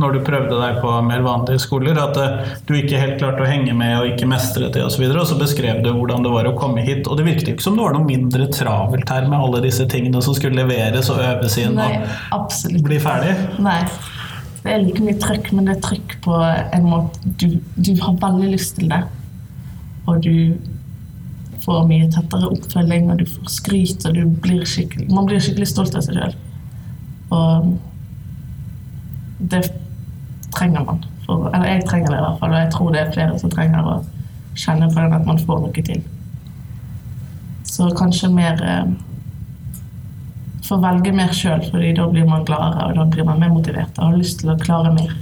når 0.00 0.14
du 0.14 0.18
prøvde 0.24 0.56
deg 0.56 0.78
på 0.80 0.92
mer 1.04 1.24
vanlige 1.24 1.60
skoler, 1.60 1.98
at 2.00 2.16
eh, 2.16 2.52
du 2.68 2.72
ikke 2.78 3.00
helt 3.00 3.18
klarte 3.20 3.44
å 3.44 3.48
henge 3.48 3.74
med 3.76 3.96
og 3.98 4.12
ikke 4.12 4.28
mestret 4.30 4.72
det 4.76 4.84
osv. 4.86 5.04
Og, 5.04 5.12
så 5.12 5.20
og 5.20 5.28
så 5.32 5.38
beskrev 5.42 5.82
du 5.84 5.90
hvordan 5.92 6.24
det 6.24 6.32
var 6.32 6.48
å 6.48 6.54
komme 6.58 6.84
hit. 6.86 7.04
Og 7.10 7.18
det 7.18 7.26
virket 7.26 7.52
ikke 7.52 7.66
som 7.66 7.76
det 7.76 7.84
var 7.84 7.96
noe 7.98 8.08
mindre 8.08 8.48
travelt 8.54 9.12
her 9.12 9.28
med 9.28 9.36
alle 9.40 9.60
disse 9.66 9.84
tingene 9.90 10.22
som 10.24 10.36
skulle 10.38 10.62
leveres 10.62 11.10
og 11.12 11.20
øves 11.20 11.58
inn 11.60 11.76
Nei, 11.76 11.90
og 11.98 12.40
absolutt. 12.40 12.86
bli 12.86 13.02
ferdig. 13.04 13.36
Nei. 13.60 13.82
Det 14.62 14.72
er 14.72 14.82
like 14.82 15.04
mye 15.04 15.20
trykk, 15.20 15.52
men 15.54 15.68
det 15.68 15.76
er 15.76 15.84
trykk 15.84 16.16
på 16.24 16.40
en 16.40 16.88
måte 16.88 17.36
du, 17.40 17.60
du 17.76 17.92
har 18.00 18.16
veldig 18.24 18.50
lyst 18.54 18.78
til 18.80 18.90
det. 18.90 19.04
Og 20.08 20.24
du 20.24 20.32
får 21.68 21.88
mye 21.88 22.08
tettere 22.12 22.48
oppfølging, 22.54 23.10
og 23.12 23.20
du 23.20 23.26
får 23.28 23.50
skryt, 23.52 24.06
og 24.08 24.16
blir 24.44 24.64
man 25.12 25.28
blir 25.28 25.42
skikkelig 25.42 25.68
stolt 25.68 25.96
av 25.98 26.06
seg 26.06 26.16
sjøl. 26.16 26.36
Og 27.36 27.74
det 29.52 29.66
trenger 30.56 30.86
man. 30.86 31.02
For, 31.26 31.50
eller 31.52 31.74
jeg 31.74 31.88
trenger 31.88 32.14
det 32.14 32.20
i 32.20 32.24
hvert 32.24 32.40
fall, 32.40 32.54
og 32.54 32.62
jeg 32.62 32.70
tror 32.72 32.94
det 32.94 33.02
er 33.02 33.12
flere 33.12 33.42
som 33.42 33.52
trenger 33.52 33.90
å 33.90 33.98
kjenne 34.58 34.88
på 34.88 35.02
den 35.02 35.18
at 35.18 35.28
man 35.28 35.42
får 35.42 35.60
noe 35.66 35.84
til. 35.90 36.00
Så 37.68 37.90
kanskje 37.98 38.32
mer 38.32 38.64
eh, 38.64 38.96
Få 40.68 40.76
velge 40.82 41.14
mer 41.16 41.30
sjøl, 41.32 41.62
fordi 41.64 41.94
da 41.96 42.04
blir 42.12 42.26
man 42.28 42.42
gladere 42.44 42.90
og 42.90 42.98
da 42.98 43.04
blir 43.08 43.24
man 43.24 43.38
mer 43.40 43.54
motivert 43.54 43.94
og 43.96 44.10
har 44.10 44.18
lyst 44.20 44.42
til 44.42 44.50
å 44.52 44.56
klare 44.60 44.90
mer. 44.92 45.14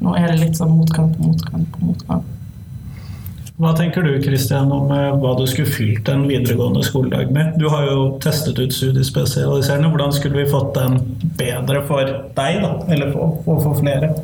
Nå 0.00 0.14
er 0.16 0.30
det 0.30 0.38
litt 0.40 0.56
sånn 0.56 0.72
motgang 0.72 1.10
på 1.12 1.26
motgang 1.26 1.66
på 1.74 1.82
motgang. 1.84 2.22
Hva 3.60 3.74
tenker 3.76 4.06
du 4.06 4.14
Kristian, 4.24 4.70
om 4.72 4.88
eh, 4.94 5.10
hva 5.20 5.34
du 5.36 5.42
skulle 5.44 5.68
fylt 5.68 6.08
en 6.08 6.22
videregående 6.24 6.80
skoledag 6.86 7.28
med? 7.34 7.58
Du 7.60 7.66
har 7.68 7.84
jo 7.90 8.06
testet 8.24 8.56
ut 8.56 8.72
studiespesialiserende. 8.72 9.90
Hvordan 9.92 10.14
skulle 10.16 10.40
vi 10.40 10.48
fått 10.48 10.72
den 10.78 10.96
bedre 11.36 11.82
for 11.84 12.08
deg, 12.38 12.62
da? 12.64 12.70
Eller 12.88 13.12
for, 13.12 13.36
for, 13.44 13.74
flere? 13.76 14.14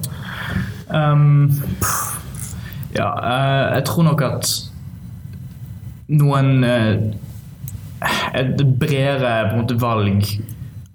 Um, 0.88 1.52
ja, 2.96 3.10
eh, 3.12 3.76
jeg 3.76 3.84
tror 3.90 4.08
nok 4.08 4.24
at 4.24 4.54
noen 6.08 6.64
eh, 6.64 6.96
Et 8.36 8.60
bredere 8.78 9.56
måte, 9.56 9.74
valg 9.80 10.24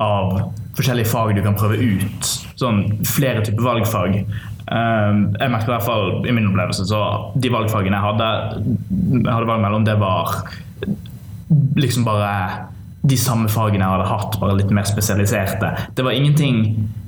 av 0.02 0.52
forskjellige 0.78 1.10
fag 1.10 1.34
du 1.36 1.42
kan 1.46 1.58
prøve 1.58 1.78
ut. 1.78 2.30
Sånn 2.58 2.84
flere 3.06 3.42
typer 3.46 3.66
valgfag. 3.66 4.20
Um, 4.68 5.32
jeg 5.40 5.52
merker 5.52 5.72
i 5.72 5.74
hvert 5.74 5.88
fall 5.88 6.28
i 6.28 6.34
min 6.36 6.52
opplevelse 6.52 6.86
så 6.88 7.02
de 7.42 7.50
valgfagene 7.52 7.98
jeg 7.98 8.06
hadde, 8.06 8.28
jeg 9.18 9.32
hadde 9.32 9.50
valg 9.50 9.64
mellom, 9.66 9.88
det 9.88 9.98
var 10.00 10.36
liksom 11.80 12.06
bare 12.06 12.34
de 13.02 13.18
samme 13.18 13.50
fagene 13.50 13.82
jeg 13.82 13.96
hadde 13.96 14.10
hatt, 14.12 14.38
bare 14.42 14.60
litt 14.60 14.72
mer 14.74 14.86
spesialiserte. 14.88 15.72
Det 15.98 16.06
var 16.06 16.16
ingenting 16.16 16.62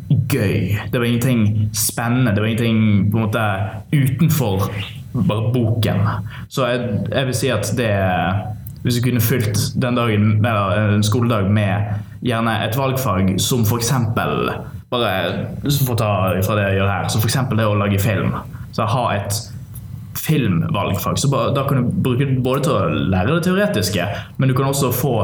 gøy. 0.09 0.73
Det 0.91 0.99
var 0.99 1.05
ingenting 1.05 1.69
spennende. 1.77 2.33
Det 2.33 2.41
var 2.41 2.47
ingenting 2.47 3.11
på 3.11 3.17
en 3.17 3.27
måte 3.27 3.45
utenfor 3.93 4.65
bare 5.13 5.53
boken. 5.53 6.01
Så 6.49 6.67
jeg, 6.67 6.89
jeg 7.11 7.29
vil 7.29 7.37
si 7.37 7.53
at 7.53 7.73
det 7.77 7.93
Hvis 8.83 8.97
jeg 8.97 9.03
kunne 9.05 9.21
fylt 9.23 9.59
den 9.79 9.95
dagen, 9.95 10.45
eller 10.45 10.95
en 10.97 11.03
skoledag 11.07 11.45
med 11.47 11.93
gjerne 12.19 12.57
et 12.65 12.75
valgfag 12.75 13.29
som 13.39 13.61
f.eks. 13.63 13.93
bare 14.93 15.71
For 15.79 15.95
å 15.95 15.97
ta 15.99 16.11
fra 16.45 16.59
det 16.59 16.67
jeg 16.69 16.79
gjør 16.79 16.91
her, 16.91 17.09
så 17.09 17.21
f.eks. 17.21 17.39
det 17.57 17.65
å 17.67 17.79
lage 17.79 17.99
film. 18.01 18.35
Så 18.73 18.87
ha 18.89 19.03
et 19.15 19.41
filmvalgfag. 20.23 21.17
Så 21.19 21.29
bare, 21.31 21.51
da 21.55 21.65
kan 21.67 21.81
du 21.81 21.97
bruke 22.05 22.27
det 22.29 22.39
både 22.45 22.63
til 22.67 22.75
å 22.75 23.09
lære 23.11 23.35
det 23.37 23.47
teoretiske, 23.49 24.07
men 24.37 24.49
du 24.51 24.55
kan 24.57 24.69
også 24.69 24.93
få 24.95 25.15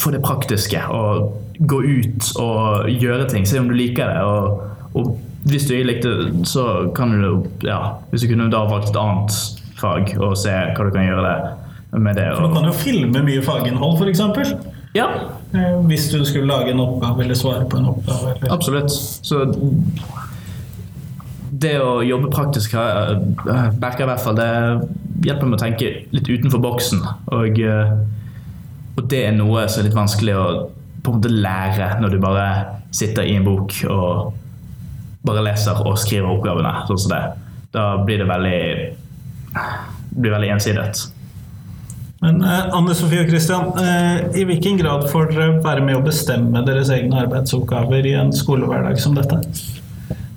få 0.00 0.10
det 0.14 0.22
praktiske 0.24 0.80
og 0.90 1.34
gå 1.58 1.80
ut 1.82 2.30
og 2.40 2.88
gjøre 2.90 3.28
ting. 3.30 3.46
Se 3.46 3.60
om 3.60 3.68
du 3.70 3.76
liker 3.76 4.10
det. 4.10 4.22
Og, 4.24 4.62
og 4.94 5.50
hvis 5.50 5.66
du 5.68 5.74
ikke 5.76 5.90
likte 5.90 6.14
det, 6.14 6.46
så 6.48 6.88
kan 6.96 7.12
du 7.20 7.44
ja, 7.66 7.98
Hvis 8.10 8.24
du 8.24 8.30
kunne 8.30 8.50
da 8.52 8.64
valgt 8.68 8.90
et 8.90 9.00
annet 9.00 9.36
fag 9.80 10.14
og 10.16 10.36
se 10.40 10.52
hva 10.54 10.86
du 10.86 10.92
kan 10.94 11.04
gjøre 11.04 11.34
med 12.00 12.16
det. 12.18 12.28
For 12.34 12.48
du 12.48 12.54
kan 12.56 12.68
jo 12.68 12.74
filme 12.76 13.22
mye 13.26 13.42
faginnhold, 13.44 14.00
f.eks. 14.00 14.54
ja, 14.96 15.08
Hvis 15.88 16.08
du 16.10 16.24
skulle 16.24 16.46
lage 16.50 16.72
en 16.72 16.80
oppgave 16.82 17.22
eller 17.24 17.34
svare 17.38 17.66
på 17.70 17.78
en 17.78 17.86
oppgave. 17.92 18.34
Eller. 18.34 18.52
absolutt. 18.52 18.90
Så 18.90 19.44
det 21.54 21.76
å 21.80 22.02
jobbe 22.02 22.30
praktisk 22.34 22.72
har- 22.74 23.14
eh, 23.14 23.68
i 23.70 24.06
hvert 24.08 24.20
fall 24.20 24.34
det 24.34 24.48
hjelper 25.24 25.46
meg 25.46 25.58
å 25.60 25.62
tenke 25.62 25.92
litt 26.12 26.28
utenfor 26.28 26.60
boksen. 26.60 27.00
Og, 27.32 27.60
eh, 27.60 27.92
og 28.96 29.08
det 29.08 29.26
er 29.28 29.32
noe 29.32 29.68
som 29.68 29.80
er 29.80 29.88
litt 29.88 29.96
vanskelig 29.96 30.34
å 30.34 30.70
på 31.04 31.12
en 31.12 31.20
måte 31.20 31.30
lære 31.30 32.00
når 32.00 32.10
du 32.10 32.18
bare 32.18 32.66
sitter 32.90 33.22
i 33.22 33.36
en 33.36 33.44
bok 33.44 33.72
og 33.90 34.32
bare 35.24 35.42
leser 35.44 35.80
og 35.86 35.98
skriver 35.98 36.28
oppgavene. 36.28 36.86
sånn 36.88 36.98
som 36.98 37.10
det. 37.10 37.32
Da 37.72 37.96
blir 38.04 38.18
det 38.18 38.26
veldig, 38.28 38.96
blir 40.20 40.30
veldig 40.30 40.50
ensidet. 40.50 41.10
Men 42.24 42.40
eh, 42.40 42.68
Anne 42.72 42.94
Sofie 42.96 43.20
og 43.20 43.28
Kristian, 43.28 43.66
eh, 43.76 44.22
i 44.40 44.46
hvilken 44.48 44.78
grad 44.80 45.04
får 45.12 45.34
dere 45.34 45.58
være 45.64 45.84
med 45.84 45.98
å 45.98 46.04
bestemme 46.06 46.62
deres 46.64 46.88
egne 46.94 47.18
arbeidsoppgaver 47.26 48.06
i 48.08 48.14
en 48.16 48.32
skolehverdag 48.32 48.96
som 49.02 49.16
dette? 49.18 49.42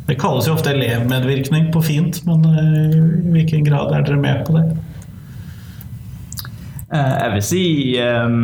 Det 0.08 0.18
kalles 0.20 0.48
jo 0.48 0.56
ofte 0.56 0.74
elevmedvirkning 0.74 1.70
på 1.72 1.84
fint, 1.84 2.20
men 2.28 2.44
eh, 2.52 2.98
i 2.98 3.32
hvilken 3.38 3.64
grad 3.68 3.96
er 3.96 4.04
dere 4.04 4.20
med 4.20 4.44
på 4.48 4.58
det? 4.58 4.66
Eh, 6.92 7.14
Jeg 7.22 7.32
vil 7.38 7.48
si 7.54 7.64
ehm, 8.04 8.42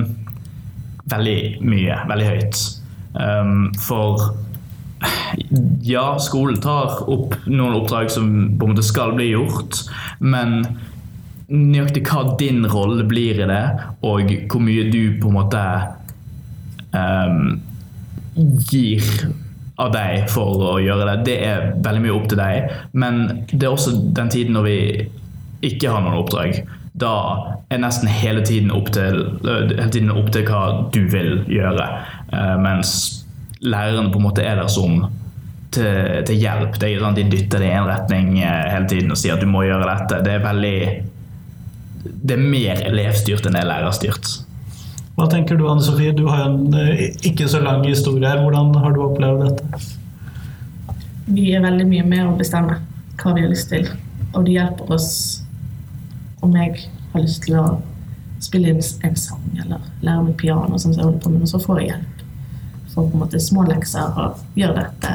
veldig 1.11 1.37
mye, 1.67 1.99
veldig 2.13 2.29
høyt. 2.29 2.63
Um, 3.13 3.67
for 3.77 4.31
ja, 5.85 6.15
skolen 6.23 6.63
tar 6.63 7.03
opp 7.11 7.35
noen 7.45 7.75
oppdrag 7.75 8.09
som 8.09 8.31
på 8.57 8.65
en 8.65 8.71
måte 8.71 8.85
skal 8.87 9.13
bli 9.17 9.33
gjort, 9.33 9.83
men 10.23 10.63
nøyaktig 11.53 12.03
hva 12.09 12.23
din 12.39 12.65
rolle 12.69 13.05
blir 13.07 13.41
i 13.43 13.49
det, 13.49 13.63
og 14.05 14.33
hvor 14.49 14.63
mye 14.63 14.89
du 14.89 15.17
på 15.21 15.29
en 15.29 15.37
måte 15.37 15.63
um, 16.93 17.57
gir 18.69 19.05
av 19.81 19.93
deg 19.93 20.29
for 20.29 20.61
å 20.73 20.77
gjøre 20.81 21.09
det, 21.09 21.17
det 21.27 21.37
er 21.47 21.67
veldig 21.85 22.03
mye 22.05 22.15
opp 22.15 22.29
til 22.29 22.41
deg. 22.41 22.71
Men 22.97 23.23
det 23.51 23.65
er 23.65 23.73
også 23.73 23.95
den 24.17 24.31
tiden 24.33 24.57
når 24.57 24.67
vi 24.67 24.77
ikke 25.69 25.93
har 25.93 26.03
noen 26.03 26.21
oppdrag. 26.21 26.61
Da 26.99 27.13
er 27.73 27.81
nesten 27.81 28.09
hele 28.11 28.43
tiden 28.45 28.73
opp 28.73 28.91
til, 28.93 29.23
tiden 29.41 30.13
opp 30.13 30.29
til 30.33 30.45
hva 30.49 30.63
du 30.93 31.03
vil 31.09 31.41
gjøre. 31.49 31.89
Uh, 32.33 32.55
mens 32.61 33.23
lærerne 33.63 34.11
på 34.11 34.19
en 34.19 34.27
måte 34.27 34.45
er 34.45 34.59
der 34.59 34.69
som 34.71 35.05
til, 35.73 36.21
til 36.27 36.37
hjelp. 36.37 36.77
Ikke 36.77 37.01
sånn 37.01 37.17
De 37.17 37.25
dytter 37.31 37.63
det 37.63 37.71
i 37.71 37.77
en 37.77 37.89
retning 37.89 38.37
eh, 38.41 38.69
hele 38.73 38.89
tiden 38.89 39.13
og 39.13 39.19
sier 39.19 39.37
at 39.37 39.43
du 39.43 39.49
må 39.49 39.65
gjøre 39.65 39.89
dette. 39.89 40.21
Det 40.25 40.35
er 40.35 40.45
veldig 40.45 40.77
Det 42.03 42.35
er 42.35 42.41
mer 42.41 42.81
elevstyrt 42.83 43.45
enn 43.47 43.55
det 43.55 43.63
er 43.63 43.69
lærerstyrt. 43.69 44.31
Hva 45.13 45.27
tenker 45.29 45.59
du 45.59 45.67
Anne 45.69 45.83
Sofie? 45.85 46.13
Du 46.15 46.25
har 46.27 46.47
en 46.47 46.73
eh, 46.73 47.05
ikke 47.29 47.47
så 47.49 47.61
lang 47.63 47.83
historie 47.85 48.25
her. 48.27 48.41
Hvordan 48.41 48.73
har 48.81 48.95
du 48.95 49.03
opplevd 49.05 49.43
dette? 49.45 49.83
Vi 51.27 51.51
er 51.55 51.63
veldig 51.63 51.85
mye 51.87 52.05
med 52.07 52.25
å 52.27 52.35
bestemme 52.39 52.79
hva 53.21 53.35
vi 53.35 53.45
har 53.45 53.51
lyst 53.51 53.69
til, 53.71 53.85
og 54.33 54.47
det 54.47 54.57
hjelper 54.57 54.89
oss 54.91 55.11
om 56.43 56.55
jeg 56.57 56.87
har 57.13 57.23
lyst 57.23 57.45
til 57.45 57.59
å 57.61 57.67
spille 58.43 58.73
inn 58.73 58.81
en 59.07 59.15
sang 59.15 59.45
eller 59.61 59.85
lære 60.03 60.25
meg 60.25 60.35
piano, 60.41 60.75
sånn 60.75 60.95
som 60.95 60.97
jeg 60.97 61.05
holder 61.05 61.21
på 61.23 61.31
med, 61.31 61.45
og 61.45 61.51
så 61.53 61.61
får 61.63 61.79
jeg 61.79 61.91
hjelp. 61.93 62.25
Får 62.93 63.05
på 63.05 63.15
en 63.15 63.23
måte 63.23 63.41
små 63.41 63.63
lekser 63.69 64.19
og 64.25 64.59
gjør 64.59 64.75
dette. 64.81 65.13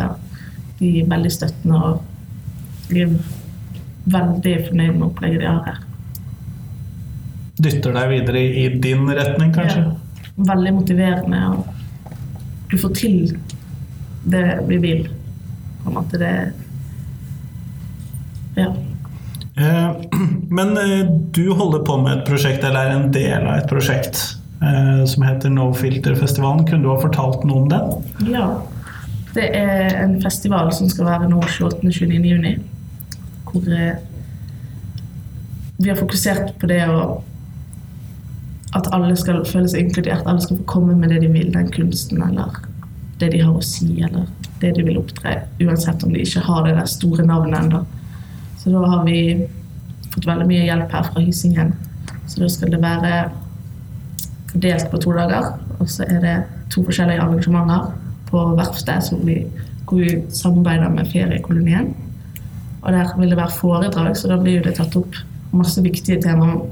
De 0.78 0.94
er 1.02 1.10
veldig 1.10 1.34
støttende 1.34 1.82
og 1.90 2.88
de 2.88 3.04
er 3.04 3.12
veldig 4.08 4.56
fornøyd 4.70 4.94
med 4.94 5.06
opplegget 5.10 5.44
de 5.44 5.50
har 5.50 5.60
her. 5.66 5.84
Dytter 7.58 7.94
deg 7.96 8.12
videre 8.12 8.40
i 8.40 8.68
din 8.78 9.08
retning, 9.10 9.50
kanskje? 9.54 9.82
Ja, 9.82 10.44
veldig 10.52 10.74
motiverende. 10.76 11.40
og 11.48 11.66
Du 12.70 12.78
får 12.78 12.94
til 12.94 13.38
det 14.30 14.44
vi 14.68 14.78
vil. 14.82 15.08
På 15.82 15.90
en 15.90 15.98
måte 15.98 16.20
det 16.20 16.34
Ja. 18.58 18.72
Eh, 19.56 19.90
Men 20.58 20.76
eh, 20.76 21.06
du 21.30 21.52
holder 21.52 21.84
på 21.86 21.96
med 22.02 22.18
et 22.18 22.26
prosjekt, 22.26 22.64
eller 22.64 22.80
er 22.80 22.96
en 22.96 23.12
del 23.12 23.46
av 23.46 23.58
et 23.58 23.68
prosjekt, 23.70 24.20
eh, 24.62 25.04
som 25.06 25.22
heter 25.26 25.50
No 25.50 25.72
Filter-festivalen. 25.74 26.66
Kunne 26.66 26.82
du 26.86 26.92
ha 26.92 26.98
fortalt 27.02 27.44
noe 27.46 27.64
om 27.64 27.68
den? 27.72 28.30
Ja. 28.32 28.48
Det 29.34 29.50
er 29.54 29.98
en 30.02 30.20
festival 30.22 30.70
som 30.74 30.88
skal 30.90 31.06
være 31.10 31.28
nå 31.30 31.42
28.-29. 31.42 32.22
juni. 32.26 32.54
Hvor 33.48 33.66
vi 35.78 35.88
har 35.88 35.98
fokusert 35.98 36.56
på 36.58 36.66
det 36.66 36.80
å 36.90 37.22
At 38.76 38.88
alle 38.92 39.14
skal 39.16 39.44
føle 39.48 39.68
seg 39.70 39.86
inkludert. 39.86 40.26
Alle 40.26 40.42
skal 40.44 40.58
få 40.60 40.66
komme 40.68 40.96
med 40.98 41.12
det 41.12 41.22
de 41.24 41.30
vil, 41.32 41.52
den 41.54 41.70
kunsten 41.72 42.20
eller 42.24 42.58
det 43.18 43.32
de 43.32 43.40
har 43.42 43.54
å 43.56 43.62
si, 43.64 43.88
eller 44.04 44.28
det 44.62 44.74
de 44.76 44.84
vil 44.86 44.98
opptre, 45.00 45.32
uansett 45.62 46.04
om 46.06 46.12
de 46.14 46.22
ikke 46.22 46.42
har 46.46 46.66
det 46.66 46.76
der 46.76 46.90
store 46.90 47.24
navnet 47.26 47.58
ennå. 47.58 47.80
Så 48.58 48.70
da 48.70 48.82
har 48.92 49.04
vi 49.06 49.48
fått 50.12 50.26
veldig 50.26 50.46
mye 50.46 50.66
hjelp 50.66 50.94
her 50.94 51.08
fra 51.08 51.22
Hysingen. 51.22 51.72
Så 52.28 52.42
da 52.42 52.50
skal 52.52 52.72
det 52.74 52.80
være 52.82 53.12
fordelt 54.52 54.90
på 54.90 55.00
to 55.02 55.14
dager. 55.16 55.52
Og 55.78 55.90
så 55.90 56.06
er 56.08 56.20
det 56.22 56.36
to 56.74 56.82
forskjellige 56.86 57.22
arrangementer 57.22 57.90
på 58.28 58.42
verftet, 58.58 59.12
vi, 59.24 59.40
hvor 59.88 60.02
vi 60.02 60.18
samarbeider 60.34 60.92
med 60.92 61.10
feriekolonien. 61.12 61.94
Og 62.82 62.92
der 62.92 63.14
vil 63.18 63.30
det 63.32 63.38
være 63.38 63.56
foredrag, 63.58 64.16
så 64.16 64.30
da 64.30 64.38
blir 64.42 64.62
det 64.62 64.76
tatt 64.78 64.96
opp 64.98 65.16
masse 65.52 65.82
viktige 65.82 66.20
temaer. 66.22 66.66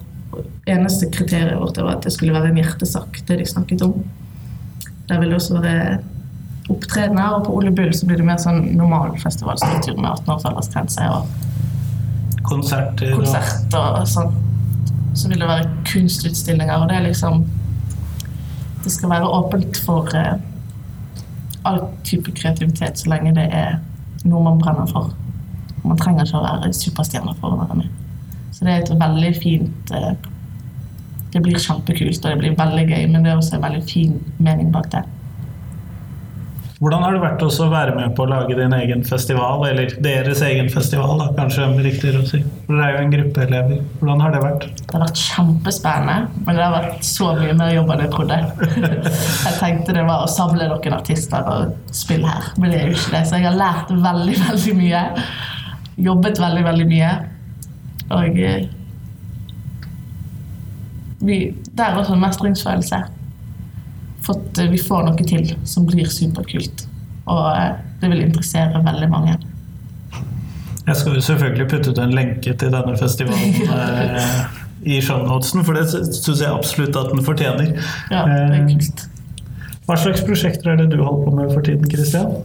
Eneste 0.66 1.08
kriteriet 1.14 1.58
vårt 1.60 1.78
var 1.78 1.96
at 1.96 2.06
det 2.06 2.12
skulle 2.14 2.34
være 2.34 2.50
en 2.50 2.60
hjertesak, 2.60 3.20
det 3.28 3.40
de 3.40 3.46
snakket 3.46 3.84
om. 3.86 3.98
Der 5.08 5.20
vil 5.20 5.30
det 5.30 5.38
også 5.38 5.60
være 5.62 5.98
opptredener, 6.68 7.36
og 7.36 7.44
på 7.46 7.54
Ole 7.56 7.70
Bull 7.74 7.92
så 7.94 8.08
blir 8.08 8.18
det 8.18 8.26
mer 8.26 8.40
sånn 8.42 8.64
normal 8.78 9.14
festivalstruktur 9.22 9.98
med 10.00 10.10
18 10.10 10.32
års 10.34 10.48
aldersgrense 10.50 11.10
og 11.14 11.44
Konserter 12.46 13.10
konserter 13.10 14.00
og 14.00 14.04
sånn. 14.06 14.34
Så 15.18 15.30
vil 15.30 15.40
det 15.42 15.48
være 15.48 15.70
kunstutstillinger, 15.88 16.76
og 16.78 16.90
det 16.90 16.98
er 16.98 17.08
liksom 17.08 17.46
Det 18.84 18.92
skal 18.94 19.10
være 19.10 19.30
åpent 19.34 19.80
for 19.82 20.12
eh, 20.14 20.36
all 21.66 21.80
type 22.06 22.30
kreativitet 22.38 23.00
så 23.00 23.10
lenge 23.10 23.32
det 23.34 23.48
er 23.50 23.80
noe 24.22 24.44
man 24.44 24.60
brenner 24.60 24.86
for. 24.86 25.08
Man 25.82 25.98
trenger 25.98 26.22
ikke 26.22 26.38
å 26.38 26.44
være 26.44 26.70
superstjerne 26.76 27.34
for 27.40 27.56
å 27.56 27.64
være 27.64 27.80
med. 27.80 28.05
Så 28.56 28.64
det 28.64 28.72
er 28.72 28.84
et 28.86 28.94
veldig 28.96 29.34
fint 29.36 29.92
eh, 29.92 30.12
Det 31.34 31.42
blir 31.44 31.60
kjempekult, 31.60 32.22
og 32.24 32.30
det 32.32 32.38
blir 32.40 32.56
veldig 32.56 32.86
gøy, 32.88 33.04
men 33.12 33.20
det 33.22 33.34
er 33.34 33.36
også 33.36 33.58
en 33.58 33.66
veldig 33.66 33.84
fin 33.90 34.16
mening 34.40 34.72
bak 34.72 34.88
det. 34.94 35.04
Hvordan 36.76 37.06
har 37.06 37.14
det 37.14 37.20
vært 37.22 37.40
å 37.40 37.66
være 37.72 37.92
med 37.96 38.10
på 38.16 38.24
å 38.26 38.28
lage 38.28 38.56
din 38.58 38.74
egen 38.76 39.02
festival, 39.08 39.62
eller 39.64 39.94
deres 40.04 40.42
egen 40.44 40.66
festival, 40.68 41.14
da, 41.22 41.28
kanskje 41.38 41.62
er 41.64 41.70
det 41.72 41.84
riktigere 41.86 42.20
å 42.20 42.26
si? 42.28 42.42
For 42.66 42.76
dere 42.76 42.88
er 42.88 42.92
jo 42.92 43.04
en 43.04 43.14
gruppe 43.14 43.44
elever. 43.46 43.78
Hvordan 44.00 44.24
har 44.24 44.34
det 44.34 44.42
vært? 44.42 44.66
Det 44.82 44.92
har 44.92 45.04
vært 45.06 45.22
kjempespennende, 45.22 46.42
men 46.44 46.58
det 46.58 46.66
har 46.66 46.74
vært 46.74 47.06
så 47.08 47.30
mye 47.38 47.54
mer 47.56 47.72
jobb 47.72 47.94
enn 47.94 48.02
jeg 48.04 48.12
trodde. 48.12 48.38
Jeg 49.46 49.54
tenkte 49.56 49.96
det 49.96 50.04
var 50.04 50.26
å 50.26 50.28
samle 50.28 50.68
noen 50.68 50.98
artister 50.98 51.48
og 51.54 51.96
spille 51.96 52.28
her, 52.28 52.52
men 52.60 52.72
det 52.72 52.82
er 52.82 52.90
jo 52.90 52.98
ikke 52.98 53.14
det. 53.14 53.24
Så 53.30 53.40
jeg 53.40 53.48
har 53.48 53.56
lært 53.56 53.92
veldig, 53.92 54.36
veldig 54.42 54.76
mye. 54.76 55.02
Jobbet 56.10 56.44
veldig, 56.44 56.66
veldig 56.66 56.86
mye. 56.92 57.10
Og 58.10 58.38
eh, 58.38 58.68
vi, 61.18 61.38
det 61.72 61.84
er 61.84 61.96
også 61.96 62.14
en 62.14 62.22
mestringsfølelse. 62.22 63.00
For 64.26 64.60
eh, 64.60 64.70
vi 64.70 64.80
får 64.82 65.06
noe 65.08 65.26
til 65.28 65.50
som 65.68 65.86
blir 65.88 66.10
superkult. 66.12 66.86
Og 67.26 67.44
eh, 67.52 67.72
det 68.02 68.12
vil 68.12 68.26
interessere 68.26 68.84
veldig 68.84 69.10
mange. 69.10 69.38
Jeg 70.86 70.96
skal 70.96 71.16
jo 71.18 71.24
selvfølgelig 71.24 71.66
putte 71.70 71.90
ut 71.90 71.98
en 71.98 72.14
lenke 72.14 72.52
til 72.54 72.70
denne 72.70 72.94
festivalen 72.98 73.56
eh, 73.78 74.44
i 74.86 75.00
shownotesen, 75.02 75.64
for 75.66 75.74
det 75.74 75.88
syns 75.90 76.44
jeg 76.44 76.52
absolutt 76.52 76.98
at 76.98 77.10
den 77.10 77.24
fortjener. 77.26 77.72
Ja, 78.12 78.22
det 78.28 78.60
er 78.60 78.68
kult. 78.68 79.08
Hva 79.86 79.96
slags 79.98 80.22
prosjekter 80.26 80.72
er 80.72 80.78
det 80.82 80.92
du 80.92 81.00
holder 81.02 81.26
på 81.26 81.34
med 81.34 81.50
for 81.54 81.66
tiden, 81.66 81.90
Kristian? 81.90 82.38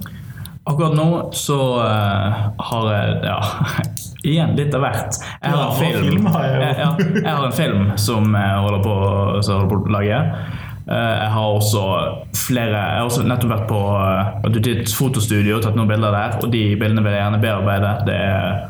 Akkurat 0.63 0.93
nå 0.93 1.29
så 1.33 1.57
uh, 1.81 2.33
har 2.57 2.89
jeg 2.93 3.13
ja, 3.25 3.37
igjen 4.29 4.51
litt 4.57 4.75
av 4.77 4.83
hvert. 4.85 5.17
Jeg 5.41 5.55
har 5.55 5.71
en 5.71 5.79
film, 5.79 6.27
jeg 6.29 6.75
jeg 7.17 7.31
har 7.31 7.45
en 7.47 7.55
film 7.55 7.87
som 7.97 8.35
jeg 8.37 8.59
holder 8.65 8.83
på, 8.85 8.97
som 9.41 9.55
jeg 9.55 9.63
holder 9.63 9.71
på 9.71 9.79
å 9.89 9.95
lage. 9.95 10.19
Uh, 10.85 11.15
Jeg 11.17 11.31
har 11.33 11.55
også 11.55 11.81
flere 12.35 12.77
Jeg 12.77 12.99
har 12.99 13.07
også 13.07 13.25
nettopp 13.25 13.51
vært 13.53 13.67
på 13.69 13.81
i 14.49 14.71
et 14.75 14.93
fotostudio 14.97 15.57
og 15.57 15.65
tatt 15.65 15.77
noen 15.77 15.89
bilder 15.89 16.13
der, 16.13 16.37
og 16.41 16.53
de 16.53 16.63
bildene 16.77 17.05
vil 17.05 17.17
jeg 17.17 17.23
gjerne 17.23 17.41
bearbeide. 17.41 17.91
Det 18.05 18.21
er, 18.21 18.63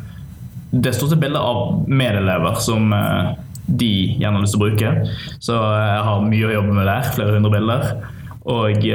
det 0.71 0.93
er 0.93 0.95
stort 0.95 1.12
sett 1.12 1.23
bilder 1.23 1.43
av 1.43 1.91
medelever 1.91 2.60
som 2.63 2.95
uh, 2.95 3.34
de 3.67 3.91
gjerne 4.15 4.38
har 4.39 4.45
lyst 4.45 4.56
til 4.56 4.63
å 4.63 4.69
bruke. 4.69 4.95
Så 5.43 5.60
jeg 5.60 6.04
har 6.08 6.23
mye 6.23 6.47
å 6.47 6.56
jobbe 6.56 6.80
med 6.80 6.88
der. 6.88 7.12
Flere 7.19 7.36
hundre 7.36 7.51
bilder. 7.60 7.89
Og 8.51 8.88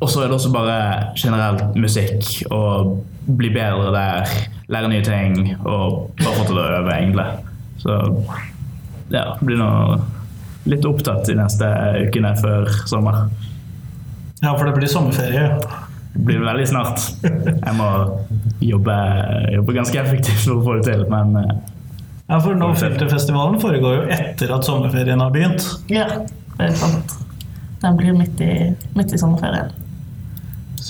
og 0.00 0.08
så 0.08 0.22
er 0.22 0.30
det 0.30 0.36
også 0.38 0.52
bare 0.52 0.76
generelt 1.18 1.76
musikk 1.76 2.24
og 2.50 3.02
bli 3.36 3.50
bedre 3.52 3.90
der, 3.92 4.30
lære 4.72 4.88
nye 4.88 5.04
ting 5.04 5.36
og 5.58 6.14
bare 6.20 6.38
få 6.38 6.46
til 6.48 6.60
å 6.60 6.64
øve, 6.78 6.94
egentlig. 6.96 7.26
Så 7.82 7.98
ja, 9.12 9.26
blir 9.42 9.60
nå 9.60 9.70
litt 10.70 10.86
opptatt 10.88 11.28
de 11.28 11.36
neste 11.36 11.68
ukene 12.06 12.32
før 12.40 12.68
sommer. 12.88 13.26
Ja, 14.40 14.54
for 14.54 14.64
det 14.66 14.74
blir 14.78 14.88
sommerferie. 14.88 15.50
Det 16.14 16.24
blir 16.26 16.40
veldig 16.42 16.66
snart. 16.68 17.04
Jeg 17.22 17.74
må 17.76 17.90
jobbe, 18.64 18.96
jobbe 19.54 19.76
ganske 19.76 20.00
effektivt 20.00 20.46
for 20.46 20.56
å 20.56 20.64
få 20.64 20.78
det 20.80 20.88
til, 20.88 21.04
men 21.12 21.36
eh, 21.42 21.52
Ja, 22.30 22.38
for 22.38 22.54
nå 22.54 22.70
Filterfestivalen 22.78 23.58
foregår 23.62 23.96
jo 23.96 24.02
etter 24.14 24.52
at 24.54 24.66
sommerferien 24.66 25.20
har 25.20 25.32
begynt. 25.34 25.66
Ja, 25.90 26.06
det 26.56 26.70
er 26.70 26.76
sant. 26.78 27.16
Den 27.82 27.96
blir 27.98 28.14
midt 28.14 28.40
i, 28.44 28.52
midt 28.96 29.14
i 29.16 29.18
sommerferien. 29.18 29.72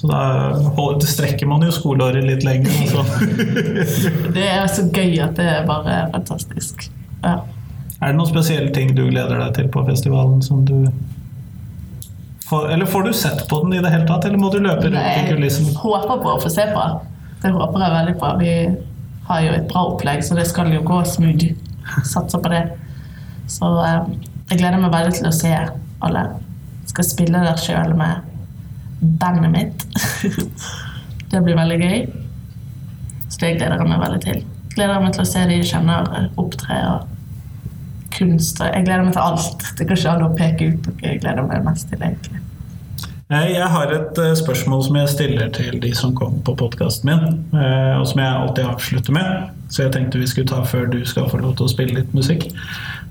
Så 0.00 0.08
da 0.08 1.06
strekker 1.06 1.46
man 1.46 1.60
jo 1.60 1.72
skoleåret 1.76 2.24
litt 2.24 2.44
lenger. 2.44 2.72
Altså. 2.72 3.02
Det 4.36 4.46
er 4.48 4.66
så 4.72 4.86
gøy 4.88 5.18
at 5.20 5.34
det 5.36 5.44
er 5.44 5.66
bare 5.68 5.96
fantastisk. 6.14 6.86
Ja. 7.20 7.34
Er 8.00 8.14
det 8.14 8.16
noen 8.16 8.30
spesielle 8.30 8.72
ting 8.72 8.94
du 8.96 9.02
gleder 9.10 9.36
deg 9.42 9.58
til 9.58 9.68
på 9.68 9.82
festivalen 9.84 10.38
som 10.40 10.62
du 10.64 10.88
får, 12.48 12.70
Eller 12.72 12.88
får 12.88 13.10
du 13.10 13.12
sett 13.12 13.44
på 13.50 13.58
den 13.66 13.76
i 13.76 13.82
det 13.84 13.92
hele 13.92 14.08
tatt, 14.08 14.24
eller 14.24 14.40
må 14.40 14.48
du 14.54 14.56
løpe 14.64 14.88
rundt 14.88 15.18
i 15.18 15.26
kulissen? 15.28 15.68
Jeg 15.68 15.82
håper 15.82 16.24
på 16.24 16.32
å 16.32 16.40
få 16.40 16.54
se 16.56 16.64
på. 16.72 16.86
Det 17.42 17.52
håper 17.58 17.84
jeg 17.84 17.96
veldig 17.98 18.16
på. 18.24 18.32
Vi 18.40 18.54
har 19.28 19.44
jo 19.44 19.52
et 19.58 19.68
bra 19.68 19.84
opplegg, 19.90 20.24
så 20.24 20.38
det 20.38 20.48
skal 20.48 20.72
jo 20.72 20.80
gå 20.86 21.02
smooth. 21.12 21.52
Satser 22.08 22.40
på 22.40 22.54
det. 22.54 22.64
Så 23.52 23.68
eh, 23.84 24.00
jeg 24.48 24.62
gleder 24.64 24.80
meg 24.80 24.96
veldig 24.96 25.12
til 25.20 25.28
å 25.28 25.36
se 25.36 25.52
alle. 26.00 26.24
Skal 26.88 27.12
spille 27.12 27.44
der 27.44 27.60
sjøl 27.60 27.92
med 28.00 28.29
bandet 29.00 29.52
mitt. 29.54 29.86
det 31.30 31.44
blir 31.44 31.58
veldig 31.58 31.78
gøy. 31.80 32.02
Så 33.30 33.40
det 33.44 33.54
gleder 33.58 33.78
jeg 33.78 33.88
meg 33.92 34.04
veldig 34.04 34.20
til. 34.24 34.44
Gleder 34.74 35.00
meg 35.02 35.16
til 35.16 35.24
å 35.24 35.30
se 35.30 35.46
de 35.48 35.58
jeg 35.60 35.70
kjenner 35.72 36.30
opptre 36.40 36.82
og 36.90 37.16
kunst. 38.14 38.60
Jeg 38.60 38.86
gleder 38.86 39.06
meg 39.06 39.16
til 39.16 39.24
alt. 39.24 39.66
Det 39.78 39.88
går 39.88 39.98
ikke 39.98 40.14
an 40.14 40.26
å 40.26 40.30
peke 40.36 40.70
ut 40.70 40.88
noe 40.88 41.04
jeg 41.06 41.22
gleder 41.22 41.46
meg 41.46 41.66
mest 41.66 41.90
til, 41.90 42.02
egentlig. 42.02 42.40
Jeg 43.30 43.66
har 43.70 43.92
et 43.94 44.16
eh, 44.18 44.32
spørsmål 44.34 44.80
som 44.82 44.96
jeg 44.98 45.10
stiller 45.12 45.50
til 45.54 45.76
de 45.82 45.92
som 45.94 46.14
kommer 46.18 46.40
på 46.42 46.56
podkasten 46.58 47.12
min, 47.12 47.36
eh, 47.54 47.92
og 47.94 48.08
som 48.10 48.18
jeg 48.18 48.38
alltid 48.40 48.64
avslutter 48.66 49.14
med. 49.14 49.52
Så 49.70 49.84
jeg 49.84 49.92
tenkte 49.94 50.18
vi 50.18 50.26
skulle 50.26 50.50
ta 50.50 50.64
før 50.66 50.88
du 50.90 50.98
skal 51.06 51.28
få 51.30 51.38
lov 51.38 51.54
til 51.60 51.68
å 51.68 51.70
spille 51.70 51.94
litt 52.00 52.10
musikk. 52.16 52.48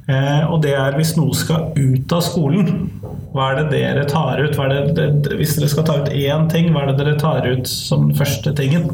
Eh, 0.10 0.43
Og 0.50 0.62
det 0.63 0.74
er 0.74 0.95
hvis 0.98 1.15
noe 1.19 1.36
skal 1.38 1.69
ut 1.78 2.13
av 2.15 2.24
skolen, 2.26 2.88
hva 3.34 3.52
er 3.52 3.60
det 3.60 3.65
dere 3.76 4.06
tar 4.10 4.41
ut? 4.41 4.56
Det, 4.58 4.80
det, 4.98 5.36
hvis 5.38 5.54
dere 5.60 5.69
skal 5.69 5.86
ta 5.86 5.98
ut 6.02 6.10
én 6.10 6.48
ting, 6.50 6.72
hva 6.74 6.82
er 6.84 6.93
det 6.93 7.04
dere 7.04 7.19
tar 7.22 7.45
ut 7.45 7.69
som 7.69 8.08
den 8.10 8.17
første 8.17 8.56
tingen? 8.58 8.89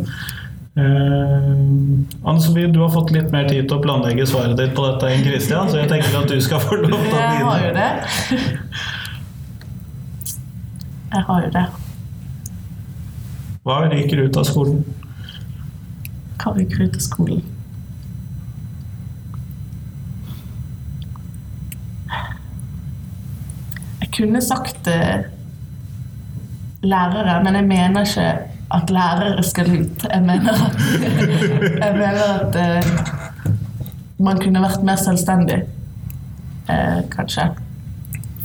Eh, 0.75 1.47
Anne 2.27 2.41
Sofie, 2.43 2.67
du 2.67 2.81
har 2.83 2.91
fått 2.91 3.13
litt 3.15 3.31
mer 3.31 3.47
tid 3.47 3.69
til 3.69 3.77
å 3.77 3.83
planlegge 3.85 4.27
svaret 4.27 4.59
ditt 4.59 4.75
på 4.75 4.83
dette 4.89 5.07
enn 5.13 5.23
Christian, 5.23 5.71
så 5.71 5.79
jeg 5.79 5.87
tenker 5.93 6.19
at 6.19 6.27
du 6.27 6.35
skal 6.43 6.59
få 6.59 6.81
lov 6.83 6.99
til 6.99 7.15
å 7.15 7.23
Jeg 7.31 7.47
har 7.47 7.63
jo 7.63 7.71
det. 7.79 7.89
Jeg 11.15 11.23
har 11.31 11.43
jo 11.47 11.55
det. 11.55 11.65
Hva 13.65 13.79
ryker 13.87 14.25
ut 14.27 14.35
av 14.37 14.45
skolen? 14.51 14.83
Hva 16.43 16.51
ryker 16.59 16.89
ut 16.89 16.99
av 16.99 17.05
skolen? 17.07 17.54
Kunne 24.15 24.41
sagt 24.41 24.89
lærere, 26.85 27.43
men 27.43 27.55
jeg 27.55 27.67
mener 27.67 28.05
ikke 28.05 28.55
at 28.73 28.89
lærere 28.89 29.43
skal 29.43 29.81
ut. 29.81 30.07
Jeg 30.13 30.21
mener 30.21 30.53
at, 30.65 30.81
jeg 31.79 31.93
mener 31.93 32.25
at 32.39 32.55
eh, 32.55 32.91
man 34.17 34.39
kunne 34.41 34.61
vært 34.61 34.83
mer 34.83 34.95
selvstendig, 34.95 35.61
eh, 36.69 37.01
kanskje. 37.11 37.49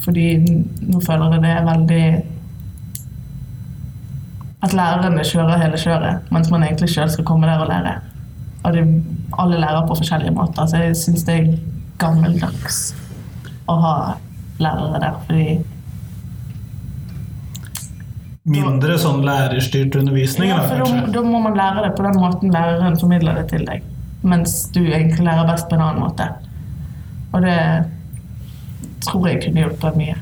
Fordi 0.05 0.27
nå 0.89 1.01
føler 1.07 1.35
jeg 1.35 1.43
det 1.43 1.51
er 1.51 1.65
veldig 1.65 2.05
At 4.63 4.73
lærerne 4.77 5.25
kjører 5.25 5.61
hele 5.63 5.79
kjøret, 5.81 6.27
mens 6.33 6.51
man 6.53 6.63
egentlig 6.63 6.91
sjøl 6.93 7.09
skal 7.11 7.25
komme 7.25 7.47
der 7.49 7.63
og 7.63 7.69
lære. 7.69 7.95
Og 8.63 8.75
de, 8.75 8.83
alle 9.39 9.61
lærer 9.61 9.87
på 9.89 9.95
forskjellige 9.97 10.35
måter, 10.37 10.67
så 10.67 10.77
jeg 10.77 10.97
syns 10.97 11.25
det 11.25 11.37
er 11.39 11.55
gammeldags 11.99 12.81
å 13.69 13.79
ha 13.81 13.95
lærere 14.61 15.01
der. 15.03 15.20
Fordi 15.27 15.61
Mindre 18.51 18.96
sånn 18.99 19.20
lærerstyrt 19.23 19.94
undervisning, 20.01 20.49
ja, 20.49 20.62
for 20.64 20.81
da, 20.81 21.03
da 21.12 21.23
må 21.23 21.42
man 21.44 21.59
lære 21.59 21.85
det 21.85 21.90
på 21.99 22.07
den 22.07 22.16
måten 22.18 22.55
læreren 22.55 22.96
formidler 22.99 23.37
det 23.37 23.51
til 23.53 23.66
deg. 23.68 23.85
Mens 24.27 24.62
du 24.73 24.81
egentlig 24.81 25.27
lærer 25.27 25.49
best 25.49 25.68
på 25.68 25.77
en 25.77 25.85
annen 25.85 26.03
måte. 26.07 26.27
Og 27.31 27.44
det 27.44 27.59
tror 29.05 29.29
jeg 29.29 29.42
kunne 29.44 29.64
hjulpet 29.64 30.01
mye. 30.01 30.16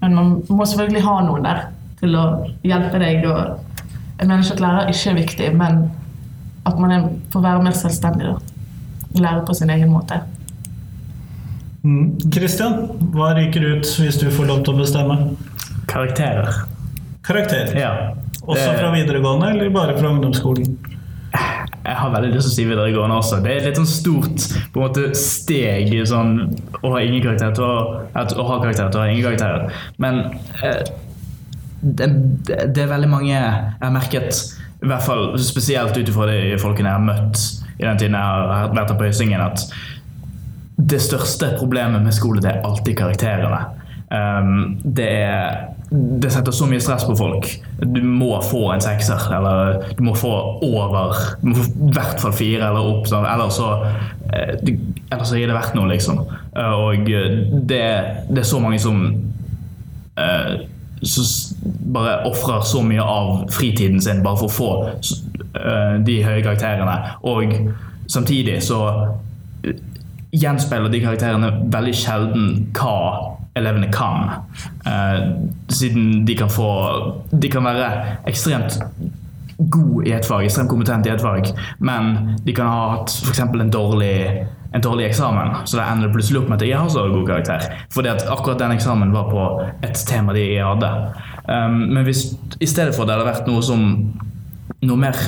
Men 0.00 0.16
man 0.16 0.32
må 0.48 0.64
selvfølgelig 0.64 1.04
ha 1.04 1.18
noen 1.26 1.46
der 1.46 1.62
til 2.00 2.16
å 2.16 2.24
hjelpe 2.64 3.00
deg. 3.02 3.28
Og 3.28 3.40
jeg 4.16 4.26
mener 4.26 4.42
ikke 4.42 4.56
at 4.56 4.64
lærer 4.64 4.92
ikke 4.94 5.12
er 5.12 5.20
viktig, 5.20 5.50
men 5.60 5.82
at 6.68 6.80
man 6.80 7.08
får 7.32 7.44
være 7.44 7.64
mer 7.64 7.76
selvstendig. 7.76 8.32
da. 8.32 9.20
Lære 9.20 9.46
på 9.46 9.56
sin 9.60 9.70
egen 9.70 9.92
måte. 9.92 10.22
Mm. 11.84 12.18
Hva 13.14 13.30
ryker 13.38 13.64
ut 13.76 13.88
hvis 14.00 14.18
du 14.20 14.28
får 14.30 14.46
lov 14.50 14.64
til 14.64 14.74
å 14.74 14.82
bestemme? 14.82 15.16
karakterer. 15.90 16.54
Karakterer? 17.26 17.78
Ja. 17.78 18.14
Også 18.42 18.72
Det- 18.72 18.78
fra 18.78 18.90
videregående, 18.92 19.50
eller 19.50 19.70
bare 19.70 19.98
fra 19.98 20.08
ungdomsskolen? 20.08 20.78
Jeg 21.84 21.96
har 21.96 22.10
veldig 22.10 22.34
lyst 22.34 22.46
til 22.46 22.52
å 22.52 22.54
si 22.54 22.64
videregående 22.64 23.16
også. 23.16 23.42
Det 23.42 23.50
er 23.52 23.56
et 23.56 23.64
litt 23.64 23.76
sånn 23.76 23.86
stort 23.86 24.36
på 24.72 24.80
en 24.80 24.88
måte, 24.88 25.16
steg 25.16 25.88
sånn, 26.06 26.54
å 26.82 26.90
ha 26.92 26.98
ingen 27.00 27.22
karakter 27.22 27.54
til 27.54 27.64
å, 27.64 28.06
at, 28.14 28.32
å 28.32 28.46
ha 28.46 28.60
karakter 28.60 28.90
til 28.90 29.00
å 29.00 29.02
ha 29.02 29.08
ingen 29.08 29.24
karakterer. 29.24 29.72
Men 29.98 30.20
eh, 30.62 30.84
det, 31.82 32.06
det 32.44 32.74
det 32.74 32.78
er 32.78 32.88
veldig 32.88 33.08
mange 33.08 33.28
Jeg 33.30 33.80
har 33.82 33.90
merket, 33.90 34.58
i 34.82 34.86
hvert 34.86 35.02
fall 35.02 35.38
spesielt 35.38 35.96
ut 35.96 36.08
ifra 36.08 36.26
de 36.26 36.56
folkene 36.58 36.88
jeg 36.88 36.98
har 36.98 37.00
møtt 37.00 37.64
i 37.78 37.84
den 37.84 37.96
tiden 37.98 38.12
jeg 38.12 38.22
har 38.22 38.68
vært 38.74 38.90
her 38.90 38.96
på 38.98 39.08
Høysingen, 39.08 39.40
at 39.40 39.72
det 40.88 41.00
største 41.02 41.52
problemet 41.58 42.02
med 42.04 42.14
skole 42.14 42.42
det 42.42 42.54
er 42.54 42.64
alltid 42.66 42.96
karakterene. 42.98 43.60
Um, 44.10 44.78
det, 44.82 45.06
er, 45.06 45.68
det 45.90 46.32
setter 46.34 46.54
så 46.54 46.66
mye 46.66 46.82
stress 46.82 47.04
på 47.06 47.14
folk. 47.18 47.46
Du 47.82 48.00
må 48.02 48.32
få 48.42 48.64
en 48.74 48.82
sekser, 48.82 49.28
eller 49.36 49.84
du 49.98 50.02
må 50.06 50.16
få 50.18 50.32
over 50.66 51.14
Du 51.42 51.52
må 51.52 51.58
få 51.60 51.68
i 51.68 51.92
hvert 51.94 52.22
fall 52.22 52.34
fire 52.34 52.72
eller 52.72 52.90
opp. 52.94 53.06
Sånn. 53.10 53.28
Ellers, 53.28 53.60
så, 53.60 53.70
eh, 54.32 54.56
du, 54.62 54.74
ellers 55.10 55.30
så 55.30 55.38
gir 55.38 55.50
det 55.50 55.58
verdt 55.58 55.78
noe, 55.78 55.90
liksom. 55.92 56.24
Eh, 56.56 56.74
Og 56.74 57.06
det, 57.70 57.86
det 58.30 58.42
er 58.42 58.50
så 58.50 58.62
mange 58.62 58.82
som 58.82 59.04
uh, 60.18 60.58
som 61.02 61.24
bare 61.92 62.24
ofrer 62.28 62.60
så 62.60 62.82
mye 62.84 63.02
av 63.02 63.46
fritiden 63.52 64.00
sin 64.02 64.22
bare 64.22 64.36
for 64.36 64.50
å 64.50 64.52
få 64.52 64.70
eh, 65.56 65.96
de 66.04 66.18
høye 66.24 66.42
karakterene. 66.44 66.96
Og 67.24 67.54
samtidig 68.10 68.58
så 68.66 68.82
gjenspeiler 70.32 70.92
de 70.92 71.02
karakterene 71.02 71.50
veldig 71.72 71.94
sjelden 71.96 72.44
hva 72.76 72.96
elevene 73.58 73.90
kan. 73.92 74.30
Eh, 74.86 75.24
siden 75.74 76.24
de 76.26 76.36
kan 76.38 76.50
få 76.50 76.70
De 77.30 77.50
kan 77.50 77.66
være 77.66 78.18
ekstremt 78.30 78.78
god 79.60 80.06
i 80.06 80.14
et 80.16 80.24
fag, 80.24 80.44
ekstremt 80.46 80.70
kompetent 80.70 81.06
i 81.06 81.12
et 81.12 81.20
fag, 81.20 81.50
men 81.84 82.38
de 82.46 82.54
kan 82.56 82.70
ha 82.70 82.86
hatt 82.94 83.12
f.eks. 83.12 83.42
en 83.44 83.72
dårlig 83.72 84.46
en 84.72 84.80
dårlig 84.84 85.08
eksamen, 85.08 85.66
så 85.66 85.80
da 85.80 85.88
ender 85.90 86.06
det 86.06 86.14
plutselig 86.14 86.40
opp 86.40 86.50
med 86.50 86.60
at 86.60 86.68
jeg 86.68 86.78
har 86.78 86.90
så 86.92 87.02
god 87.10 87.24
karakter. 87.26 87.64
Fordi 87.90 88.12
at 88.12 88.22
akkurat 88.30 88.60
den 88.60 88.76
eksamen 88.76 89.10
var 89.12 89.26
på 89.26 89.46
et 89.82 90.02
tema 90.06 90.34
de 90.36 90.44
hadde. 90.62 90.90
Um, 91.48 91.80
men 91.90 92.04
hvis 92.06 92.28
i 92.62 92.68
stedet 92.70 92.94
for 92.94 93.08
det 93.08 93.16
hadde 93.16 93.26
vært 93.26 93.50
noe 93.50 93.64
som 93.66 93.82
noe 94.86 95.00
mer, 95.00 95.18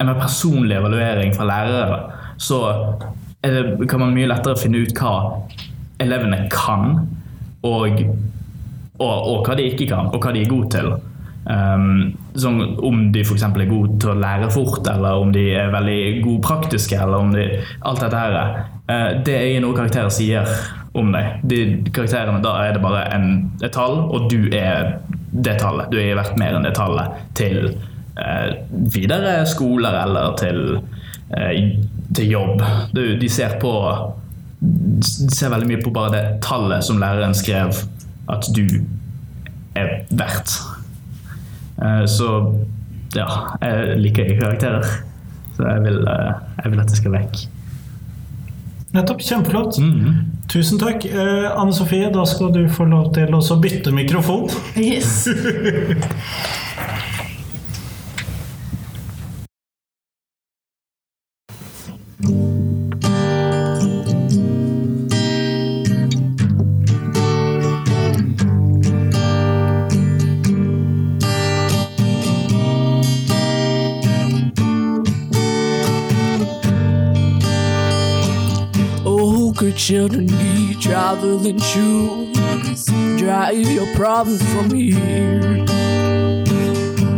en 0.00 0.08
mer 0.08 0.16
personlig 0.16 0.78
evaluering 0.78 1.36
fra 1.36 1.44
lærere, 1.44 2.00
så 2.40 2.62
det, 3.52 3.88
kan 3.90 4.02
man 4.02 4.14
mye 4.16 4.28
lettere 4.30 4.58
finne 4.60 4.84
ut 4.84 4.94
hva 4.96 5.42
elevene 6.02 6.44
kan, 6.52 6.96
og, 7.66 8.00
og, 9.00 9.12
og 9.16 9.46
hva 9.46 9.56
de 9.58 9.68
ikke 9.72 9.88
kan, 9.90 10.10
og 10.12 10.22
hva 10.22 10.34
de 10.34 10.44
er 10.44 10.50
gode 10.50 10.72
til. 10.76 10.96
Um, 11.46 12.16
som 12.34 12.58
om 12.82 13.12
de 13.14 13.22
f.eks. 13.22 13.44
er 13.46 13.68
gode 13.70 14.00
til 14.02 14.10
å 14.10 14.18
lære 14.18 14.48
fort, 14.50 14.86
eller 14.90 15.20
om 15.22 15.30
de 15.34 15.44
er 15.54 15.70
veldig 15.70 16.00
gode 16.24 16.42
praktiske, 16.42 16.98
eller 16.98 17.22
om 17.22 17.30
de 17.34 17.44
Alt 17.86 18.02
dette 18.02 18.18
her. 18.18 18.64
Uh, 18.90 19.22
det 19.26 19.36
er 19.36 19.46
ikke 19.52 19.62
noe 19.62 19.78
karakterer 19.78 20.10
sier 20.14 20.56
om 20.96 21.12
deg. 21.14 21.44
De 21.46 21.60
karakterene, 21.94 22.42
Da 22.42 22.56
er 22.64 22.74
det 22.74 22.82
bare 22.82 23.04
en, 23.14 23.28
et 23.62 23.72
tall, 23.74 24.00
og 24.10 24.30
du 24.32 24.48
er 24.50 24.96
det 25.30 25.58
tallet. 25.60 25.90
Du 25.92 26.00
er 26.00 26.16
verdt 26.18 26.38
mer 26.40 26.56
enn 26.56 26.66
det 26.66 26.74
tallet 26.78 27.14
til 27.38 27.76
uh, 28.18 28.50
videre 28.94 29.38
skoler 29.48 30.00
eller 30.02 30.34
til, 30.40 30.60
eh, 31.36 31.76
til 32.16 32.30
jobb. 32.32 32.62
Du, 32.96 33.02
de 33.20 33.28
ser 33.32 33.58
på 33.62 33.72
de 34.60 35.28
ser 35.36 35.50
veldig 35.52 35.66
mye 35.68 35.82
på 35.84 35.90
bare 35.92 36.12
det 36.14 36.22
tallet 36.44 36.82
som 36.86 36.96
læreren 36.98 37.34
skrev 37.36 37.76
at 38.32 38.46
du 38.56 38.62
er 39.76 39.90
verdt. 40.16 40.54
Eh, 41.82 42.04
Så 42.08 42.30
ja, 43.14 43.26
jeg 43.62 43.98
liker 44.00 44.24
ikke 44.24 44.40
karakterer. 44.40 44.88
Så 45.56 45.64
jeg 45.68 45.82
vil, 45.84 46.00
eh, 46.08 46.32
jeg 46.64 46.72
vil 46.72 46.80
at 46.82 46.88
det 46.90 46.96
skal 47.02 47.14
vekk. 47.18 47.42
Nettopp. 48.96 49.20
Kjempeflott. 49.20 49.78
Mhm. 49.82 50.16
Tusen 50.48 50.78
takk. 50.80 51.04
Eh, 51.04 51.46
Anne 51.52 51.72
Sofie, 51.76 52.08
da 52.14 52.24
skal 52.24 52.52
du 52.54 52.62
få 52.72 52.86
lov 52.88 53.12
til 53.16 53.34
å 53.34 53.40
bytte 53.60 53.92
mikrofon. 53.92 54.48
Yes. 54.76 55.26
children 79.86 80.26
need 80.26 80.80
traveling 80.80 81.60
shoes. 81.60 82.86
Drive 83.16 83.70
your 83.70 83.86
problems 83.94 84.42
from 84.52 84.68
here. 84.74 85.64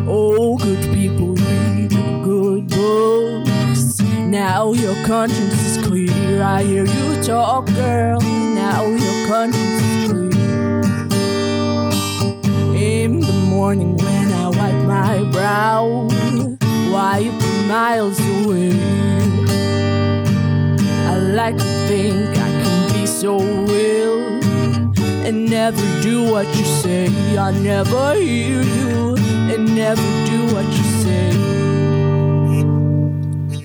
Oh, 0.07 0.59
good 0.59 0.85
people 0.95 1.29
read 1.29 1.89
good 2.23 2.69
books. 2.69 4.01
Now 4.01 4.75
your 4.75 4.95
conscience 5.07 5.55
is 5.65 5.87
clear. 5.87 6.43
I 6.43 6.63
hear 6.63 6.85
you 6.85 7.23
talk, 7.23 7.65
girl. 7.69 8.21
Now 8.21 8.85
your 8.85 9.27
conscience 9.27 9.83
is 9.83 10.11
clear. 10.13 10.83
In 12.77 13.21
the 13.21 13.47
morning 13.49 13.97
when 13.97 14.31
I 14.31 14.49
wipe 14.49 14.85
my 14.85 15.33
brow, 15.33 16.07
wipe 16.93 17.33
miles 17.67 18.21
away. 18.21 18.73
I 21.07 21.17
like 21.17 21.57
to 21.57 21.65
think 21.89 22.38
so 23.21 23.37
real 23.37 24.39
and 25.27 25.51
never 25.51 25.83
do 26.03 26.31
what 26.31 26.47
you 26.57 26.65
say. 26.65 27.09
I 27.37 27.51
never 27.51 28.15
hear 28.15 28.63
you 28.63 29.17
and 29.53 29.75
never 29.75 30.01
do 30.25 30.55
what 30.55 30.65
you 30.67 30.85
say. 31.03 31.33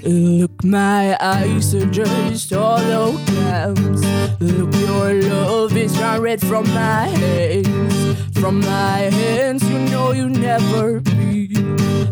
Look, 0.10 0.64
my 0.64 1.16
eyes 1.22 1.76
are 1.76 1.86
just 1.86 2.50
holograms. 2.50 4.02
Look, 4.40 4.74
your 4.74 5.22
love 5.22 5.78
is 5.78 5.94
not 6.00 6.22
read 6.22 6.42
from 6.42 6.68
my 6.74 7.10
hands. 7.10 8.40
From 8.40 8.60
my 8.60 9.12
hands, 9.20 9.70
you 9.70 9.78
know 9.92 10.14
you 10.14 10.30
never 10.30 11.00
be 11.00 11.50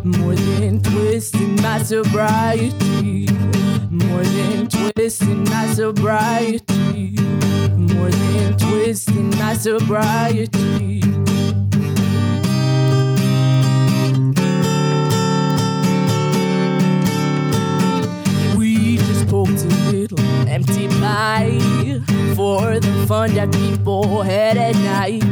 more 0.04 0.36
than 0.36 0.84
twisting 0.84 1.60
my 1.60 1.82
sobriety. 1.82 3.26
More 3.90 4.24
than 4.24 4.68
twisting 4.68 5.44
my 5.46 5.66
sobriety. 5.74 6.81
Than 8.10 8.58
twisting 8.58 9.30
my 9.38 9.54
sobriety. 9.54 11.02
We 18.58 18.98
just 18.98 19.28
poked 19.28 19.64
a 19.64 19.68
little 19.92 20.20
empty 20.48 20.88
pie 21.00 21.60
for 22.36 22.80
the 22.80 23.06
fun 23.08 23.34
that 23.36 23.52
people 23.52 24.22
had 24.24 24.58
at 24.58 24.76
night. 24.76 25.24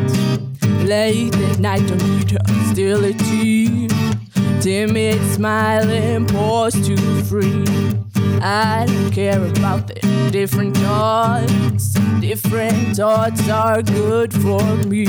Late 0.86 1.36
at 1.36 1.60
night, 1.60 1.88
don't 1.88 2.04
need 2.08 2.38
hostility. 2.48 3.88
Timid 4.62 5.20
smiling, 5.34 6.26
pause 6.28 6.74
to 6.88 6.98
free. 7.24 8.09
I 8.42 8.86
don't 8.86 9.12
care 9.12 9.44
about 9.44 9.88
the 9.88 10.30
different 10.32 10.78
thoughts. 10.78 11.94
Different 12.22 12.96
thoughts 12.96 13.50
are 13.50 13.82
good 13.82 14.34
for 14.34 14.64
me. 14.88 15.08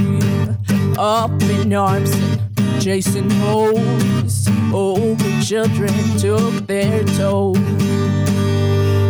Up 0.99 1.31
in 1.43 1.73
arms 1.73 2.11
and 2.13 2.83
chasing 2.83 3.31
hoes. 3.31 4.49
Oh, 4.73 5.15
good 5.17 5.43
children 5.45 5.93
took 6.19 6.67
their 6.67 7.05
toll. 7.05 7.53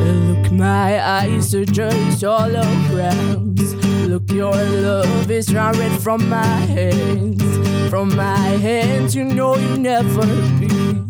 Look, 0.04 0.52
my 0.52 1.02
eyes 1.02 1.54
are 1.54 1.64
just 1.64 2.22
holograms. 2.22 3.74
Look, 4.06 4.30
your 4.30 4.54
love 4.54 5.30
is 5.30 5.52
read 5.54 6.00
from 6.00 6.28
my 6.28 6.44
hands. 6.44 7.42
From 7.88 8.14
my 8.14 8.36
hands, 8.36 9.14
you 9.14 9.24
know 9.24 9.56
you 9.56 9.78
never 9.78 10.26
be 10.58 11.09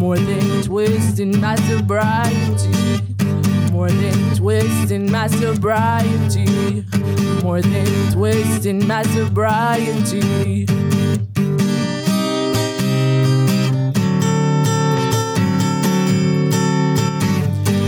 more 0.00 0.16
than 0.16 0.62
twisting 0.62 1.38
my 1.42 1.54
sobriety. 1.56 2.72
More 3.70 3.90
than 3.90 4.34
twisting 4.34 5.12
my 5.12 5.26
sobriety. 5.26 6.86
More 7.42 7.60
than 7.60 8.12
twisting 8.12 8.88
my 8.88 9.02
sobriety. 9.02 10.66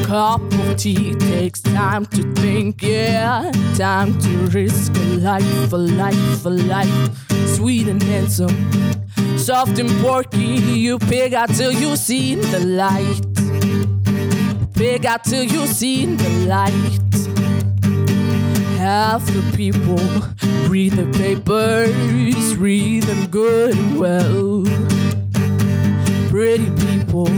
cup 0.05 0.43
of 0.43 0.77
tea 0.77 1.15
takes 1.15 1.63
time 1.63 2.05
to 2.05 2.23
think, 2.35 2.83
yeah. 2.83 3.51
Time 3.79 4.13
to 4.19 4.29
risk 4.49 4.95
a 4.95 5.17
life, 5.17 5.73
a 5.73 5.77
life, 5.79 6.45
a 6.45 6.51
life. 6.51 7.29
Sweet 7.57 7.89
and 7.89 8.03
handsome, 8.03 8.55
Soft 9.43 9.81
and 9.81 9.91
porky, 10.01 10.39
you 10.39 11.01
pig 11.01 11.35
out 11.35 11.49
till 11.49 11.73
you 11.73 11.97
see 11.97 12.37
the 12.37 12.61
light. 12.61 13.21
Pig 14.73 15.05
out 15.05 15.25
till 15.25 15.43
you 15.43 15.67
see 15.67 16.07
the 16.07 16.29
light. 16.47 17.01
Half 18.79 19.27
the 19.27 19.43
people 19.57 19.99
read 20.71 20.93
the 20.93 21.11
papers, 21.19 22.57
read 22.57 23.03
them 23.03 23.27
good 23.33 23.77
and 23.77 23.99
well. 23.99 24.63
Pretty 26.31 26.71
people, 26.87 27.29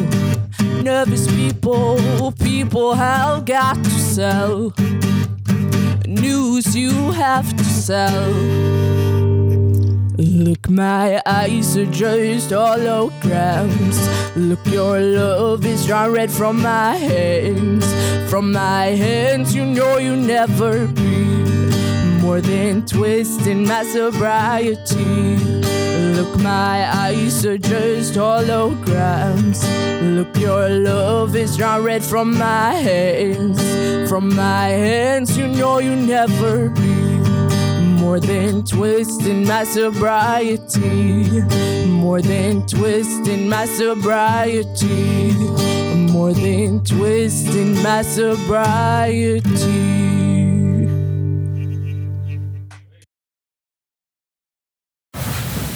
nervous 0.83 1.27
people, 1.35 2.33
people 2.33 2.93
have 2.93 3.47
got 3.47 3.83
to 3.83 3.91
sell. 3.91 4.75
News 6.07 6.77
you 6.77 7.13
have 7.13 7.57
to 7.57 7.65
sell. 7.65 9.24
Look, 10.35 10.69
my 10.69 11.23
eyes 11.25 11.77
are 11.77 11.87
just 11.87 12.51
holograms. 12.51 13.97
Look, 14.35 14.67
your 14.67 14.99
love 14.99 15.65
is 15.65 15.87
drawn 15.87 16.11
red 16.11 16.29
from 16.29 16.61
my 16.61 16.97
hands. 16.97 17.87
From 18.29 18.51
my 18.51 18.87
hands, 18.87 19.55
you 19.55 19.65
know 19.65 19.99
you 19.99 20.17
never 20.17 20.89
be 20.89 21.25
more 22.21 22.41
than 22.41 22.85
twisting 22.85 23.65
my 23.69 23.85
sobriety. 23.85 25.37
Look, 26.17 26.37
my 26.41 26.93
eyes 26.93 27.47
are 27.47 27.57
just 27.57 28.15
holograms. 28.15 29.63
Look, 30.17 30.37
your 30.37 30.69
love 30.69 31.37
is 31.37 31.57
drawn 31.57 31.85
red 31.85 32.03
from 32.03 32.37
my 32.37 32.75
hands. 32.75 33.63
From 34.09 34.35
my 34.35 34.67
hands, 34.67 35.39
you 35.39 35.47
know 35.47 35.79
you 35.79 35.95
never 35.95 36.71
be 36.71 37.04
more 38.05 38.21
than 38.21 38.63
twisting 38.65 39.47
my 39.47 39.65
sobriety. 39.65 41.41
More 41.87 42.21
than 42.21 42.67
twisting 42.67 43.49
my 43.49 43.65
sobriety. 43.65 45.33
More 46.13 46.35
than 46.35 46.85
twisting 46.85 47.83
my 47.83 48.03
sobriety. 48.03 49.43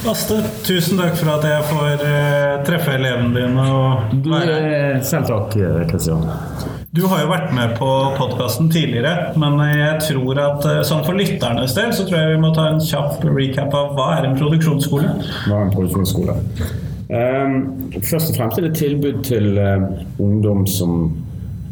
Aste, 0.08 0.38
tusen 0.64 0.96
takk 0.96 1.16
for 1.20 1.28
at 1.34 1.44
jeg 1.44 1.64
får 1.68 2.04
eh, 2.08 2.52
treffe 2.64 2.96
elevene 2.96 3.34
dine. 3.34 3.70
Og 3.72 4.14
Du, 4.24 4.32
her. 4.36 5.00
Selv 5.04 5.28
takk, 5.28 5.56
Kristian. 5.90 6.77
Du 6.88 7.02
har 7.04 7.20
jo 7.20 7.28
vært 7.28 7.50
med 7.52 7.74
på 7.76 7.86
podkasten 8.16 8.70
tidligere, 8.72 9.34
men 9.36 9.58
jeg 9.68 9.98
tror 10.06 10.38
at 10.40 10.62
eh, 10.70 10.78
sånn 10.88 11.02
for 11.04 11.18
lytternes 11.18 11.74
del 11.76 11.90
så 11.92 12.06
tror 12.08 12.16
jeg 12.22 12.30
vi 12.32 12.38
må 12.40 12.48
ta 12.56 12.64
en 12.70 12.80
kjapp 12.80 13.26
recap 13.28 13.74
av 13.76 13.90
hva 13.98 14.06
er 14.16 14.28
en 14.30 14.38
produksjonsskole? 14.38 15.10
Hva 15.44 15.58
er 15.58 15.66
en 15.66 15.74
produksjonsskole? 15.74 16.36
Ehm, 17.12 17.58
først 18.00 18.32
og 18.32 18.38
fremst 18.38 18.60
er 18.62 18.66
det 18.70 18.72
tilbud 18.80 19.20
til 19.28 19.60
eh, 19.60 19.84
ungdom 20.24 20.64
som 20.68 20.94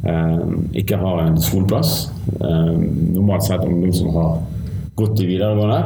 ehm, 0.04 0.66
ikke 0.76 1.00
har 1.00 1.22
en 1.24 1.40
skoleplass. 1.40 1.94
Ehm, 2.36 2.84
normalt 3.16 3.48
sett 3.48 3.64
ungdom 3.64 3.96
som 3.96 4.12
har 4.18 4.36
gått 5.00 5.24
i 5.24 5.30
videregående. 5.32 5.80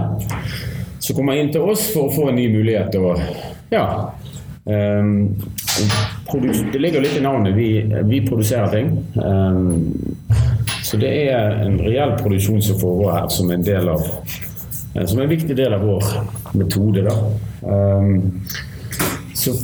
Så 0.98 1.14
kommer 1.14 1.38
inn 1.38 1.54
til 1.54 1.70
oss 1.70 1.86
for 1.94 2.10
å 2.10 2.14
få 2.18 2.32
en 2.32 2.38
ny 2.42 2.48
mulighet. 2.50 2.98
Og, 2.98 3.22
ja, 3.70 3.86
produ- 4.66 5.38
det 6.72 6.78
ligger 6.78 7.00
litt 7.00 7.16
i 7.16 7.20
navnet. 7.20 7.54
Vi, 7.54 7.94
vi 8.04 8.26
produserer 8.26 8.68
ting. 8.68 8.90
Ehm, 9.24 9.92
så 10.82 10.96
det 10.96 11.10
er 11.30 11.60
en 11.64 11.78
reell 11.82 12.16
produksjon 12.18 12.62
som 12.62 12.78
foregår 12.80 13.12
her, 13.12 13.28
som 13.28 13.50
en, 13.50 13.62
del 13.64 13.88
av, 13.88 14.06
eh, 14.94 15.06
som 15.06 15.20
en 15.20 15.30
viktig 15.30 15.56
del 15.56 15.74
av 15.74 15.84
vår 15.86 16.10
metode. 16.58 17.06
Da. 17.06 17.16
Ehm, 17.70 18.16
så 19.34 19.54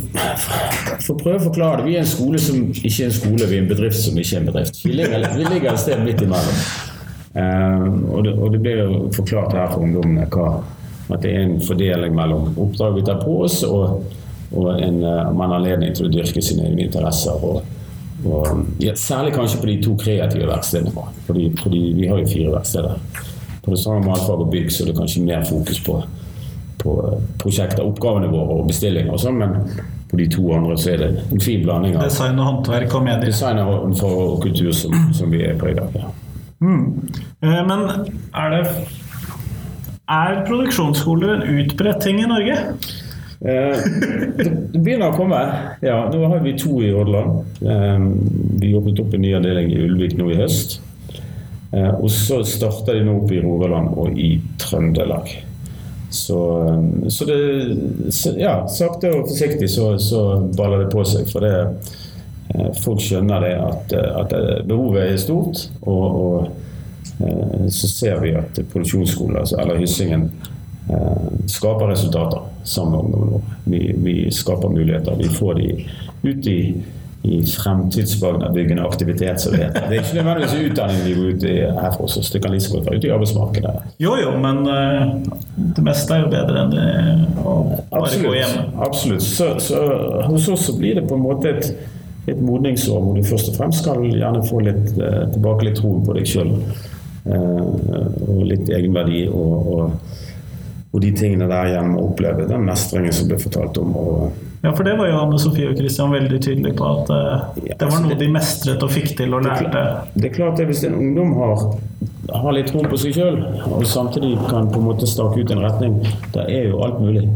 for 1.04 1.14
å 1.14 1.18
prøve 1.20 1.38
å 1.40 1.46
forklare 1.50 1.82
det. 1.82 1.90
Vi 1.90 1.96
er 1.96 2.04
en 2.04 2.10
skole 2.10 2.40
som 2.40 2.68
ikke 2.72 2.94
er 2.94 3.10
en 3.10 3.16
skole, 3.18 3.48
vi 3.50 3.58
er 3.58 3.64
en 3.64 3.72
bedrift 3.72 4.00
som 4.00 4.18
ikke 4.18 4.38
er 4.38 4.44
en 4.44 4.50
bedrift. 4.52 4.82
Vi 4.84 4.94
ligger, 4.96 5.26
vi 5.36 5.48
ligger 5.50 5.72
et 5.72 5.82
sted 5.82 6.04
midt 6.06 6.24
imellom. 6.24 6.62
Ehm, 7.36 7.98
og, 8.08 8.24
det, 8.24 8.36
og 8.38 8.56
det 8.56 8.78
jo 8.78 9.02
forklart 9.16 9.56
her 9.58 9.74
for 9.74 9.84
ungdommene 9.84 10.28
at 11.06 11.22
det 11.22 11.30
er 11.30 11.44
en 11.44 11.60
fordeling 11.62 12.16
mellom 12.16 12.48
oppdrag 12.58 12.96
vi 12.96 13.04
tar 13.06 13.20
på 13.22 13.36
oss, 13.44 13.60
og, 13.62 14.00
og 14.52 14.82
en, 14.82 15.02
eh, 15.04 15.32
man 15.32 15.50
har 15.50 15.58
anledning 15.60 15.94
til 15.96 16.06
å 16.06 16.12
dyrke 16.12 16.42
sine 16.42 16.68
egne 16.68 16.86
interesser. 16.86 17.32
Og, 17.42 17.62
og, 18.26 18.66
ja, 18.82 18.94
særlig 18.94 19.34
kanskje 19.34 19.60
på 19.60 19.66
de 19.70 19.78
to 19.82 19.96
kreative 19.96 20.46
verkstedene 20.50 20.94
våre. 20.94 21.12
Fordi, 21.26 21.48
fordi 21.62 21.82
vi 21.96 22.08
har 22.08 22.18
jo 22.22 22.30
fire 22.30 22.54
verksteder. 22.54 23.24
På 23.64 23.74
det 23.74 23.80
samme 23.82 24.06
matfag 24.06 24.40
og 24.44 24.50
bygg 24.52 24.70
så 24.70 24.84
er 24.84 24.92
det 24.92 24.98
kanskje 25.00 25.24
mer 25.26 25.44
fokus 25.44 25.80
på, 25.82 25.98
på 26.78 26.96
prosjekter, 27.42 27.82
oppgavene 27.82 28.30
våre 28.30 28.60
og 28.60 28.68
bestillinger 28.70 29.12
og 29.16 29.20
sånn, 29.20 29.40
men 29.42 29.56
på 30.06 30.20
de 30.20 30.28
to 30.30 30.44
andre 30.54 30.76
så 30.78 30.92
er 30.92 31.00
det 31.02 31.08
en 31.34 31.42
fin 31.42 31.64
blanding 31.64 31.96
av 31.96 32.04
Design 32.06 32.38
og 32.38 32.46
håndverk 32.46 32.94
og 32.94 33.02
medier. 33.08 33.26
design 33.26 33.58
og 33.58 34.04
og 34.06 34.36
kultur 34.44 34.70
som, 34.72 34.94
som 35.12 35.32
vi 35.34 35.42
er 35.42 35.58
på 35.58 35.72
i 35.72 35.74
dag, 35.74 35.90
Ja. 35.98 36.12
Eh, 36.62 37.66
Men 37.66 37.82
er 38.34 38.50
det 38.50 38.62
Er 40.08 40.44
produksjonsskoler 40.46 41.34
en 41.34 41.58
utbredt 41.58 42.00
ting 42.00 42.20
i 42.22 42.26
Norge? 42.30 42.56
Eh, 43.40 43.78
det 44.72 44.78
begynner 44.80 45.10
å 45.12 45.16
komme. 45.16 45.40
Ja, 45.84 45.98
nå 46.12 46.22
har 46.30 46.40
vi 46.44 46.56
to 46.58 46.78
i 46.82 46.92
Hordaland. 46.94 47.44
Eh, 47.60 48.06
vi 48.62 48.72
åpnet 48.76 49.02
opp 49.02 49.14
en 49.14 49.24
ny 49.24 49.34
avdeling 49.36 49.72
i 49.72 49.82
Ulvik 49.84 50.16
nå 50.16 50.30
i 50.32 50.38
høst. 50.40 50.78
Eh, 51.72 51.92
og 51.92 52.08
så 52.12 52.40
starter 52.48 52.96
de 52.96 53.04
nå 53.04 53.18
opp 53.20 53.34
i 53.34 53.42
Rogaland 53.44 53.92
og 53.98 54.16
i 54.18 54.36
Trøndelag. 54.62 55.34
Så, 56.16 56.40
så 57.10 57.26
det 57.28 57.38
så, 58.14 58.32
Ja, 58.38 58.60
sakte 58.70 59.10
og 59.12 59.26
forsiktig 59.28 59.68
så, 59.68 59.96
så 60.00 60.22
baller 60.56 60.84
det 60.86 60.92
på 60.94 61.04
seg. 61.04 61.28
For 61.28 61.44
det, 61.44 61.56
folk 62.80 63.02
skjønner 63.02 63.42
det 63.42 63.56
at, 63.60 63.96
at 64.22 64.36
behovet 64.70 65.10
er 65.10 65.20
stort. 65.20 65.66
Og, 65.82 66.22
og 66.22 67.72
så 67.72 67.88
ser 67.90 68.20
vi 68.22 68.32
at 68.38 68.58
produksjonsskoler, 68.72 69.42
altså, 69.42 69.58
eller 69.60 69.80
Hyssingen, 69.80 70.30
skaper 71.46 71.86
resultater 71.86 72.40
sammen 72.64 72.92
med 72.92 73.04
ungdommen 73.04 73.32
vår. 73.32 73.42
Vi, 73.64 73.94
vi 73.98 74.30
skaper 74.30 74.68
muligheter. 74.68 75.14
Vi 75.18 75.28
får 75.28 75.54
de 75.54 75.88
ut 76.22 76.46
i, 76.46 76.82
i 77.22 77.42
fremtidsbyggende 77.42 78.82
aktivitet, 78.82 79.40
som 79.40 79.52
det 79.52 79.64
heter. 79.64 79.88
Det 79.88 79.98
er 79.98 80.04
ikke 80.04 80.16
nødvendigvis 80.20 80.70
utdanning 80.70 81.02
de 81.04 81.14
går 81.14 81.32
ut 81.32 81.44
i 81.44 81.54
her 81.56 81.90
for 81.96 82.04
oss. 82.04 82.30
Det 82.30 82.42
kan 82.42 82.54
like 82.54 82.72
godt 82.72 82.86
være 82.86 82.96
ute 82.96 83.08
i 83.08 83.10
arbeidsmarkedet. 83.10 83.74
Jo 83.98 84.14
jo, 84.22 84.30
men 84.42 84.62
eh, 84.70 85.02
det 85.76 85.84
meste 85.86 86.14
er 86.14 86.24
jo 86.24 86.32
bedre 86.34 86.62
enn 86.62 86.74
det 86.74 86.86
å 87.42 87.56
bare 87.90 88.22
gå 88.22 88.34
hjemme. 88.36 88.66
Absolutt. 88.86 89.26
Så, 89.26 89.52
så 89.62 89.82
hos 90.30 90.48
oss 90.48 90.66
så 90.70 90.76
blir 90.78 91.00
det 91.00 91.06
på 91.08 91.18
en 91.18 91.24
måte 91.26 91.54
et, 91.54 91.72
et 92.30 92.42
modningsår 92.42 93.02
hvor 93.02 93.18
du 93.18 93.26
først 93.26 93.50
og 93.52 93.58
fremst 93.58 93.82
skal 93.82 94.06
gjerne 94.06 94.44
få 94.46 94.62
litt, 94.68 94.94
eh, 94.94 95.24
tilbake 95.34 95.70
litt 95.70 95.80
troen 95.82 96.06
på 96.06 96.18
deg 96.18 96.30
sjøl. 96.30 96.54
og 97.26 98.42
litt 98.46 98.68
egenverdi 98.70 99.24
og, 99.26 99.70
og, 99.74 100.18
og 100.96 101.02
de 101.04 101.10
tingene 101.12 101.44
der 101.50 101.74
gjennom 101.74 101.98
å 102.00 102.04
oppleve 102.08 102.46
den 102.48 102.62
mestringen 102.64 103.12
som 103.12 103.28
ble 103.28 103.36
fortalt 103.40 103.76
om. 103.82 103.96
Og, 104.00 104.44
Ja, 104.62 104.70
for 104.72 104.82
det 104.88 104.94
var 104.98 105.10
jo 105.10 105.18
Anne 105.20 105.38
Sofie 105.38 105.68
og 105.68 105.76
Christian 105.76 106.14
veldig 106.14 106.38
tydelige 106.40 106.78
på 106.78 106.86
at 106.88 107.10
eh, 107.12 107.74
det 107.76 107.88
var 107.90 108.00
noe 108.02 108.16
de 108.18 108.28
mestret 108.32 108.82
og 108.82 108.90
fikk 108.94 109.12
til 109.18 109.36
og 109.36 109.44
lærte. 109.44 109.82
Det 110.16 110.30
er 110.30 110.34
klart 110.34 110.62
at 110.62 110.70
Hvis 110.70 110.86
en 110.88 110.96
ungdom 110.96 111.34
har, 111.36 111.66
har 112.32 112.56
litt 112.56 112.72
tro 112.72 112.80
på 112.88 112.98
seg 112.98 113.14
sjøl, 113.18 113.36
og 113.68 113.84
samtidig 113.86 114.38
kan 114.48 114.70
på 114.72 114.80
en 114.80 114.88
måte 114.88 115.06
stake 115.06 115.44
ut 115.44 115.52
en 115.52 115.60
retning, 115.62 115.98
da 116.34 116.46
er 116.48 116.70
jo 116.70 116.80
alt 116.86 117.02
mulig. 117.04 117.26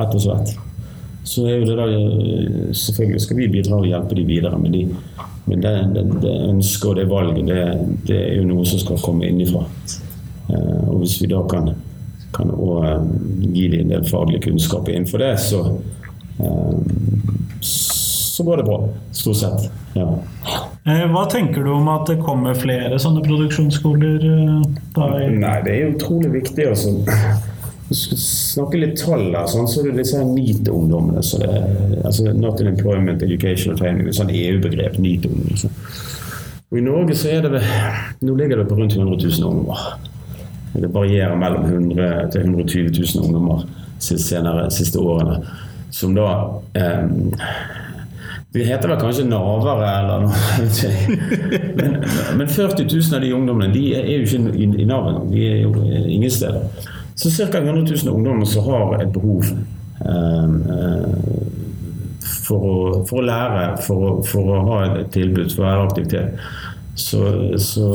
Rett 0.00 0.16
og 0.16 0.24
slett. 0.24 0.54
Så 1.28 1.44
er 1.46 1.60
jo 1.60 1.68
det 1.68 1.76
da 1.78 1.90
eh, 1.92 2.72
Selvfølgelig 2.72 3.26
skal 3.26 3.42
vi 3.42 3.50
bidra 3.52 3.82
og 3.82 3.90
hjelpe 3.90 4.16
de 4.16 4.24
videre, 4.32 4.56
men, 4.58 4.72
de, 4.72 4.86
men 5.44 5.60
det, 5.62 5.74
det, 5.92 6.06
det 6.24 6.32
ønsket 6.48 6.88
og 6.94 6.96
det 6.98 7.06
valget, 7.12 7.44
det, 7.52 7.60
det 8.08 8.18
er 8.24 8.40
jo 8.40 8.48
noe 8.48 8.64
som 8.66 8.80
skal 8.80 9.04
komme 9.04 9.28
innifra. 9.28 9.66
Eh, 10.50 10.88
Og 10.88 10.98
hvis 11.02 11.20
vi 11.22 11.26
da 11.30 11.42
kan, 11.48 11.74
kan 12.34 12.50
også, 12.50 12.84
eh, 12.84 13.52
gi 13.52 13.68
dem 13.68 13.80
en 13.80 13.88
del 13.88 14.04
faglig 14.04 14.42
kunnskap 14.42 14.88
innenfor 14.88 15.18
det, 15.18 15.38
så 15.40 15.62
eh, 16.40 16.78
så 17.62 18.44
går 18.44 18.56
det 18.56 18.64
bra, 18.64 18.88
stort 19.12 19.36
sett. 19.36 19.70
Ja. 19.94 20.06
Eh, 20.86 21.04
Hva 21.12 21.26
tenker 21.30 21.64
du 21.64 21.70
om 21.74 21.88
at 21.92 22.06
det 22.08 22.16
kommer 22.24 22.56
flere 22.56 22.96
sånne 22.98 23.22
produksjonsskoler? 23.26 24.24
Da 24.96 25.08
Nei, 25.28 25.58
det 25.66 25.74
er 25.76 25.90
utrolig 25.92 26.32
viktig 26.40 26.70
å 26.70 26.76
skal 27.92 28.16
snakke 28.18 28.80
litt 28.80 28.96
tall. 28.96 29.28
Sånn, 29.52 29.68
så 29.68 29.82
er 29.82 29.90
det 29.90 29.98
disse 30.00 30.16
her 30.16 30.24
NEET-ungdommene. 30.24 31.22
så 31.22 31.38
det 31.38 31.48
er- 31.50 32.02
altså 32.06 32.32
Not 32.34 32.60
in 32.60 32.68
Employment 32.68 33.22
Education 33.22 33.72
and 33.72 33.78
Training. 33.78 34.08
et 34.08 34.14
sånt 34.14 34.30
sånn 34.30 34.36
EU-begrep. 34.36 34.98
NEET-ungdom. 34.98 35.56
så. 35.56 35.68
Og 36.72 36.78
I 36.78 36.80
Norge 36.80 37.14
så 37.14 37.28
er 37.28 37.42
det 37.42 37.50
vel 37.52 37.62
Nå 38.22 38.34
ligger 38.34 38.56
det 38.56 38.68
på 38.68 38.76
rundt 38.78 38.96
100 38.96 39.16
000 39.18 39.44
ungdommer. 39.44 39.98
Det 40.72 40.88
varierer 40.94 41.36
mellom 41.36 41.64
100 41.68 42.30
til 42.32 42.46
120 42.46 42.90
000 43.16 43.26
ungdommer 43.26 43.66
senere, 44.02 44.70
siste 44.70 44.98
årene. 44.98 45.38
Som 45.92 46.14
da 46.16 46.28
eh, 46.74 47.04
det 48.52 48.66
heter 48.68 48.90
vel 48.90 48.98
kanskje 49.00 49.24
navere 49.24 49.90
eller 49.98 50.26
noe. 50.26 50.40
Men, 51.78 51.94
men 52.36 52.48
40 52.48 52.84
000 52.84 53.16
av 53.16 53.22
de 53.24 53.30
ungdommene 53.32 53.72
de 53.72 53.84
er 53.96 54.10
jo 54.10 54.26
ikke 54.26 54.52
i, 54.52 54.66
i 54.82 54.88
Nav 54.88 55.08
engang. 55.08 55.30
De 55.32 55.46
er 55.48 55.62
jo 55.62 55.72
ingen 55.88 56.30
steder. 56.30 56.66
Så 57.16 57.32
ca. 57.32 57.58
100 57.58 57.86
000 58.04 58.12
ungdommer 58.12 58.44
som 58.48 58.68
har 58.68 59.00
et 59.00 59.12
behov 59.12 59.48
eh, 59.48 60.50
eh, 60.76 61.08
for, 62.42 62.60
å, 62.60 62.76
for 63.08 63.22
å 63.22 63.24
lære, 63.24 63.64
for 63.86 64.08
å, 64.08 64.12
for 64.26 64.52
å 64.52 64.60
ha 64.68 64.82
et 64.98 65.12
tilbud, 65.16 65.48
for 65.54 65.64
å 65.64 65.70
være 65.70 65.88
aktivitet. 65.88 66.46
Så, 66.94 67.18
så 67.62 67.86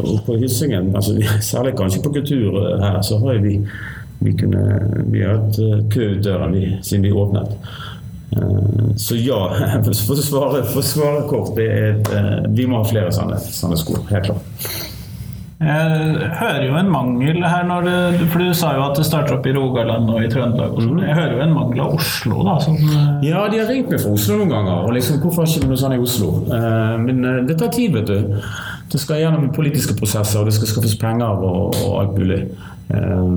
og 0.00 0.22
på 0.24 0.38
Hyssingen, 0.40 0.94
altså, 0.96 1.14
særlig 1.44 1.74
kanskje 1.76 2.02
på 2.02 2.12
kultur 2.14 2.58
her, 2.80 3.02
så 3.04 3.18
har 3.20 3.42
vi 3.44 3.58
vi, 4.18 4.32
kunne, 4.34 4.62
vi 5.12 5.22
har 5.22 5.36
hatt 5.38 5.58
eh, 5.62 5.84
kø 5.92 6.08
ut 6.16 6.24
døren 6.24 6.56
siden 6.82 7.04
vi 7.06 7.12
åpnet. 7.12 7.52
Eh, 8.36 8.94
Så 8.96 9.16
ja, 9.16 9.38
for 9.84 10.14
å 10.16 10.22
svare, 10.22 10.62
for 10.66 10.82
å 10.82 10.86
svare 10.86 11.24
kort, 11.30 11.52
det 11.56 11.68
er 11.70 12.00
eh, 12.18 12.48
vi 12.50 12.66
må 12.66 12.80
ha 12.82 12.88
flere 12.88 13.12
sånne, 13.14 13.38
sånne 13.38 13.78
sko. 13.78 14.00
Helt 14.10 14.30
klart. 14.30 14.64
Jeg 15.58 16.26
hører 16.38 16.64
jo 16.68 16.74
en 16.78 16.90
mangel 16.92 17.40
her, 17.42 17.64
når 17.66 17.86
du 17.88 18.20
for 18.30 18.38
du 18.38 18.52
sa 18.54 18.68
jo 18.76 18.82
at 18.84 18.98
det 19.00 19.06
starter 19.08 19.34
opp 19.34 19.46
i 19.50 19.54
Rogaland 19.56 20.06
og 20.14 20.20
i 20.22 20.28
Trøndelag. 20.30 20.76
Sånn. 20.78 21.00
Jeg 21.02 21.16
hører 21.18 21.34
jo 21.34 21.40
en 21.48 21.54
mangel 21.56 21.80
av 21.82 21.96
Oslo, 21.96 22.44
da. 22.46 22.54
Som, 22.62 22.76
Ja, 23.26 23.40
de 23.50 23.58
har 23.58 23.66
ringt 23.66 23.90
meg 23.90 23.98
fra 24.04 24.12
Oslo 24.14 24.36
noen 24.38 24.52
ganger. 24.54 24.84
og 24.86 24.94
liksom, 24.94 25.18
Hvorfor 25.24 25.42
har 25.42 25.50
ikke 25.50 25.72
noe 25.72 25.80
sånn 25.82 25.96
i 25.96 26.00
Oslo? 26.04 26.30
Eh, 26.46 26.94
Men 27.02 27.24
eh, 27.24 27.40
det 27.48 27.58
tar 27.58 27.72
tid, 27.74 27.90
vet 27.98 28.06
du. 28.06 28.38
Det 28.88 29.00
skal 29.02 29.18
gjennom 29.24 29.50
politiske 29.52 29.98
prosesser, 29.98 30.38
og 30.40 30.46
det 30.46 30.54
skal 30.54 30.70
skaffes 30.76 30.94
penger 31.02 31.42
og, 31.50 31.74
og 31.82 32.00
alt 32.04 32.14
mulig. 32.22 32.40
Eh, 32.94 33.28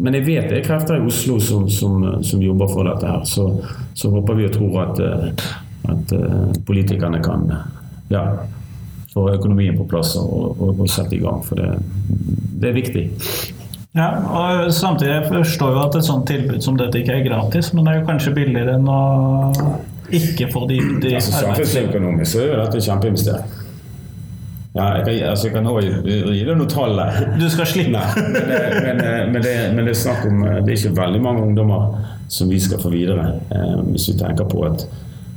Men 0.00 0.14
jeg 0.16 0.24
vet 0.32 0.48
det 0.48 0.62
er 0.62 0.66
krefter 0.70 0.96
i 0.96 1.06
Oslo 1.12 1.36
som, 1.44 1.68
som, 1.68 2.22
som 2.24 2.40
jobber 2.40 2.72
for 2.72 2.88
dette 2.88 3.04
her. 3.04 3.24
Så, 3.28 3.50
så 3.92 4.08
håper 4.16 4.40
vi 4.40 4.48
og 4.48 4.56
tror 4.56 4.80
at, 4.88 5.04
eh, 5.04 5.50
at 5.92 6.16
eh, 6.16 6.62
politikerne 6.64 7.20
kan 7.20 7.50
ja, 8.08 8.24
få 9.14 9.28
økonomien 9.32 9.76
på 9.78 9.86
plass 9.88 10.14
og, 10.20 10.58
og, 10.58 10.80
og 10.80 10.90
sette 10.90 11.16
i 11.16 11.22
gang. 11.22 11.40
For 11.46 11.60
det, 11.60 11.78
det 12.60 12.72
er 12.72 12.76
viktig. 12.76 13.04
ja, 13.98 14.08
og 14.40 14.72
samtidig 14.74 15.14
jeg 15.14 15.28
forstår 15.30 15.76
jo 15.76 15.84
at 15.84 16.00
et 16.00 16.08
sånt 16.08 16.26
tilbud 16.28 16.60
som 16.64 16.76
dette 16.80 17.00
ikke 17.00 17.20
er 17.20 17.28
gratis, 17.28 17.72
men 17.74 17.86
det 17.86 17.94
er 17.94 18.02
jo 18.02 18.10
kanskje 18.10 18.34
billigere 18.36 18.76
enn 18.78 18.90
å 18.92 19.00
ikke 20.08 20.48
få 20.52 20.66
de, 20.68 20.82
de 21.02 21.16
Altså. 21.18 21.40
Samfunnsøkonomisk 21.42 22.32
så 22.32 22.44
er 22.46 22.62
dette 22.62 22.84
kjempeinvestering. 22.84 23.64
Ja, 24.78 24.84
jeg 24.94 25.04
kan, 25.04 25.28
altså, 25.30 25.46
jeg 25.46 25.54
kan 25.54 25.66
også 25.66 25.80
gi 26.06 26.42
deg 26.46 26.54
noen 26.54 26.70
tall 26.70 26.94
der. 27.00 27.16
Du 27.40 27.48
skal 27.50 27.66
slippe. 27.66 28.02
Men, 28.14 28.36
det, 28.36 28.58
men, 28.84 29.00
eh, 29.02 29.22
men, 29.32 29.42
det, 29.42 29.54
men 29.74 29.88
det 29.88 29.94
er 29.94 29.98
snakk 29.98 30.26
om 30.28 30.44
eh, 30.44 30.60
Det 30.62 30.74
er 30.74 30.76
ikke 30.76 31.00
veldig 31.00 31.22
mange 31.24 31.42
ungdommer 31.48 31.96
som 32.30 32.52
vi 32.52 32.60
skal 32.62 32.80
få 32.82 32.92
videre. 32.92 33.32
Eh, 33.50 33.80
hvis 33.88 34.10
vi 34.12 34.18
tenker 34.20 34.46
på 34.48 34.62
at 34.68 34.84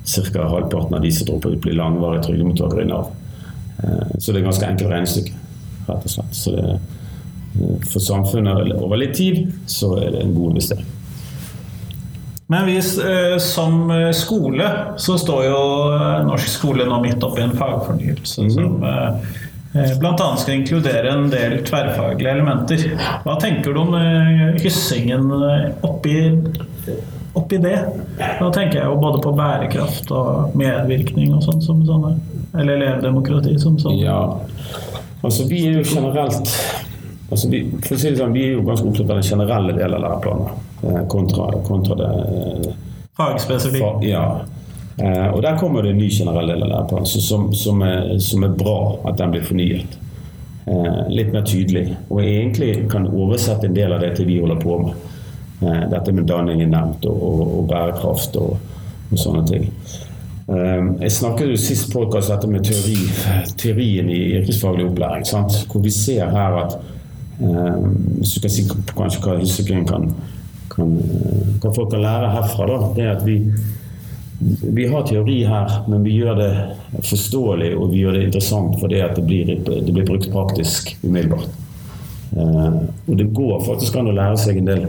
ca. 0.06 0.46
halvparten 0.52 0.98
av 0.98 1.02
de 1.02 1.12
som 1.16 1.30
dropper 1.30 1.56
ut, 1.56 1.62
blir 1.64 1.80
langvarige 1.80 2.28
trygdemottakere 2.28 2.86
i 2.86 2.92
Nav. 2.92 3.10
Eh, 3.84 4.16
så 4.18 4.32
det 4.32 4.42
er 4.42 4.50
ganske 4.50 4.72
enkelt 4.72 4.94
regnestykke, 4.94 5.38
rett 5.90 6.10
og 6.10 6.16
slett. 6.16 6.34
Så 6.38 6.56
det, 6.56 6.66
eh, 6.72 7.78
for 7.92 8.00
samfunnet 8.00 8.74
over 8.80 8.98
litt 8.98 9.18
tid 9.20 9.48
så 9.68 9.98
er 10.00 10.14
det 10.16 10.24
en 10.24 10.36
god 10.38 10.56
investering. 10.56 10.90
Men 12.52 12.66
hvis, 12.68 12.98
eh, 13.00 13.38
som 13.38 13.92
skole 14.14 14.66
så 15.00 15.16
står 15.20 15.46
jo 15.46 15.60
norsk 16.28 16.50
skole 16.52 16.84
nå 16.88 16.98
midt 17.00 17.24
oppi 17.24 17.46
en 17.46 17.54
fagfornyelse 17.56 18.48
som 18.52 18.84
eh, 18.84 19.30
eh, 19.72 19.94
bl.a. 20.02 20.28
skal 20.36 20.58
inkludere 20.58 21.14
en 21.14 21.30
del 21.32 21.62
tverrfaglige 21.64 22.34
elementer. 22.34 22.84
Hva 23.24 23.38
tenker 23.40 23.72
du 23.72 23.80
om 23.86 23.96
hyssingen 24.60 25.32
oppi, 25.88 26.18
oppi 27.40 27.62
det? 27.64 27.78
Da 28.20 28.52
tenker 28.52 28.82
jeg 28.82 28.90
jo 28.90 29.00
både 29.00 29.24
på 29.24 29.32
bærekraft 29.40 30.12
og 30.12 30.60
medvirkning 30.60 31.32
og 31.38 31.48
sånn 31.48 31.64
som 31.64 31.86
sånne. 31.88 32.18
Eller 32.54 32.74
elevdemokrati 32.82 33.54
som 33.60 33.78
sånn. 33.80 33.98
Ja, 34.02 34.40
altså 35.24 35.46
vi 35.48 35.62
er 35.70 35.78
jo 35.80 35.84
generelt 35.88 36.52
altså 37.32 37.48
vi, 37.50 37.62
for 37.86 37.96
å 37.96 38.00
si 38.02 38.10
det 38.12 38.18
sånn, 38.20 38.34
vi 38.36 38.42
er 38.50 38.58
jo 38.58 38.64
ganske 38.68 38.88
opptatt 38.90 39.10
av 39.14 39.22
den 39.22 39.28
generelle 39.30 39.76
delen 39.78 39.96
av 39.96 40.04
læreplanen 40.04 40.48
eh, 40.84 41.04
kontra, 41.08 41.46
kontra 41.68 41.96
det 42.02 42.10
eh, 42.12 42.74
Fagspesifikk. 43.18 44.04
Ja. 44.08 44.26
Eh, 44.98 45.28
og 45.32 45.42
der 45.46 45.56
kommer 45.60 45.84
det 45.86 45.94
en 45.94 46.02
ny 46.02 46.10
generell 46.12 46.48
del 46.52 46.64
av 46.66 46.70
læreplanen 46.74 47.08
så- 47.08 47.22
som, 47.24 47.48
som, 47.56 47.82
er, 47.88 48.18
som 48.20 48.44
er 48.44 48.56
bra 48.60 48.76
at 49.08 49.18
den 49.20 49.32
blir 49.32 49.44
fornyet. 49.48 49.96
Eh, 50.68 51.00
litt 51.10 51.32
mer 51.34 51.42
tydelig. 51.48 51.86
Og 52.10 52.20
egentlig 52.24 52.90
kan 52.92 53.08
oversette 53.08 53.68
en 53.70 53.74
del 53.80 53.94
av 53.96 54.04
det 54.04 54.12
til 54.20 54.28
vi 54.28 54.40
holder 54.44 54.60
på 54.62 54.78
med. 54.84 55.08
Dette 55.92 56.10
med 56.12 56.26
danning 56.26 56.64
er 56.64 56.70
nevnt, 56.72 57.04
og, 57.06 57.20
og, 57.22 57.42
og 57.60 57.66
bærekraft 57.70 58.36
og, 58.42 58.56
og 59.12 59.20
sånne 59.22 59.44
ting. 59.46 59.68
Um, 60.52 60.98
jeg 61.00 61.14
snakket 61.16 61.48
jo 61.48 61.58
sist 61.64 61.94
podcast 61.94 62.28
dette 62.28 62.48
med 62.52 62.66
teori, 62.68 62.98
teorien 63.56 64.10
i 64.12 64.18
yrkesfaglig 64.36 64.90
opplæring. 64.90 65.24
Sant? 65.24 65.62
Hvor 65.72 65.80
vi 65.80 65.94
ser 65.96 66.28
her 66.28 66.58
at 66.66 66.74
um, 67.40 67.94
Hvis 68.18 68.34
du 68.34 68.42
kan 68.44 68.52
si 68.52 68.66
kanskje 68.68 69.22
hva 69.24 69.38
Hyssingen 69.40 69.86
kan, 69.88 70.10
kan, 70.74 70.92
uh, 70.98 71.54
hva 71.64 71.72
folk 71.72 71.94
kan 71.94 72.04
lære 72.04 72.34
herfra, 72.34 72.68
da, 72.68 72.90
det 72.98 73.06
er 73.06 73.14
at 73.14 73.24
vi, 73.24 73.38
vi 74.76 74.90
har 74.92 75.08
teori 75.08 75.38
her, 75.48 75.78
men 75.88 76.04
vi 76.04 76.18
gjør 76.20 76.36
det 76.42 76.52
forståelig 77.00 77.72
og 77.78 77.94
vi 77.94 78.04
gjør 78.04 78.20
det 78.20 78.28
interessant 78.28 78.76
fordi 78.82 79.00
at 79.06 79.16
det 79.16 79.26
blir, 79.30 79.56
det 79.56 79.88
blir 79.88 80.10
brukt 80.10 80.28
praktisk 80.36 80.98
umiddelbart. 81.06 81.48
Uh, 82.36 82.92
og 83.08 83.16
det 83.16 83.32
går 83.40 83.64
faktisk 83.72 83.96
an 83.96 84.12
å 84.12 84.20
lære 84.20 84.44
seg 84.44 84.60
en 84.60 84.72
del 84.74 84.88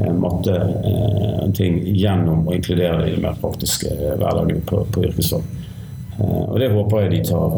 eh, 0.00 0.12
matte 0.12 0.54
eh, 0.90 1.48
ting 1.56 1.80
gjennom 1.96 2.48
å 2.48 2.54
inkludere 2.56 3.02
det 3.02 3.10
i 3.10 3.16
den 3.16 3.24
mer 3.24 3.38
praktiske 3.40 3.90
eh, 3.90 4.14
hverdagen 4.20 4.62
på, 4.68 4.84
på 4.92 5.04
yrkesfag. 5.08 5.56
Og 6.20 6.56
det 6.60 6.68
håper 6.68 7.06
jeg 7.06 7.10
de 7.14 7.18
tar, 7.30 7.54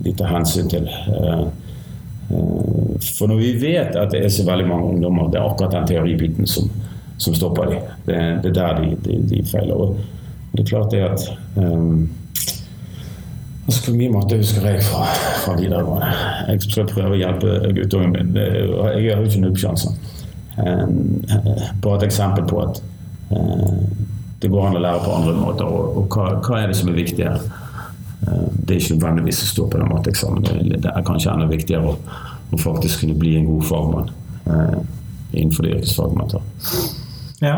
de 0.00 0.12
tar 0.16 0.30
hensyn 0.30 0.70
til. 0.72 0.86
For 3.04 3.28
når 3.28 3.42
vi 3.42 3.50
vet 3.60 3.98
at 4.00 4.14
det 4.14 4.22
er 4.24 4.32
så 4.32 4.46
veldig 4.46 4.64
mange 4.70 4.94
ungdommer, 4.94 5.28
det 5.28 5.36
er 5.36 5.44
akkurat 5.44 5.74
den 5.74 5.90
teoribiten 5.90 6.48
som, 6.48 6.70
som 7.20 7.36
stopper 7.36 7.74
dem. 7.74 7.90
Det, 8.06 8.20
det 8.46 8.54
er 8.54 8.56
der 8.56 8.80
de, 8.80 8.94
de, 9.04 9.18
de 9.34 9.42
feiler. 9.44 9.76
Og 9.76 10.00
det 10.54 10.64
er 10.64 10.70
klart 10.70 10.96
det 10.96 11.02
at 11.04 11.26
um, 11.60 12.08
Altså, 13.66 13.90
hvor 13.90 13.96
mye 13.98 14.10
matte 14.14 14.36
husker 14.38 14.66
jeg 14.68 14.82
fra, 14.86 15.06
fra 15.42 15.54
videregående? 15.58 16.10
Jeg 16.48 16.60
skal 16.62 16.86
prøve 16.86 17.16
å 17.16 17.18
hjelpe 17.18 17.54
guttungen 17.74 18.12
min. 18.14 18.36
Jeg 18.38 19.08
har 19.10 19.24
jo 19.24 19.26
ikke 19.26 19.40
nubbsjanser. 19.42 19.96
Eh, 20.56 20.86
bare 21.82 22.00
et 22.00 22.08
eksempel 22.08 22.46
på 22.48 22.60
at 22.64 22.82
eh, 23.30 23.70
det 24.40 24.50
går 24.52 24.68
an 24.68 24.78
å 24.78 24.82
lære 24.84 25.04
på 25.04 25.14
andre 25.16 25.36
måter. 25.36 25.68
Og, 25.68 26.00
og 26.00 26.16
hva, 26.16 26.36
hva 26.44 26.60
er 26.62 26.72
det 26.72 26.78
som 26.80 26.92
er 26.92 27.00
viktig 27.00 27.26
her? 27.26 27.42
Eh, 28.26 28.46
det 28.66 28.76
er 28.76 28.80
ikke 28.80 28.98
nødvendigvis 28.98 29.42
å 29.44 29.50
stå 29.52 29.68
på 29.72 29.80
den 29.80 29.92
matteeksamen. 29.92 30.46
Det, 30.46 30.80
det 30.84 30.92
er 30.92 31.06
kanskje 31.06 31.34
enda 31.34 31.48
viktigere 31.50 31.92
å, 31.92 32.22
å 32.52 32.60
faktisk 32.62 33.04
kunne 33.04 33.18
bli 33.18 33.36
en 33.40 33.50
god 33.50 33.66
fagmann 33.70 34.14
eh, 34.46 34.78
innenfor 35.36 35.66
det 35.66 35.76
yrkesfaget 35.78 36.18
man 36.20 36.32
tar. 36.32 36.48
Ja, 37.44 37.56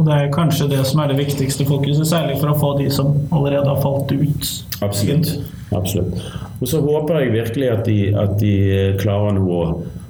og 0.00 0.06
det 0.08 0.14
er 0.16 0.30
kanskje 0.32 0.70
det 0.70 0.80
som 0.88 1.02
er 1.02 1.10
det 1.12 1.18
viktigste 1.20 1.66
fokuset, 1.68 2.06
særlig 2.08 2.38
for 2.40 2.52
å 2.52 2.58
få 2.58 2.70
de 2.78 2.88
som 2.92 3.12
allerede 3.34 3.68
har 3.68 3.82
falt 3.84 4.12
ut. 4.14 4.52
Absolutt. 4.82 5.34
Absolutt. 5.72 6.16
Og 6.62 6.70
så 6.70 6.80
håper 6.84 7.20
jeg 7.20 7.34
virkelig 7.34 7.68
at 7.72 7.82
de, 7.88 7.98
at 8.16 8.32
de 8.40 8.54
klarer 9.02 9.36
nå 9.36 9.44
å, 9.44 9.66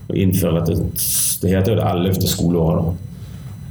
å 0.09 0.19
innføre 0.19 0.61
dette 0.61 0.81
Det 1.43 1.51
heter 1.55 1.75
jo 1.75 1.81
det 1.81 1.89
ellevte 1.93 2.31
skoleåret. 2.31 2.85
da. 2.91 3.09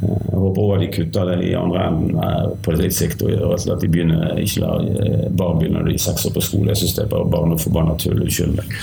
Jeg 0.01 0.39
håper 0.41 0.61
også 0.63 0.73
at 0.73 0.81
de 0.81 0.87
kutter 0.95 1.27
det 1.29 1.33
i 1.45 1.49
andre 1.53 1.81
enden 1.85 2.15
eh, 2.25 2.45
på 2.65 2.73
litt 2.73 2.95
sikt. 2.97 3.21
og 3.21 3.53
at 3.53 3.83
de 3.83 3.89
begynner, 3.91 4.31
ikke 4.41 4.63
la, 4.63 4.71
eh, 4.81 5.27
bare 5.29 5.59
begynner 5.59 5.83
når 5.83 5.91
de 5.91 5.93
er 5.93 6.01
seks 6.01 6.25
år 6.25 6.33
på 6.33 6.41
skole. 6.41 6.71
Jeg 6.71 6.81
syns 6.81 6.95
det 6.97 7.03
er 7.03 7.11
bare, 7.11 7.27
barneforbanna 7.29 7.93
tull. 8.01 8.17
Unnskyld 8.25 8.57
meg. 8.57 8.73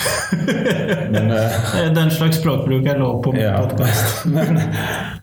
Men, 1.14 1.32
eh, 1.34 1.59
Eh, 1.88 1.92
Den 1.94 2.11
slags 2.11 2.38
språkbruk 2.38 2.86
er 2.86 2.99
lov 2.99 3.22
på 3.22 3.32
min 3.32 3.42
ja. 3.42 3.57
podkast. 3.62 4.26
men, 4.34 4.61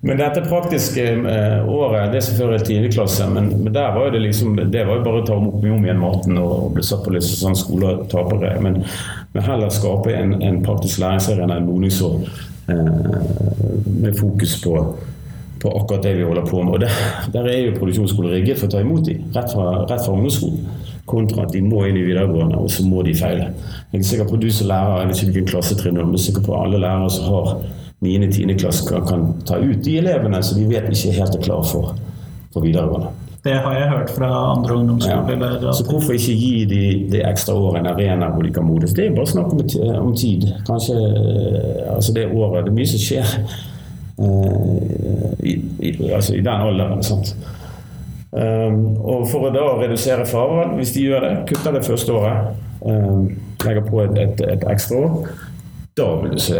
men 0.01 0.19
dette 0.19 0.43
praktiske 0.49 1.03
eh, 1.15 1.69
året, 1.69 2.11
det 2.11 2.19
er 2.19 2.27
selvfølgelig 2.27 2.65
10. 2.67 2.91
klasse, 2.95 3.29
men, 3.31 3.49
men 3.63 3.73
der 3.73 3.95
var 3.95 4.07
jo 4.09 4.15
det 4.17 4.21
liksom 4.25 4.55
Det 4.71 4.83
var 4.87 4.99
jo 4.99 5.05
bare 5.05 5.21
å 5.21 5.27
ta 5.27 5.37
om 5.39 5.51
om 5.55 5.85
igjen 5.85 5.99
maten 5.99 6.37
og 6.39 6.73
bli 6.75 6.83
satt 6.85 7.03
på 7.05 7.13
litt 7.15 7.25
sånn 7.25 7.55
skoletapere. 7.57 8.55
Men, 8.63 8.81
men 9.35 9.43
heller 9.43 9.73
skape 9.73 10.13
en, 10.15 10.37
en 10.41 10.61
praktisk 10.63 11.01
læringsarena, 11.03 11.59
en 11.59 11.67
modningsår, 11.67 12.21
eh, 12.71 13.19
med 13.99 14.15
fokus 14.15 14.61
på 14.63 14.79
på 15.65 15.71
akkurat 15.79 16.03
det 16.03 16.13
vi 16.17 16.23
holder 16.23 16.45
på 16.45 16.63
med. 16.63 16.73
Og 16.73 16.79
der, 16.79 16.89
der 17.33 17.47
er 17.49 17.57
jo 17.57 17.77
produksjonsskolen 17.79 18.31
rigget 18.31 18.59
for 18.59 18.69
å 18.69 18.73
ta 18.75 18.81
imot 18.83 19.07
dem, 19.07 19.23
rett 19.33 19.53
fra, 19.53 19.69
rett 19.89 20.03
fra 20.03 20.13
ungdomsskolen. 20.13 20.67
Kontra 21.09 21.45
at 21.45 21.53
de 21.53 21.61
må 21.65 21.83
inn 21.87 21.97
i 21.97 22.05
videregående, 22.05 22.59
og 22.59 22.69
så 22.73 22.85
må 22.85 23.01
de 23.05 23.15
feile. 23.17 23.51
Jeg 23.93 24.01
er 24.01 24.07
sikker 24.09 24.29
på 24.29 24.39
du 24.41 24.47
som 24.53 24.69
lærer, 24.69 24.99
jeg 25.01 25.09
vet 25.09 25.21
ikke 25.21 25.31
hvilken 25.31 25.51
klassetrinn, 25.53 25.99
men 25.99 26.13
jeg 26.13 26.21
er 26.21 26.25
sikker 26.27 26.45
på 26.45 26.57
alle 26.59 26.81
lærere 26.81 27.11
som 27.13 27.29
har 27.31 27.51
9.-10. 28.05 28.55
klasse 28.61 29.01
kan 29.09 29.27
ta 29.47 29.59
ut 29.61 29.83
de 29.85 29.97
elevene 30.01 30.41
som 30.45 30.59
de 30.59 30.67
vet 30.69 30.89
ikke 30.91 31.13
helt 31.17 31.37
er 31.39 31.45
klare 31.45 31.69
for, 31.69 31.95
for 32.53 32.65
videregående. 32.65 33.13
Det 33.45 33.53
har 33.53 33.75
jeg 33.77 33.89
hørt 33.89 34.09
fra 34.09 34.57
andre 34.57 34.75
ungdomsskoler. 34.75 35.59
Ja. 35.61 35.73
Så 35.73 35.83
hvorfor 35.85 36.13
ikke 36.13 36.33
gi 36.33 36.65
de 36.65 37.07
det 37.11 37.29
ekstra 37.29 37.53
året 37.53 37.79
en 37.79 37.87
arena 37.91 38.29
hvor 38.33 38.41
de 38.41 38.53
kan 38.53 38.63
modnes? 38.65 38.93
Det 38.97 39.05
er 39.05 39.15
bare 39.15 39.27
snakk 39.29 39.45
om, 39.53 39.59
om 40.01 40.15
tid. 40.17 40.41
Kanskje 40.65 40.95
eh, 40.97 41.95
altså 41.95 42.13
det 42.15 42.31
året. 42.33 42.65
Det 42.65 42.71
er 42.71 42.75
mye 42.79 42.87
som 42.89 42.99
skjer 43.03 43.25
uh, 44.17 44.77
i, 45.43 45.61
i, 45.79 46.09
altså 46.09 46.33
i 46.33 46.41
den 46.41 46.61
alderen. 46.69 47.03
Sant? 47.05 47.35
Um, 48.31 48.97
og 48.97 49.29
for 49.29 49.45
å 49.45 49.53
da 49.53 49.77
redusere 49.77 50.25
faren, 50.25 50.73
hvis 50.79 50.93
de 50.97 51.01
gjør 51.05 51.21
det, 51.27 51.45
kutter 51.53 51.71
det 51.77 51.85
første 51.85 52.11
året, 52.17 52.37
um, 52.81 53.29
legger 53.61 53.85
på 53.85 54.01
et, 54.07 54.17
et, 54.25 54.41
et 54.57 54.63
ekstra 54.73 54.95
år, 55.05 55.13
da 55.95 56.07
vil 56.23 56.31
du 56.33 56.39
se 56.41 56.57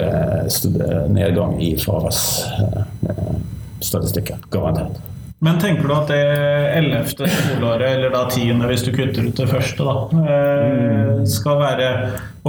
nedgang 1.09 1.57
i 1.65 1.73
fraværsstatistikken. 1.81 4.38
Garantert. 4.53 5.14
Men 5.45 5.59
tenker 5.61 5.85
du 5.85 5.93
at 5.93 6.09
det 6.09 6.21
ellevte 6.79 7.27
skoleåret, 7.29 7.85
eller 7.91 8.13
da 8.13 8.23
tiende 8.33 8.65
hvis 8.69 8.81
du 8.85 8.89
kutter 8.95 9.27
ut 9.27 9.37
det 9.37 9.45
første, 9.51 9.85
da, 9.85 10.23
eh, 10.25 11.21
skal 11.29 11.59
være 11.61 11.89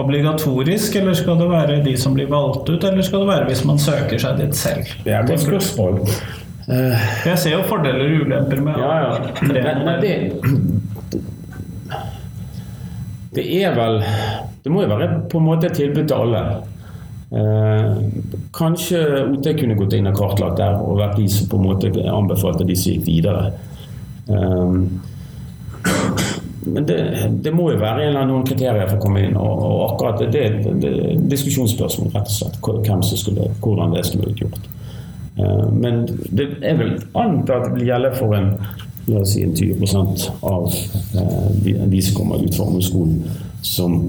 obligatorisk, 0.01 0.97
eller 1.03 1.17
skal 1.19 1.37
det 1.43 1.49
være 1.51 1.83
de 1.85 1.93
som 2.01 2.17
blir 2.17 2.31
valgt 2.33 2.71
ut, 2.71 2.85
eller 2.89 3.05
skal 3.05 3.25
det 3.25 3.31
være 3.35 3.49
hvis 3.51 3.65
man 3.69 3.81
søker 3.83 4.23
seg 4.23 4.41
dit 4.41 4.57
selv? 4.57 4.89
Det 5.05 5.13
er 5.13 5.21
et 5.21 5.29
godt 5.29 5.45
spørsmål. 5.45 6.01
Jeg 6.67 7.39
ser 7.39 7.53
jo 7.53 7.61
fordeler 7.69 8.09
og 8.09 8.25
ulemper 8.25 8.63
med 8.65 8.81
Ja, 8.81 8.95
ja. 9.05 9.75
nei, 9.87 9.93
det, 10.03 10.15
det 13.37 13.45
er 13.61 13.77
vel 13.77 14.01
Det 14.65 14.73
må 14.75 14.83
jo 14.83 14.89
være 14.91 15.21
på 15.31 15.39
en 15.39 15.47
måte 15.47 15.69
et 15.71 15.79
tilbud 15.79 16.09
til 16.09 16.25
alle. 16.25 16.41
Eh, 17.31 17.97
kanskje 18.55 19.01
OT 19.33 19.49
kunne 19.59 19.75
gått 19.75 19.97
inn 19.99 20.07
og 20.07 20.15
kartlagt 20.19 20.61
der 20.61 20.79
og 20.79 21.01
vært 21.01 21.17
de 21.19 21.27
som 21.33 21.49
på 21.51 21.59
en 21.59 21.67
måte 21.67 21.91
anbefalte 22.07 22.67
de 22.69 22.77
som 22.79 22.93
gikk 22.95 23.07
videre. 23.09 23.51
Eh, 24.31 24.77
men 26.67 26.87
det, 26.87 26.99
det 27.43 27.53
må 27.55 27.69
jo 27.71 27.79
være 27.79 28.03
en 28.03 28.09
eller 28.09 28.25
annen 28.25 28.47
kriterier 28.47 28.89
for 28.89 28.99
å 28.99 29.03
komme 29.05 29.23
inn, 29.23 29.37
og, 29.39 29.61
og 29.63 29.83
akkurat 29.93 30.23
det, 30.35 30.41
er 30.43 30.57
et 30.67 31.29
diskusjonsspørsmål, 31.31 32.11
rett 32.15 32.31
og 32.31 32.35
slett. 32.35 32.59
Hvem 32.63 33.05
som 33.07 33.21
skulle, 33.21 33.51
hvordan 33.63 33.95
det 33.95 34.03
skulle 34.09 34.31
blitt 34.31 34.43
gjort. 34.47 34.67
Eh, 35.39 35.67
Men 35.73 36.05
det 36.07 36.49
er 36.63 36.79
vel 36.81 36.97
antatt 37.15 37.57
at 37.57 37.69
det 37.71 37.81
vil 37.81 37.91
gjelde 37.93 38.13
for 38.19 38.39
en, 38.39 38.53
la 39.07 39.23
oss 39.23 39.37
si 39.37 39.45
en 39.47 39.55
20 39.55 40.27
av 40.47 40.67
eh, 41.23 41.85
de 41.91 42.03
som 42.03 42.19
kommer 42.19 42.43
ut 42.43 42.55
fra 42.55 42.67
ungdomsskolen, 42.67 43.21
som 43.63 44.01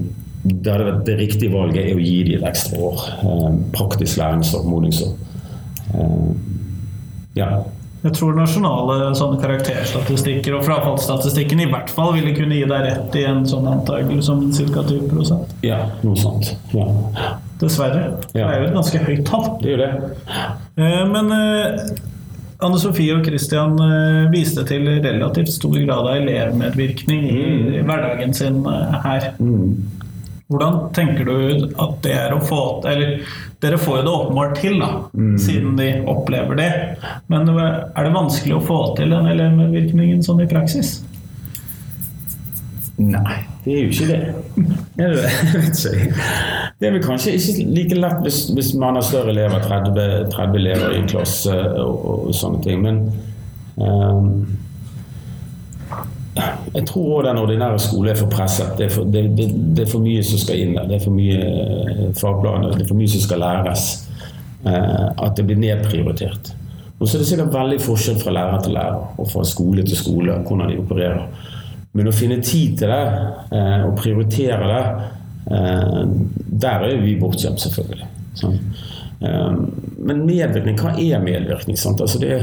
det 0.44 0.72
hadde 0.72 0.84
vært 0.86 1.04
det 1.08 1.16
riktige 1.18 1.52
valget 1.52 1.82
er 1.90 1.96
å 1.98 2.04
gi 2.04 2.22
dem 2.28 2.38
et 2.42 2.48
ekstra 2.52 2.78
år. 2.90 3.08
eh, 3.22 3.56
Praktisk 3.72 4.18
læringsår, 4.20 4.64
modningsår. 4.68 5.12
Eh, 5.94 6.30
Ja. 7.36 7.64
Jeg 8.04 8.12
tror 8.14 8.36
nasjonale 8.38 9.08
sånne 9.18 9.40
karakterstatistikker 9.42 10.54
og 10.54 10.62
frafallsstatistikken 10.64 11.60
i 11.64 11.66
hvert 11.66 11.90
fall 11.90 12.12
ville 12.14 12.30
kunne 12.36 12.54
gi 12.54 12.62
deg 12.70 12.84
rett 12.86 13.16
i 13.18 13.24
en 13.26 13.40
sånn 13.44 13.66
antakelse 13.66 14.22
som 14.22 14.44
ca. 14.54 14.84
20 14.86 15.48
ja, 15.66 15.80
noe 16.04 16.14
sånt. 16.16 16.52
Ja. 16.72 16.86
Dessverre. 17.58 18.04
Det 18.32 18.44
er 18.44 18.60
jo 18.62 18.68
et 18.68 18.76
ganske 18.76 18.98
høyt 19.02 19.24
tall. 19.26 19.48
Det 19.62 19.72
er 19.72 19.74
jo 19.74 19.80
det. 19.82 20.12
Eh, 20.78 21.04
Men 21.10 21.32
eh, 21.34 21.90
Anne 22.62 22.78
Sofie 22.78 23.14
og 23.18 23.26
Christian 23.26 23.74
eh, 23.82 24.30
viste 24.30 24.62
til 24.66 24.86
relativt 25.02 25.50
stor 25.50 25.74
grad 25.74 26.06
av 26.06 26.14
elevmedvirkning 26.20 27.26
i 27.34 27.82
hverdagen 27.82 28.34
sin 28.34 28.62
her. 28.64 29.02
her. 29.02 29.32
Hvordan 30.48 30.78
tenker 30.96 31.28
du 31.28 31.68
at 31.76 31.98
det 32.04 32.14
er 32.16 32.32
å 32.32 32.38
få 32.40 32.60
Eller 32.88 33.18
dere 33.60 33.76
får 33.76 33.98
jo 33.98 34.04
det 34.06 34.12
åpenbart 34.14 34.54
til, 34.62 34.78
da, 34.80 34.88
siden 35.42 35.74
de 35.76 35.88
opplever 36.08 36.56
det. 36.56 36.70
Men 37.28 37.50
er 37.52 38.06
det 38.06 38.14
vanskelig 38.14 38.54
å 38.56 38.64
få 38.64 38.78
til 38.96 39.12
den 39.12 39.26
elevmedvirkningen 39.32 40.22
sånn 40.24 40.44
i 40.44 40.48
praksis? 40.48 41.00
Nei, 42.98 43.40
det 43.64 43.74
er 43.74 43.82
jo 43.82 43.90
ikke 43.92 44.06
det. 44.08 44.20
Jeg 44.98 45.10
vet 45.16 45.82
ikke. 45.82 46.22
Det 46.78 46.86
er 46.86 46.94
vel 46.94 47.02
kanskje 47.02 47.34
ikke 47.34 47.66
like 47.74 47.98
lett 47.98 48.24
hvis, 48.24 48.40
hvis 48.54 48.72
man 48.78 48.98
har 48.98 49.06
større 49.06 49.34
elever, 49.34 49.62
30, 49.66 50.30
30 50.32 50.58
elever 50.62 50.96
i 50.96 51.04
klasse 51.10 51.58
og, 51.82 52.08
og 52.28 52.32
sånne 52.38 52.62
ting. 52.64 52.82
Men 52.86 53.02
ehm, 53.82 54.32
jeg 56.74 56.84
tror 56.88 57.08
òg 57.18 57.24
den 57.26 57.40
ordinære 57.40 57.80
skole 57.82 58.12
er 58.12 58.18
for 58.18 58.30
presset. 58.32 58.74
Det 58.78 58.86
er 58.88 58.92
for, 58.94 59.08
det, 59.08 59.24
det, 59.38 59.48
det 59.76 59.84
er 59.84 59.90
for 59.90 60.04
mye 60.04 60.22
som 60.26 60.40
skal 60.40 60.62
inn 60.62 60.76
der. 60.76 60.86
Det 60.90 60.98
er 60.98 61.04
for 61.04 61.16
mye 61.16 61.48
eh, 61.48 62.04
fagplaner, 62.18 62.74
det 62.74 62.84
er 62.84 62.90
for 62.90 63.00
mye 63.00 63.12
som 63.12 63.24
skal 63.24 63.42
læres. 63.42 63.86
Eh, 64.66 65.04
at 65.26 65.36
det 65.38 65.46
blir 65.48 65.60
nedprioritert. 65.60 66.52
Og 66.98 67.06
så 67.06 67.16
er 67.16 67.22
det 67.22 67.28
sikkert 67.30 67.54
veldig 67.54 67.78
forskjell 67.82 68.18
fra 68.22 68.34
lærer 68.34 68.64
til 68.64 68.74
lærer 68.74 69.20
og 69.22 69.30
fra 69.30 69.44
skole 69.46 69.84
til 69.86 69.98
skole 69.98 70.34
hvordan 70.46 70.72
de 70.72 70.80
opererer. 70.82 71.46
Men 71.96 72.10
å 72.10 72.14
finne 72.14 72.40
tid 72.44 72.78
til 72.80 72.90
det 72.92 73.04
eh, 73.54 73.86
og 73.86 73.96
prioritere 73.98 74.72
det, 74.74 74.82
der 75.48 76.82
er 76.84 76.98
vi 77.00 77.14
bortskjemt, 77.16 77.62
selvfølgelig. 77.62 78.04
Sånn. 78.36 78.58
Men 79.18 80.26
medvirkning, 80.26 80.76
hva 80.76 80.92
er 81.00 81.22
medvirkning? 81.22 81.78
Sant? 81.80 82.02
Altså 82.04 82.20
det, 82.20 82.34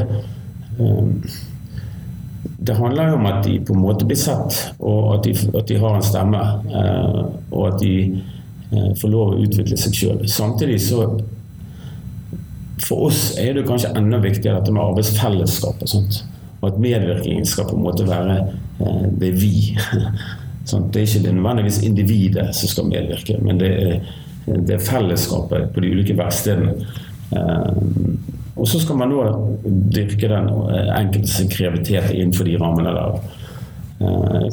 eh, 0.79 1.35
det 2.65 2.75
handler 2.75 3.09
jo 3.09 3.17
om 3.19 3.25
at 3.29 3.43
de 3.45 3.59
på 3.65 3.73
en 3.73 3.81
måte 3.83 4.07
blir 4.07 4.17
sett, 4.19 4.57
og 4.79 5.15
at 5.15 5.27
de, 5.27 5.33
at 5.57 5.67
de 5.69 5.77
har 5.81 5.95
en 5.95 6.05
stemme. 6.05 6.41
Eh, 6.81 7.21
og 7.51 7.67
at 7.69 7.79
de 7.81 7.95
eh, 8.71 8.91
får 8.99 9.11
lov 9.11 9.33
å 9.33 9.41
utvikle 9.43 9.77
seg 9.79 9.97
sjøl. 9.97 10.23
Samtidig 10.31 10.79
så 10.87 11.05
for 12.85 13.07
oss 13.07 13.35
er 13.39 13.55
det 13.55 13.65
kanskje 13.67 13.93
enda 13.97 14.19
viktigere 14.23 14.59
dette 14.59 14.73
med 14.75 14.83
arbeidsfellesskap 14.83 15.81
og 15.81 15.91
sånt. 15.91 16.23
Og 16.61 16.71
at 16.71 16.81
medvirkningen 16.81 17.47
skal 17.47 17.69
på 17.69 17.77
en 17.77 17.85
måte 17.85 18.07
være 18.07 18.39
eh, 18.41 19.05
det 19.19 19.31
er 19.31 19.39
vi. 19.39 19.55
sånn, 20.69 20.89
det 20.91 21.01
er 21.01 21.09
ikke 21.09 21.25
det 21.27 21.35
nødvendigvis 21.37 21.81
individet 21.85 22.49
som 22.57 22.71
skal 22.71 22.89
medvirke, 22.89 23.37
men 23.45 23.61
det 23.61 23.73
er, 23.73 24.15
det 24.45 24.77
er 24.77 24.87
fellesskapet 24.87 25.69
på 25.73 25.83
de 25.83 25.93
ulike 25.93 26.17
verkstedene. 26.17 26.73
Eh, 28.55 28.61
og 28.61 28.67
så 28.67 28.79
skal 28.79 28.97
man 28.97 29.11
nå 29.11 29.23
dyrke 29.65 30.29
den 30.31 30.47
eh, 30.49 30.91
enkeltes 30.99 31.41
kreativitet 31.51 32.13
innenfor 32.13 32.47
de 32.47 32.57
rammene 32.61 32.93
der. 32.95 33.19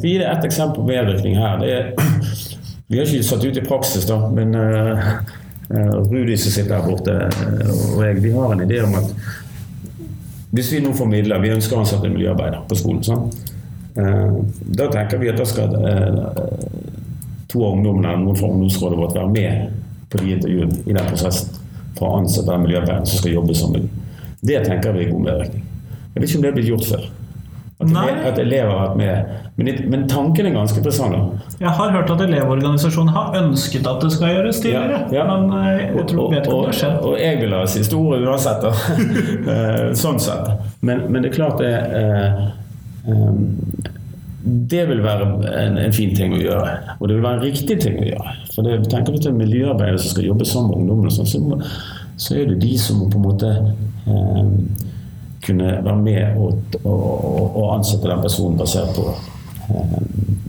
Vi 0.01 0.13
gir 0.13 0.21
ett 0.21 0.45
eksempel 0.45 0.75
på 0.75 0.87
medvirkning 0.87 1.35
her. 1.35 1.63
Er, 1.63 1.93
vi 2.87 2.99
har 2.99 3.05
ikke 3.05 3.23
satt 3.23 3.43
ut 3.43 3.57
i 3.57 3.65
praksis, 3.65 4.05
da, 4.07 4.19
men 4.29 4.55
eh, 4.55 5.07
eh, 5.69 5.95
Rudi 6.11 6.37
som 6.37 6.51
sitter 6.51 6.77
her 6.77 6.87
borte, 6.87 7.15
eh, 7.29 7.73
og 7.95 8.03
jeg, 8.05 8.21
vi 8.23 8.35
har 8.35 8.53
en 8.53 8.63
idé 8.63 8.83
om 8.83 8.95
at 8.99 9.15
hvis 10.53 10.69
vi 10.75 10.83
nå 10.85 10.93
får 10.93 11.09
midler, 11.09 11.41
vi 11.41 11.49
ønsker 11.55 11.75
å 11.75 11.81
ansette 11.81 12.05
en 12.05 12.13
miljøarbeider 12.13 12.67
på 12.69 12.77
skolen, 12.77 13.01
sånn, 13.07 13.25
eh, 13.97 14.37
da 14.79 14.89
tenker 14.93 15.21
vi 15.21 15.31
at 15.31 15.41
da 15.41 15.47
skal 15.49 15.73
eh, 15.79 16.21
to 17.49 17.65
av 17.65 17.79
ungdommene 17.79 18.13
eller 18.13 18.23
noen 18.27 18.39
fra 18.39 18.51
ungdomsrådet 18.51 18.99
vårt 18.99 19.17
være 19.17 19.33
med 19.33 19.81
på 20.13 20.21
de 20.21 20.37
intervjuene 20.37 20.85
i 20.85 20.95
den 20.95 21.09
prosessen 21.09 21.62
for 21.97 22.09
å 22.09 22.21
ansette 22.21 22.49
den 22.51 22.63
miljøarbeideren 22.67 23.09
som 23.09 23.21
skal 23.21 23.35
jobbe 23.37 23.57
med. 23.73 23.89
Det 24.43 24.63
tenker 24.67 24.95
vi 24.95 25.05
er 25.05 25.11
god 25.11 25.27
medvirkning. 25.27 25.67
Jeg 26.13 26.21
vet 26.21 26.29
ikke 26.29 26.39
om 26.39 26.43
det 26.45 26.49
er 26.51 26.57
blitt 26.57 26.71
gjort 26.71 26.89
før. 26.89 27.05
At, 27.83 27.89
Nei. 27.89 28.09
at 28.29 28.37
elever 28.39 28.69
har 28.71 28.83
vært 28.87 28.97
med. 28.99 29.31
Men, 29.57 29.69
men 29.91 30.03
tanken 30.07 30.47
er 30.47 30.53
ganske 30.55 30.77
interessant. 30.79 31.15
da. 31.17 31.55
Jeg 31.59 31.73
har 31.79 31.89
hørt 31.95 32.11
at 32.13 32.21
Elevorganisasjonen 32.23 33.11
har 33.15 33.33
ønsket 33.41 33.87
at 33.89 34.03
det 34.05 34.11
skal 34.13 34.31
gjøres 34.35 34.61
tidligere, 34.63 34.99
Ja, 35.11 35.23
ja. 35.23 35.25
men 35.27 35.57
eh, 35.57 35.81
jeg 35.97 36.05
tror, 36.11 36.29
vet 36.31 36.45
ikke 36.45 36.53
om 36.53 36.61
det 36.63 36.69
har 36.71 36.77
skjedd. 36.79 36.99
og 37.09 37.17
jeg 37.19 37.39
vil 37.41 37.55
ha 37.57 37.63
siste 37.73 37.97
ordet 37.97 38.21
uansett, 38.29 38.63
da. 38.63 38.71
Eh, 39.53 39.89
sånn 39.99 40.21
sett. 40.23 40.53
Men, 40.85 41.03
men 41.11 41.25
det 41.25 41.33
er 41.33 41.35
klart 41.35 41.59
det 41.59 41.73
eh, 41.73 42.45
eh, 43.09 43.91
Det 44.43 44.81
vil 44.89 44.99
være 45.03 45.27
en, 45.63 45.77
en 45.79 45.93
fin 45.95 46.11
ting 46.15 46.33
å 46.35 46.41
gjøre. 46.41 46.71
Og 46.99 47.07
det 47.07 47.15
vil 47.15 47.23
være 47.23 47.39
en 47.39 47.45
riktig 47.45 47.77
ting 47.79 47.99
å 48.01 48.07
gjøre. 48.09 48.33
For 48.51 48.67
det, 48.67 48.79
tenker 48.91 49.15
vi 49.15 49.21
til 49.23 49.37
miljøarbeidere 49.37 50.01
som 50.01 50.11
skal 50.11 50.27
jobbe 50.27 50.47
sammen 50.47 50.73
med 50.73 50.81
ungdommene, 50.81 51.13
sånn, 51.15 51.29
så, 51.31 51.59
så 52.19 52.35
er 52.41 52.51
det 52.51 52.59
de 52.65 52.73
som 52.81 52.99
må 52.99 53.07
på 53.13 53.21
en 53.21 53.27
måte 53.29 53.53
eh, 53.53 54.89
kunne 55.43 55.77
være 55.85 55.95
med 55.99 56.37
og, 56.39 56.75
og, 56.83 57.55
og, 57.55 57.69
ansette 57.77 58.09
den 58.09 58.23
personen 58.23 58.59
basert 58.59 58.91
på 58.95 59.07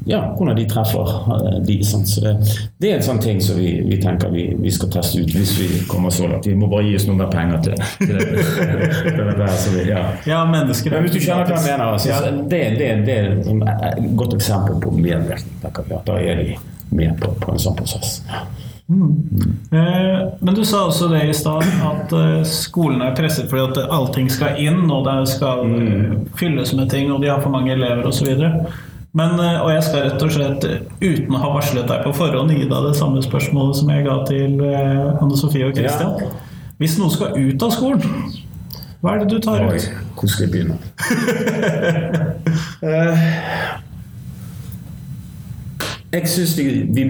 ja, 0.07 0.35
hvordan 0.37 0.57
de 0.57 0.65
treffer 0.69 1.13
eh, 1.35 1.59
de. 1.65 1.79
Sånn. 1.87 2.05
Så 2.09 2.21
det, 2.25 2.35
det 2.83 2.91
er 2.91 2.99
en 2.99 3.07
sånn 3.07 3.21
ting 3.25 3.41
som 3.45 3.57
vi, 3.61 3.71
vi 3.87 3.99
tenker 4.03 4.33
vi, 4.35 4.47
vi 4.61 4.73
skal 4.75 4.93
teste 4.93 5.23
ut 5.23 5.33
hvis 5.35 5.55
vi 5.61 5.69
kommer 5.89 6.13
så 6.15 6.29
langt. 6.29 6.49
Vi 6.49 6.57
må 6.59 6.69
bare 6.73 6.89
gi 6.89 6.99
oss 6.99 7.07
noe 7.09 7.19
mer 7.23 7.33
penger 7.33 7.63
til, 7.65 7.87
til 8.03 8.19
det. 8.19 8.27
dette 9.41 9.73
vi, 9.73 9.87
ja. 9.89 10.05
Ja, 10.29 10.43
Men 10.51 10.69
hvis 10.69 10.85
du 10.85 10.91
skjønner 10.91 11.49
hva 11.49 11.57
jeg 11.57 11.65
mener, 11.71 11.97
så, 11.99 12.13
Ja. 12.13 12.21
så 12.21 12.35
det, 12.53 12.63
det, 12.81 12.91
det 13.09 13.17
er 13.17 13.89
et 13.89 14.13
godt 14.19 14.37
eksempel 14.37 14.79
på 14.83 14.93
medvirkning. 14.99 15.57
Da 16.05 16.21
er 16.21 16.45
de 16.45 16.61
med 16.95 17.17
på, 17.21 17.33
på 17.41 17.55
en 17.55 17.63
sånn 17.63 17.77
prosess. 17.79 18.21
Eh, 19.73 20.29
Men 20.41 20.55
du 20.55 20.65
sa 20.65 20.85
også 20.87 21.09
det 21.09 21.23
i 21.31 21.35
stad, 21.35 21.65
at 21.89 22.13
eh, 22.13 22.43
skolene 22.45 23.09
er 23.09 23.17
presset 23.17 23.49
fordi 23.49 23.71
at 23.71 23.89
allting 23.89 24.29
skal 24.33 24.61
inn, 24.61 24.85
og 24.93 25.07
det 25.09 25.23
skal 25.33 25.65
mm. 25.71 26.27
fylles 26.37 26.75
med 26.77 26.91
ting, 26.93 27.09
og 27.13 27.25
de 27.25 27.33
har 27.33 27.41
for 27.41 27.55
mange 27.55 27.73
elever 27.73 28.05
osv. 28.05 28.35
Men, 29.15 29.37
eh, 29.39 29.61
og 29.63 29.69
jeg 29.71 29.83
skal 29.87 30.09
rett 30.09 30.23
og 30.27 30.33
slett, 30.35 30.65
eh, 30.67 30.81
uten 30.99 31.37
å 31.37 31.39
ha 31.39 31.53
varslet 31.55 31.87
deg 31.87 32.03
på 32.03 32.13
forhånd, 32.19 32.51
gi 32.51 32.65
deg 32.67 32.89
det 32.89 32.97
samme 32.99 33.23
spørsmålet 33.23 33.79
som 33.79 33.93
jeg 33.95 34.07
ga 34.09 34.17
til 34.27 34.59
eh, 34.67 35.23
Anne 35.23 35.37
Sofie 35.39 35.69
og 35.69 35.77
Christian. 35.79 36.35
Hvis 36.83 36.97
noen 36.99 37.13
skal 37.15 37.39
ut 37.39 37.63
av 37.63 37.71
skolen, 37.71 38.03
hva 38.99 39.15
er 39.15 39.23
det 39.23 39.29
du 39.31 39.39
tar 39.45 39.63
Oi, 39.69 39.79
ut? 39.79 39.87
hvor 40.19 40.33
skal 40.33 40.49
jeg 40.49 40.53
begynne? 40.57 40.79
Jeg 46.15 46.29
syns 46.31 46.53
vi, 46.55 46.65
vi, 46.95 47.05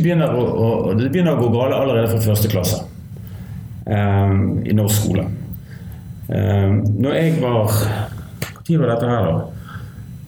begynner 0.00 0.32
å, 0.32 0.40
å, 0.40 0.68
det 0.96 1.10
begynner 1.12 1.36
å 1.36 1.40
gå 1.42 1.50
galt 1.52 1.76
allerede 1.76 2.08
fra 2.08 2.20
første 2.24 2.48
klasse 2.48 2.78
um, 3.84 4.62
i 4.64 4.72
norsk 4.72 5.02
skole. 5.02 5.26
Um, 6.30 6.78
når 6.96 7.12
jeg 7.18 7.34
var 7.42 7.74
Når 8.66 8.80
var 8.80 8.94
dette 8.94 9.10
her, 9.10 9.28
da? 9.28 9.55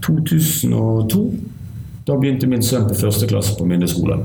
2002. 0.09 1.23
Da 2.09 2.17
begynte 2.17 2.49
min 2.49 2.65
sønn 2.65 2.89
på 2.89 2.97
første 2.97 3.29
klasse 3.29 3.57
på 3.59 3.67
Minne 3.69 3.89
skole. 3.91 4.23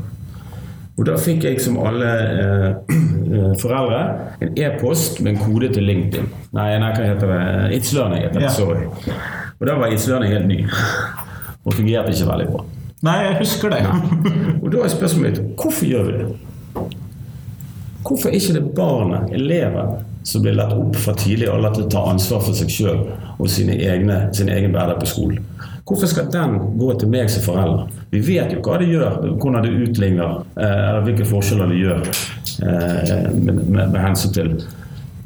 Og 0.93 1.07
da 1.07 1.15
fikk 1.17 1.47
jeg 1.47 1.61
som 1.61 1.79
alle 1.81 2.09
eh, 2.09 2.67
eh, 3.33 3.53
foreldre 3.61 4.01
en 4.45 4.53
e-post 4.61 5.23
med 5.25 5.33
en 5.33 5.41
kode 5.41 5.71
til 5.73 5.87
LinkedIn. 5.89 6.29
Nei, 6.53 6.69
nei 6.81 6.91
hva 6.93 7.07
heter 7.09 7.33
det? 7.33 7.79
It's 7.79 7.93
Learning 7.97 8.21
heter 8.21 8.39
det. 8.39 8.45
Ja. 8.45 8.53
Sorry. 8.53 8.85
Og 9.57 9.67
da 9.67 9.77
var 9.79 9.91
It's 9.91 10.05
Learning 10.09 10.35
helt 10.35 10.47
ny. 10.47 10.61
Og 11.63 11.73
fungerte 11.73 12.13
ikke 12.13 12.29
veldig 12.29 12.47
bra. 12.53 12.63
Nei, 13.03 13.17
jeg 13.25 13.39
husker 13.41 13.73
det. 13.73 13.81
Og 14.63 14.69
da 14.71 14.83
er 14.83 14.93
spørsmålet 14.93 15.41
mitt 15.41 15.59
hvorfor 15.59 15.89
gjør 15.89 16.07
vi 16.07 16.17
det? 16.19 16.27
Hvorfor 18.03 18.29
er 18.29 18.37
ikke 18.37 18.53
det 18.57 18.63
barnet, 18.75 19.33
eleven, 19.35 19.99
som 20.27 20.43
blir 20.43 20.55
lært 20.55 20.75
opp 20.75 20.95
fra 20.99 21.15
tidlig 21.19 21.47
alder 21.51 21.73
til 21.75 21.85
å 21.85 21.91
ta 21.91 22.03
ansvar 22.11 22.43
for 22.43 22.55
seg 22.55 22.71
sjøl 22.71 23.05
og 23.37 23.49
sine 23.51 23.75
egne, 23.79 24.25
sin 24.35 24.51
egen 24.51 24.75
hverdag 24.75 24.99
på 25.01 25.09
skolen? 25.09 25.39
Hvorfor 25.83 26.07
skal 26.07 26.29
den 26.31 26.53
gå 26.79 26.93
til 26.99 27.09
meg 27.11 27.31
som 27.31 27.43
forelder? 27.43 27.89
Vi 28.13 28.21
vet 28.23 28.53
jo 28.55 28.61
hva 28.63 28.77
det 28.79 28.87
gjør, 28.87 29.17
hvordan 29.41 29.65
det 29.65 29.73
utligner, 29.83 30.37
eh, 30.55 30.77
eller 30.89 31.03
hvilke 31.09 31.27
forskjeller 31.27 31.73
det 31.73 31.81
gjør 31.81 31.99
eh, 32.07 33.27
med, 33.33 33.59
med, 33.67 33.91
med 33.91 33.99
hensyn 33.99 34.31
til, 34.37 34.53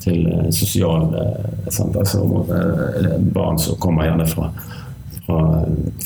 til 0.01 0.25
sosiale 0.55 1.21
eh, 1.21 1.69
sant? 1.69 1.99
Altså, 2.01 2.23
barn 3.35 3.61
som 3.61 3.77
kommer 3.83 4.09
gjerne 4.09 4.25
fra, 4.31 4.49
fra, 5.27 5.39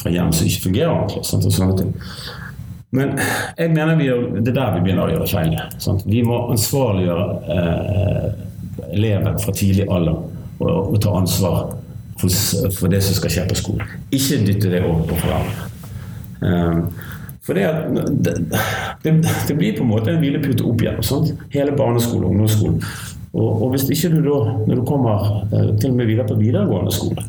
fra 0.01 0.13
hjem 0.17 0.35
som 0.35 0.51
ikke 0.51 0.67
fungerer 0.67 0.93
ordentlig. 0.97 1.23
Og 1.23 1.55
sånne 1.55 1.79
ting. 1.79 1.95
Men 2.91 3.15
jeg 3.55 3.71
mener 3.71 3.95
vi, 3.95 4.09
det 4.41 4.51
er 4.51 4.57
der 4.57 4.73
vi 4.75 4.83
begynner 4.83 5.07
å 5.07 5.13
gjøre 5.13 5.29
feil. 5.31 5.55
Vi 6.11 6.25
må 6.27 6.41
ansvarliggjøre 6.51 7.27
eh, 7.55 8.25
eleven 8.97 9.39
fra 9.39 9.55
tidlig 9.55 9.87
alder 9.87 10.19
og, 10.59 10.91
og 10.91 10.99
ta 10.99 11.15
ansvar 11.15 11.71
for, 12.21 12.71
for 12.77 12.93
det 12.93 13.01
som 13.05 13.17
skal 13.17 13.35
skje 13.35 13.47
på 13.49 13.59
skolen. 13.59 13.95
Ikke 14.13 14.39
dytte 14.45 14.71
det 14.71 14.83
over 14.85 15.03
på 15.09 15.19
foreldrene. 15.23 15.69
Eh, 16.41 17.09
for 17.41 17.57
det, 17.57 17.67
det, 18.21 19.13
det, 19.47 19.55
blir 19.57 19.75
på 19.77 19.83
en 19.83 19.89
måte 19.89 20.13
en 20.13 20.21
hvilepute 20.21 20.63
opp 20.63 20.85
igjen. 20.85 21.01
Sant? 21.05 21.33
Hele 21.53 21.73
barneskolen 21.75 22.27
og 22.27 22.35
ungdomsskolen. 22.35 22.79
Og, 23.31 23.49
og 23.49 23.69
hvis 23.73 23.89
ikke 23.89 24.13
du 24.13 24.19
da, 24.25 24.39
når 24.67 24.81
du 24.81 24.87
kommer 24.87 25.29
eh, 25.49 25.71
til 25.81 25.91
og 25.91 25.99
med 25.99 26.11
videre 26.11 26.29
på 26.29 26.39
videregående 26.39 26.93
skole, 26.95 27.25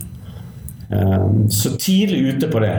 Eh, 0.92 1.48
så 1.48 1.76
tidlig 1.78 2.34
ute 2.34 2.48
på 2.48 2.60
det. 2.60 2.72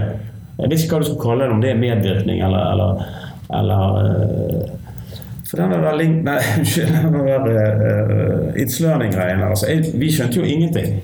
Jeg 0.57 0.70
vet 0.70 0.84
ikke 0.84 0.95
hva 0.95 1.01
du 1.01 1.07
skal 1.07 1.22
kalle 1.22 1.45
det, 1.45 1.53
om 1.55 1.61
det 1.64 1.72
er 1.72 1.80
medvirkning 1.82 2.43
eller, 2.45 2.66
eller, 2.74 3.05
eller 3.59 3.95
eh, 4.03 4.74
For 5.49 5.61
den 5.61 5.74
der 5.86 5.97
link... 5.97 6.22
Nei, 6.28 6.38
unnskyld. 6.59 6.93
Den 6.93 7.47
der 7.47 7.47
uh, 7.47 8.53
It's 8.57 8.80
Learning-greien. 8.82 9.41
Altså, 9.41 9.70
vi 9.93 10.11
skjønte 10.11 10.39
jo 10.39 10.45
ingenting. 10.45 10.95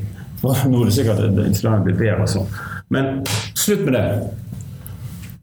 Nå 0.44 0.82
er 0.82 0.86
det 0.90 0.96
sikkert 0.96 1.24
at 1.26 1.42
It's 1.46 1.64
blir 1.84 1.98
bedre 2.00 2.24
og 2.24 2.32
sånn. 2.32 2.48
Men 2.90 3.24
slutt 3.58 3.84
med 3.86 3.94
det. 3.98 4.06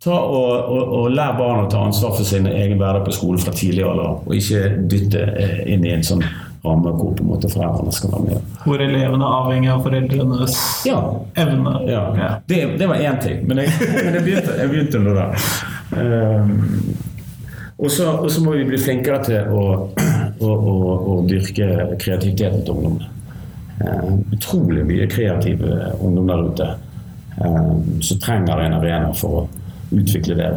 Ta 0.07 0.15
og, 0.15 0.71
og, 0.71 0.91
og 1.01 1.07
Lær 1.15 1.35
barna 1.39 1.65
å 1.67 1.71
ta 1.71 1.81
ansvar 1.83 2.13
for 2.15 2.27
sin 2.27 2.47
egen 2.47 2.79
hverdag 2.79 3.07
på 3.09 3.15
skolen 3.17 3.43
fra 3.43 3.55
tidlig 3.57 3.83
alder, 3.87 4.21
og 4.23 4.35
ikke 4.37 4.61
dytte 4.91 5.23
eh, 5.35 5.65
inn 5.75 5.87
i 5.87 5.95
en 5.97 6.05
sånn 6.07 6.23
ramme 6.67 6.93
hvor 6.95 7.15
på 7.15 7.25
en 7.25 7.31
måte 7.33 7.51
foreldrene 7.51 7.95
skal 7.95 8.13
være 8.15 8.29
med. 8.29 8.55
Hvor 8.65 8.83
elevene 8.83 9.31
avhenger 9.41 9.75
av 9.75 9.83
foreldrenes 9.87 10.61
Ja, 10.87 11.01
evne. 11.43 11.75
ja. 11.91 12.05
Det, 12.47 12.61
det 12.79 12.89
var 12.91 13.03
én 13.03 13.19
ting, 13.23 13.43
men 13.51 13.63
jeg, 13.63 13.75
men 13.83 14.19
jeg 14.19 14.25
begynte, 14.29 14.57
jeg 14.63 14.73
begynte 14.73 15.03
nå 15.03 15.17
der. 15.19 15.51
Um, 15.97 16.55
og 17.77 17.91
så 17.93 18.41
må 18.43 18.57
vi 18.57 18.65
bli 18.71 18.79
flinkere 18.81 19.21
til 19.27 19.51
å, 19.53 19.67
å, 20.47 20.55
å, 20.55 20.97
å 21.13 21.19
dyrke 21.29 21.69
kreativiteten 22.03 22.63
til 22.65 22.79
ungdommene. 22.79 23.13
Ehm, 23.85 24.25
utrolig 24.33 24.85
mye 24.89 25.07
kreativ 25.07 25.61
eh, 25.65 25.93
ungdom 26.01 26.27
der 26.31 26.45
ute 26.49 26.69
ehm, 27.45 28.01
som 28.01 28.19
trenger 28.25 28.63
en 28.65 28.73
arena 28.79 29.13
for 29.15 29.43
å 29.43 29.49
utvikle 29.93 30.37
det. 30.39 30.51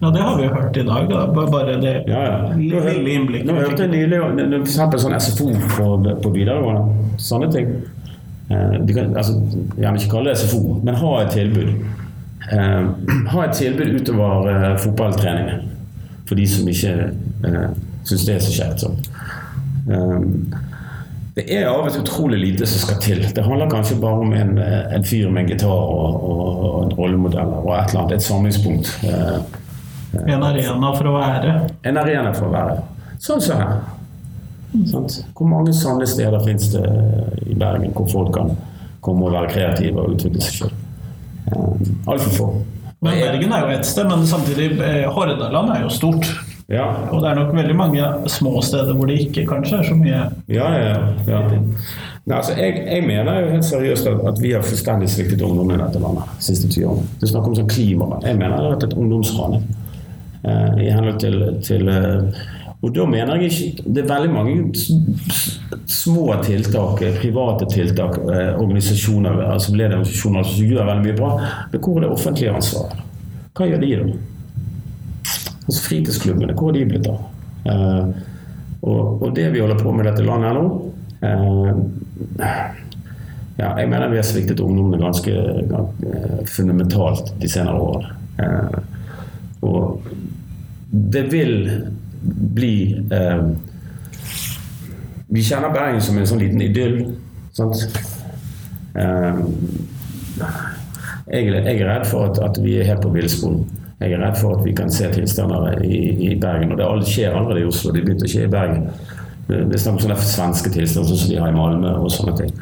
Ja, 0.00 0.10
det 0.12 0.20
har 0.20 0.36
vi 0.36 0.44
jo 0.44 0.50
hørt 0.52 0.76
i 0.76 0.82
dag. 0.84 1.06
Da. 1.08 1.46
Bare 1.48 1.78
det 1.80 1.94
Ja, 2.06 2.22
ja. 2.26 2.50
Lille 2.56 3.14
innblikket. 3.14 3.46
nå 3.48 3.54
hørte 3.56 3.86
jeg 3.86 3.94
nylig 3.94 4.60
f.eks. 4.60 4.76
sånn 5.02 5.16
SFO 5.20 5.48
på, 5.76 5.86
på 6.22 6.34
videregående. 6.34 7.14
Sånne 7.16 7.48
ting. 7.52 7.70
Eh, 8.50 8.76
De 8.84 8.92
kan 8.98 9.16
altså, 9.16 9.38
gjerne 9.78 9.96
ikke 9.96 10.12
kalle 10.12 10.34
det 10.34 10.38
SFO, 10.44 10.76
men 10.84 11.00
ha 11.00 11.14
et 11.22 11.32
tilbud. 11.32 11.72
Eh, 12.52 12.84
ha 13.32 13.46
et 13.46 13.56
tilbud 13.56 13.96
utover 14.02 14.52
eh, 14.52 14.76
fotballtreningen 14.84 15.64
for 16.28 16.36
de 16.36 16.44
som 16.50 16.68
ikke 16.68 16.92
eh, 17.48 17.68
syns 18.04 18.28
det 18.28 18.36
er 18.36 18.44
så 18.44 18.52
kjekt. 18.60 18.84
Sånn. 18.84 19.00
Eh, 21.36 21.44
det 21.44 21.58
er 21.60 21.66
av 21.68 21.84
og 21.84 21.92
til 21.92 22.00
utrolig 22.02 22.38
lite 22.40 22.66
som 22.66 22.80
skal 22.86 23.00
til. 23.02 23.20
Det 23.34 23.44
handler 23.44 23.68
kanskje 23.70 23.98
bare 24.00 24.20
om 24.24 24.32
en, 24.32 24.58
eh, 24.58 24.94
en 24.96 25.04
fyr 25.04 25.28
med 25.30 25.42
en 25.44 25.48
gitar 25.52 25.68
og, 25.68 26.22
og, 26.24 26.64
og 26.64 26.84
en 26.86 26.94
rollemodell 26.98 27.52
og 27.60 27.72
et 27.76 27.90
eller 27.90 28.00
annet. 28.00 28.12
Et 28.12 28.22
samlingspunkt. 28.22 28.92
Eh, 29.04 29.38
En 30.32 30.42
arena 30.42 30.92
for 30.96 31.04
å 31.10 31.12
være. 31.18 31.50
en 31.84 31.96
arena 32.00 32.30
for 32.32 32.46
å 32.46 32.52
være 32.54 32.76
sånn 33.20 33.40
som 33.42 33.58
her. 33.60 33.74
Sant? 34.88 35.18
Hvor 35.36 35.46
mange 35.50 35.72
sånne 35.76 36.06
steder 36.08 36.40
finnes 36.44 36.70
det 36.72 36.84
i 37.50 37.54
Bergen 37.54 37.92
hvor 37.92 38.08
folk 38.08 38.32
kan 38.34 38.50
komme 39.04 39.26
og 39.28 39.32
være 39.32 39.50
kreative 39.52 40.00
og 40.00 40.14
utvikle 40.16 40.40
seg 40.40 40.54
sjøl? 40.62 40.72
Altfor 42.08 42.32
få. 42.38 42.48
Men 43.04 43.20
Bergen 43.20 43.52
er 43.52 43.60
jo 43.66 43.74
ett 43.76 43.84
sted, 43.86 44.08
men 44.08 44.24
samtidig 44.26 44.80
eh, 44.80 45.04
Hordaland 45.12 45.74
er 45.76 45.82
jo 45.84 45.92
stort. 45.92 46.28
Ja, 46.68 46.86
Og 47.12 47.22
det 47.22 47.28
er 47.30 47.36
nok 47.38 47.52
veldig 47.54 47.76
mange 47.78 48.06
små 48.26 48.58
steder 48.62 48.96
hvor 48.98 49.06
det 49.06 49.20
ikke 49.22 49.44
kanskje 49.46 49.76
er 49.78 49.86
så 49.86 49.94
mye 49.94 50.24
ja, 50.50 50.70
ja. 50.74 50.96
ja. 51.28 51.42
Nei, 51.46 52.36
altså, 52.40 52.56
jeg, 52.58 52.80
jeg 52.90 53.04
mener 53.06 53.38
jo 53.40 53.52
helt 53.52 53.68
seriøst 53.68 54.08
at, 54.10 54.40
vi 54.42 54.50
har 54.50 54.66
fullstendig 54.66 55.06
sviktet 55.12 55.44
ungdommen 55.46 55.78
i 55.78 55.84
dette 55.84 56.02
landet 56.02 56.26
de 56.32 56.42
siste 56.48 56.72
ti 56.74 56.82
årene. 56.82 57.06
Det 57.20 57.28
er 57.28 57.32
snakk 57.36 57.46
om 57.46 57.54
sånn 57.54 57.70
klima. 57.70 58.10
Jeg 58.24 58.34
mener 58.40 58.56
det 58.56 58.64
har 58.64 58.74
vært 58.74 58.88
et 58.88 58.98
ungdomsran 58.98 59.60
eh, 59.62 60.82
i 60.88 60.90
henhold 60.90 61.22
til, 61.22 61.38
til 61.62 61.92
eh, 61.92 62.42
og 62.82 62.92
da 62.94 63.06
mener 63.08 63.40
jeg 63.40 63.52
ikke 63.52 63.82
Det 63.94 64.02
er 64.02 64.10
veldig 64.10 64.32
mange 64.34 64.56
små 65.86 66.28
tiltak, 66.42 67.02
eh, 67.02 67.18
private 67.22 67.66
tiltak, 67.70 68.18
eh, 68.18 68.54
organisasjoner, 68.58 69.44
altså 69.52 69.74
lederorganisasjoner 69.74 70.42
som 70.42 70.66
gjør 70.66 70.88
veldig 70.90 71.04
mye 71.06 71.16
bra. 71.18 71.30
Men 71.72 71.80
hvor 71.80 71.96
er 71.96 72.08
det 72.08 72.10
offentlige 72.10 72.54
ansvaret? 72.54 73.04
Hva 73.54 73.70
gjør 73.70 73.80
de 73.86 73.96
da? 74.00 74.16
Altså 75.66 75.82
Fritidsklubbene, 75.88 76.54
hvor 76.54 76.70
er 76.70 76.78
de 76.78 76.88
blitt 76.92 77.08
av? 77.10 77.22
Eh, 77.66 78.08
og, 78.86 79.22
og 79.22 79.32
det 79.34 79.48
vi 79.54 79.62
holder 79.62 79.80
på 79.80 79.92
med 79.92 80.06
i 80.06 80.10
dette 80.10 80.22
landet 80.26 80.54
nå 80.54 80.64
eh, 81.26 81.78
ja, 83.56 83.70
Jeg 83.80 83.88
mener 83.90 84.12
vi 84.12 84.20
har 84.20 84.26
sviktet 84.28 84.60
ungdommene 84.62 85.00
ganske, 85.02 85.32
ganske 85.72 86.12
eh, 86.12 86.42
fundamentalt 86.52 87.32
de 87.40 87.50
senere 87.50 87.80
årene. 87.80 88.12
Og 89.66 90.04
det 90.90 91.22
vil 91.32 91.54
bli 92.52 92.74
Vi 95.26 95.42
kjenner 95.42 95.72
Bergen 95.72 96.04
som 96.04 96.18
en 96.20 96.28
sånn 96.28 96.42
liten 96.44 96.60
idyll. 96.62 97.00
Sant? 97.56 97.80
Jeg 101.32 101.48
er 101.48 101.82
redd 101.88 102.06
for 102.12 102.28
at, 102.28 102.38
at 102.44 102.60
vi 102.62 102.76
er 102.76 102.86
helt 102.92 103.02
på 103.02 103.14
villsporen. 103.16 103.64
Jeg 104.00 104.12
er 104.12 104.20
redd 104.20 104.36
for 104.36 104.58
at 104.58 104.64
vi 104.66 104.74
kan 104.76 104.90
se 104.92 105.08
tilstander 105.12 105.78
i, 105.84 106.00
i 106.28 106.34
Bergen. 106.40 106.74
Og 106.76 107.00
det 107.00 107.08
skjer 107.08 107.32
allerede 107.32 107.62
i 107.62 107.68
Oslo. 107.68 107.94
Det 107.94 108.02
begynte 108.04 108.28
å 108.28 108.32
skje 108.32 108.44
i 108.44 108.52
Bergen. 108.52 108.90
Det 109.46 109.62
er 109.62 109.80
snakk 109.80 109.96
om 109.96 110.02
sånne 110.04 110.18
svenske 110.20 110.72
tilstander, 110.74 111.08
sånn 111.08 111.22
som 111.22 111.32
de 111.32 111.38
har 111.40 111.52
i 111.52 111.56
Malmö 111.56 111.94
og 112.02 112.10
sånne 112.12 112.34
ting. 112.42 112.52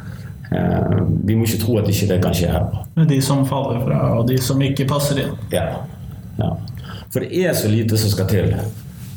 Eh, 0.54 1.02
vi 1.24 1.34
må 1.34 1.48
ikke 1.48 1.62
tro 1.64 1.78
at 1.80 1.90
ikke 1.90 2.10
det 2.12 2.20
kan 2.22 2.36
skje 2.36 2.52
her. 2.52 2.66
med 2.94 3.08
de 3.08 3.20
som 3.22 3.42
faller 3.46 3.80
fra, 3.82 4.00
og 4.18 4.28
de 4.28 4.38
som 4.38 4.62
ikke 4.62 4.86
passer 4.86 5.24
inn. 5.24 5.34
Ja. 5.52 5.64
ja. 6.38 6.50
For 7.10 7.24
det 7.24 7.44
er 7.46 7.54
så 7.58 7.70
lite 7.72 7.98
som 7.98 8.12
skal 8.12 8.28
til 8.30 8.54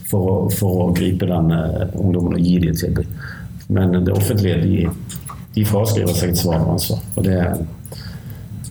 for 0.07 0.29
å, 0.31 0.35
for 0.53 0.87
å 0.87 0.91
gripe 0.95 1.27
den 1.29 1.51
eh, 1.53 1.83
ungdommen 1.99 2.37
og 2.37 2.41
gi 2.41 2.57
dem 2.63 2.71
et 2.71 2.81
tilbud. 2.81 3.17
Men 3.67 3.97
det 3.99 4.15
offentlige 4.15 4.61
de, 4.63 4.85
de 5.53 5.65
fraskriver 5.67 6.15
seg 6.15 6.31
et 6.33 6.39
svar 6.39 6.63
og 6.63 6.77
ansvar. 6.77 7.03
Og 7.15 7.27
det, 7.27 7.41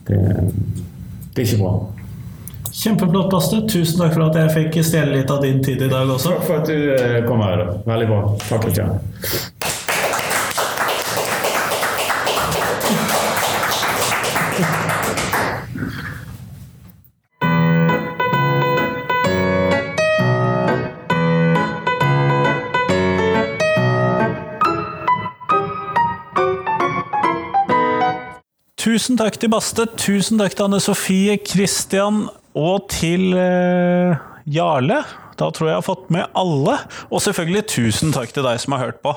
det, 0.09 0.23
det 1.35 1.43
er 1.43 1.45
ikke 1.45 1.61
bra. 1.61 1.75
Kjempeflott, 2.77 3.31
Baste. 3.31 3.61
Tusen 3.65 3.97
takk 3.97 4.13
for 4.13 4.27
at 4.27 4.35
jeg 4.37 4.53
fikk 4.53 4.75
stjele 4.85 5.15
litt 5.17 5.31
av 5.33 5.41
din 5.41 5.63
tid 5.65 5.81
i 5.81 5.89
dag 5.89 6.09
også. 6.13 6.35
Takk 6.35 6.45
for 6.45 6.61
at 6.61 6.69
du 6.69 6.91
eh, 6.93 7.23
kom 7.25 7.41
her. 7.41 7.65
Veldig 7.89 8.09
bra. 8.11 8.21
Takk, 8.45 8.67
Kristian. 8.67 8.99
Tusen 28.77 29.17
takk 29.17 29.35
til 29.41 29.49
Baste, 29.51 29.83
tusen 29.97 30.37
takk 30.39 30.53
til 30.55 30.69
Anne 30.69 30.77
Sofie, 30.79 31.35
Christian 31.41 32.27
og 32.57 32.89
til 32.91 33.31
eh, 33.37 34.17
Jarle. 34.49 35.01
Da 35.37 35.51
tror 35.53 35.67
jeg 35.67 35.75
jeg 35.75 35.81
har 35.83 35.85
fått 35.85 36.07
med 36.13 36.37
alle. 36.37 36.77
Og 37.13 37.21
selvfølgelig 37.21 37.67
tusen 37.69 38.13
takk 38.15 38.31
til 38.33 38.45
deg 38.47 38.57
som 38.61 38.73
har 38.73 38.87
hørt 38.87 39.01
på. 39.05 39.13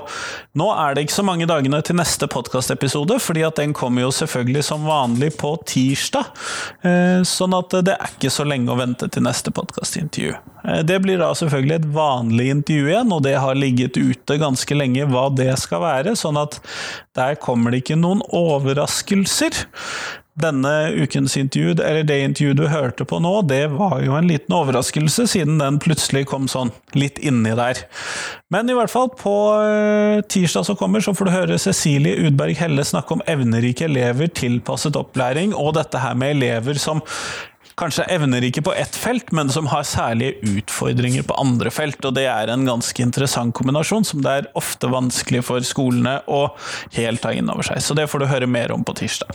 Nå 0.60 0.66
er 0.74 0.94
det 0.94 1.06
ikke 1.06 1.16
så 1.16 1.24
mange 1.24 1.48
dagene 1.48 1.80
til 1.86 1.96
neste 1.96 2.28
podkastepisode, 2.30 3.16
fordi 3.24 3.46
at 3.46 3.56
den 3.60 3.72
kommer 3.76 4.04
jo 4.04 4.12
selvfølgelig 4.12 4.66
som 4.68 4.84
vanlig 4.88 5.32
på 5.40 5.54
tirsdag. 5.70 6.28
Eh, 6.84 7.24
sånn 7.28 7.56
at 7.56 7.78
det 7.88 7.96
er 7.96 8.14
ikke 8.14 8.32
så 8.34 8.44
lenge 8.48 8.72
å 8.72 8.78
vente 8.80 9.08
til 9.08 9.24
neste 9.24 9.54
podkastintervju. 9.56 10.36
Eh, 10.66 10.82
det 10.84 11.00
blir 11.06 11.22
da 11.22 11.32
selvfølgelig 11.38 11.78
et 11.78 11.90
vanlig 11.96 12.50
intervju 12.58 12.92
igjen, 12.92 13.16
og 13.16 13.24
det 13.24 13.38
har 13.40 13.56
ligget 13.56 13.96
ute 13.96 14.40
ganske 14.42 14.76
lenge 14.76 15.08
hva 15.08 15.30
det 15.32 15.54
skal 15.62 15.86
være, 15.86 16.18
sånn 16.18 16.40
at 16.42 16.60
der 17.16 17.40
kommer 17.40 17.72
det 17.72 17.84
ikke 17.84 18.00
noen 18.00 18.20
overraskelser. 18.28 19.64
Denne 20.40 20.72
ukens 20.96 21.36
intervju, 21.36 21.76
eller 21.84 22.04
det 22.06 22.18
intervjuet 22.24 22.58
du 22.58 22.66
hørte 22.70 23.06
på 23.08 23.20
nå, 23.22 23.32
det 23.48 23.66
var 23.74 23.98
jo 24.04 24.16
en 24.16 24.28
liten 24.30 24.54
overraskelse, 24.56 25.26
siden 25.30 25.60
den 25.60 25.78
plutselig 25.82 26.26
kom 26.30 26.48
sånn 26.50 26.72
litt 26.96 27.20
inni 27.22 27.52
der. 27.58 27.82
Men 28.50 28.70
i 28.70 28.74
hvert 28.74 28.90
fall, 28.90 29.10
på 29.14 29.34
eh, 29.60 30.22
tirsdag 30.32 30.66
som 30.66 30.78
kommer, 30.80 31.04
så 31.04 31.14
får 31.14 31.28
du 31.28 31.34
høre 31.34 31.60
Cecilie 31.62 32.26
Udberg 32.26 32.58
Helle 32.58 32.86
snakke 32.86 33.18
om 33.18 33.24
evnerike 33.30 33.86
elever, 33.86 34.32
tilpasset 34.34 34.98
opplæring, 34.98 35.54
og 35.54 35.76
dette 35.78 36.02
her 36.02 36.18
med 36.18 36.38
elever 36.38 36.80
som 36.80 37.04
kanskje 37.80 38.04
evnerike 38.12 38.62
på 38.62 38.74
ett 38.76 38.96
felt, 38.96 39.32
men 39.32 39.50
som 39.52 39.66
har 39.72 39.86
særlige 39.88 40.36
utfordringer 40.58 41.24
på 41.26 41.36
andre 41.40 41.72
felt. 41.72 42.04
Og 42.04 42.14
det 42.16 42.26
er 42.28 42.52
en 42.52 42.66
ganske 42.68 43.02
interessant 43.02 43.54
kombinasjon, 43.56 44.04
som 44.06 44.22
det 44.24 44.34
er 44.36 44.48
ofte 44.58 44.90
vanskelig 44.92 45.42
for 45.48 45.64
skolene 45.66 46.18
å 46.28 46.42
helt 46.96 47.22
ta 47.24 47.32
inn 47.36 47.50
over 47.52 47.66
seg. 47.66 47.80
Så 47.84 47.96
det 47.98 48.08
får 48.12 48.22
du 48.22 48.28
høre 48.30 48.50
mer 48.50 48.74
om 48.74 48.84
på 48.86 48.94
tirsdag. 49.00 49.32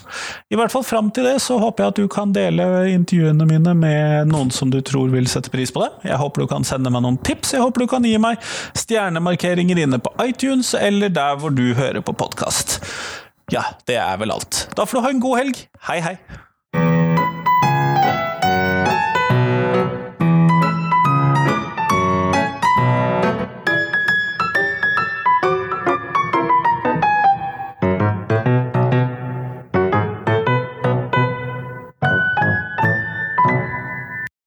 I 0.53 0.59
hvert 0.59 0.73
fall 0.73 0.85
fram 0.85 1.11
til 1.15 1.27
det 1.27 1.39
så 1.43 1.57
håper 1.61 1.85
jeg 1.85 1.95
at 1.95 2.01
du 2.03 2.07
kan 2.11 2.33
dele 2.35 2.69
intervjuene 2.93 3.49
mine 3.49 3.75
med 3.77 4.31
noen 4.31 4.53
som 4.53 4.71
du 4.73 4.79
tror 4.85 5.11
vil 5.13 5.29
sette 5.31 5.53
pris 5.53 5.73
på 5.73 5.83
det. 5.83 5.91
Jeg 6.11 6.21
håper 6.21 6.45
du 6.45 6.51
kan 6.51 6.67
sende 6.67 6.93
meg 6.93 7.05
noen 7.05 7.19
tips. 7.25 7.55
Jeg 7.57 7.65
håper 7.65 7.85
du 7.85 7.91
kan 7.91 8.05
gi 8.05 8.15
meg 8.21 8.41
stjernemarkeringer 8.77 9.85
inne 9.85 10.01
på 10.01 10.13
iTunes, 10.25 10.75
eller 10.77 11.13
der 11.13 11.37
hvor 11.41 11.53
du 11.53 11.67
hører 11.77 12.03
på 12.05 12.15
podkast. 12.15 12.79
Ja, 13.53 13.61
det 13.85 13.99
er 14.01 14.17
vel 14.21 14.33
alt. 14.33 14.65
Da 14.77 14.87
får 14.87 14.97
du 14.97 15.05
ha 15.05 15.13
en 15.13 15.21
god 15.23 15.41
helg. 15.43 15.67
Hei, 15.89 16.01
hei! 16.01 16.17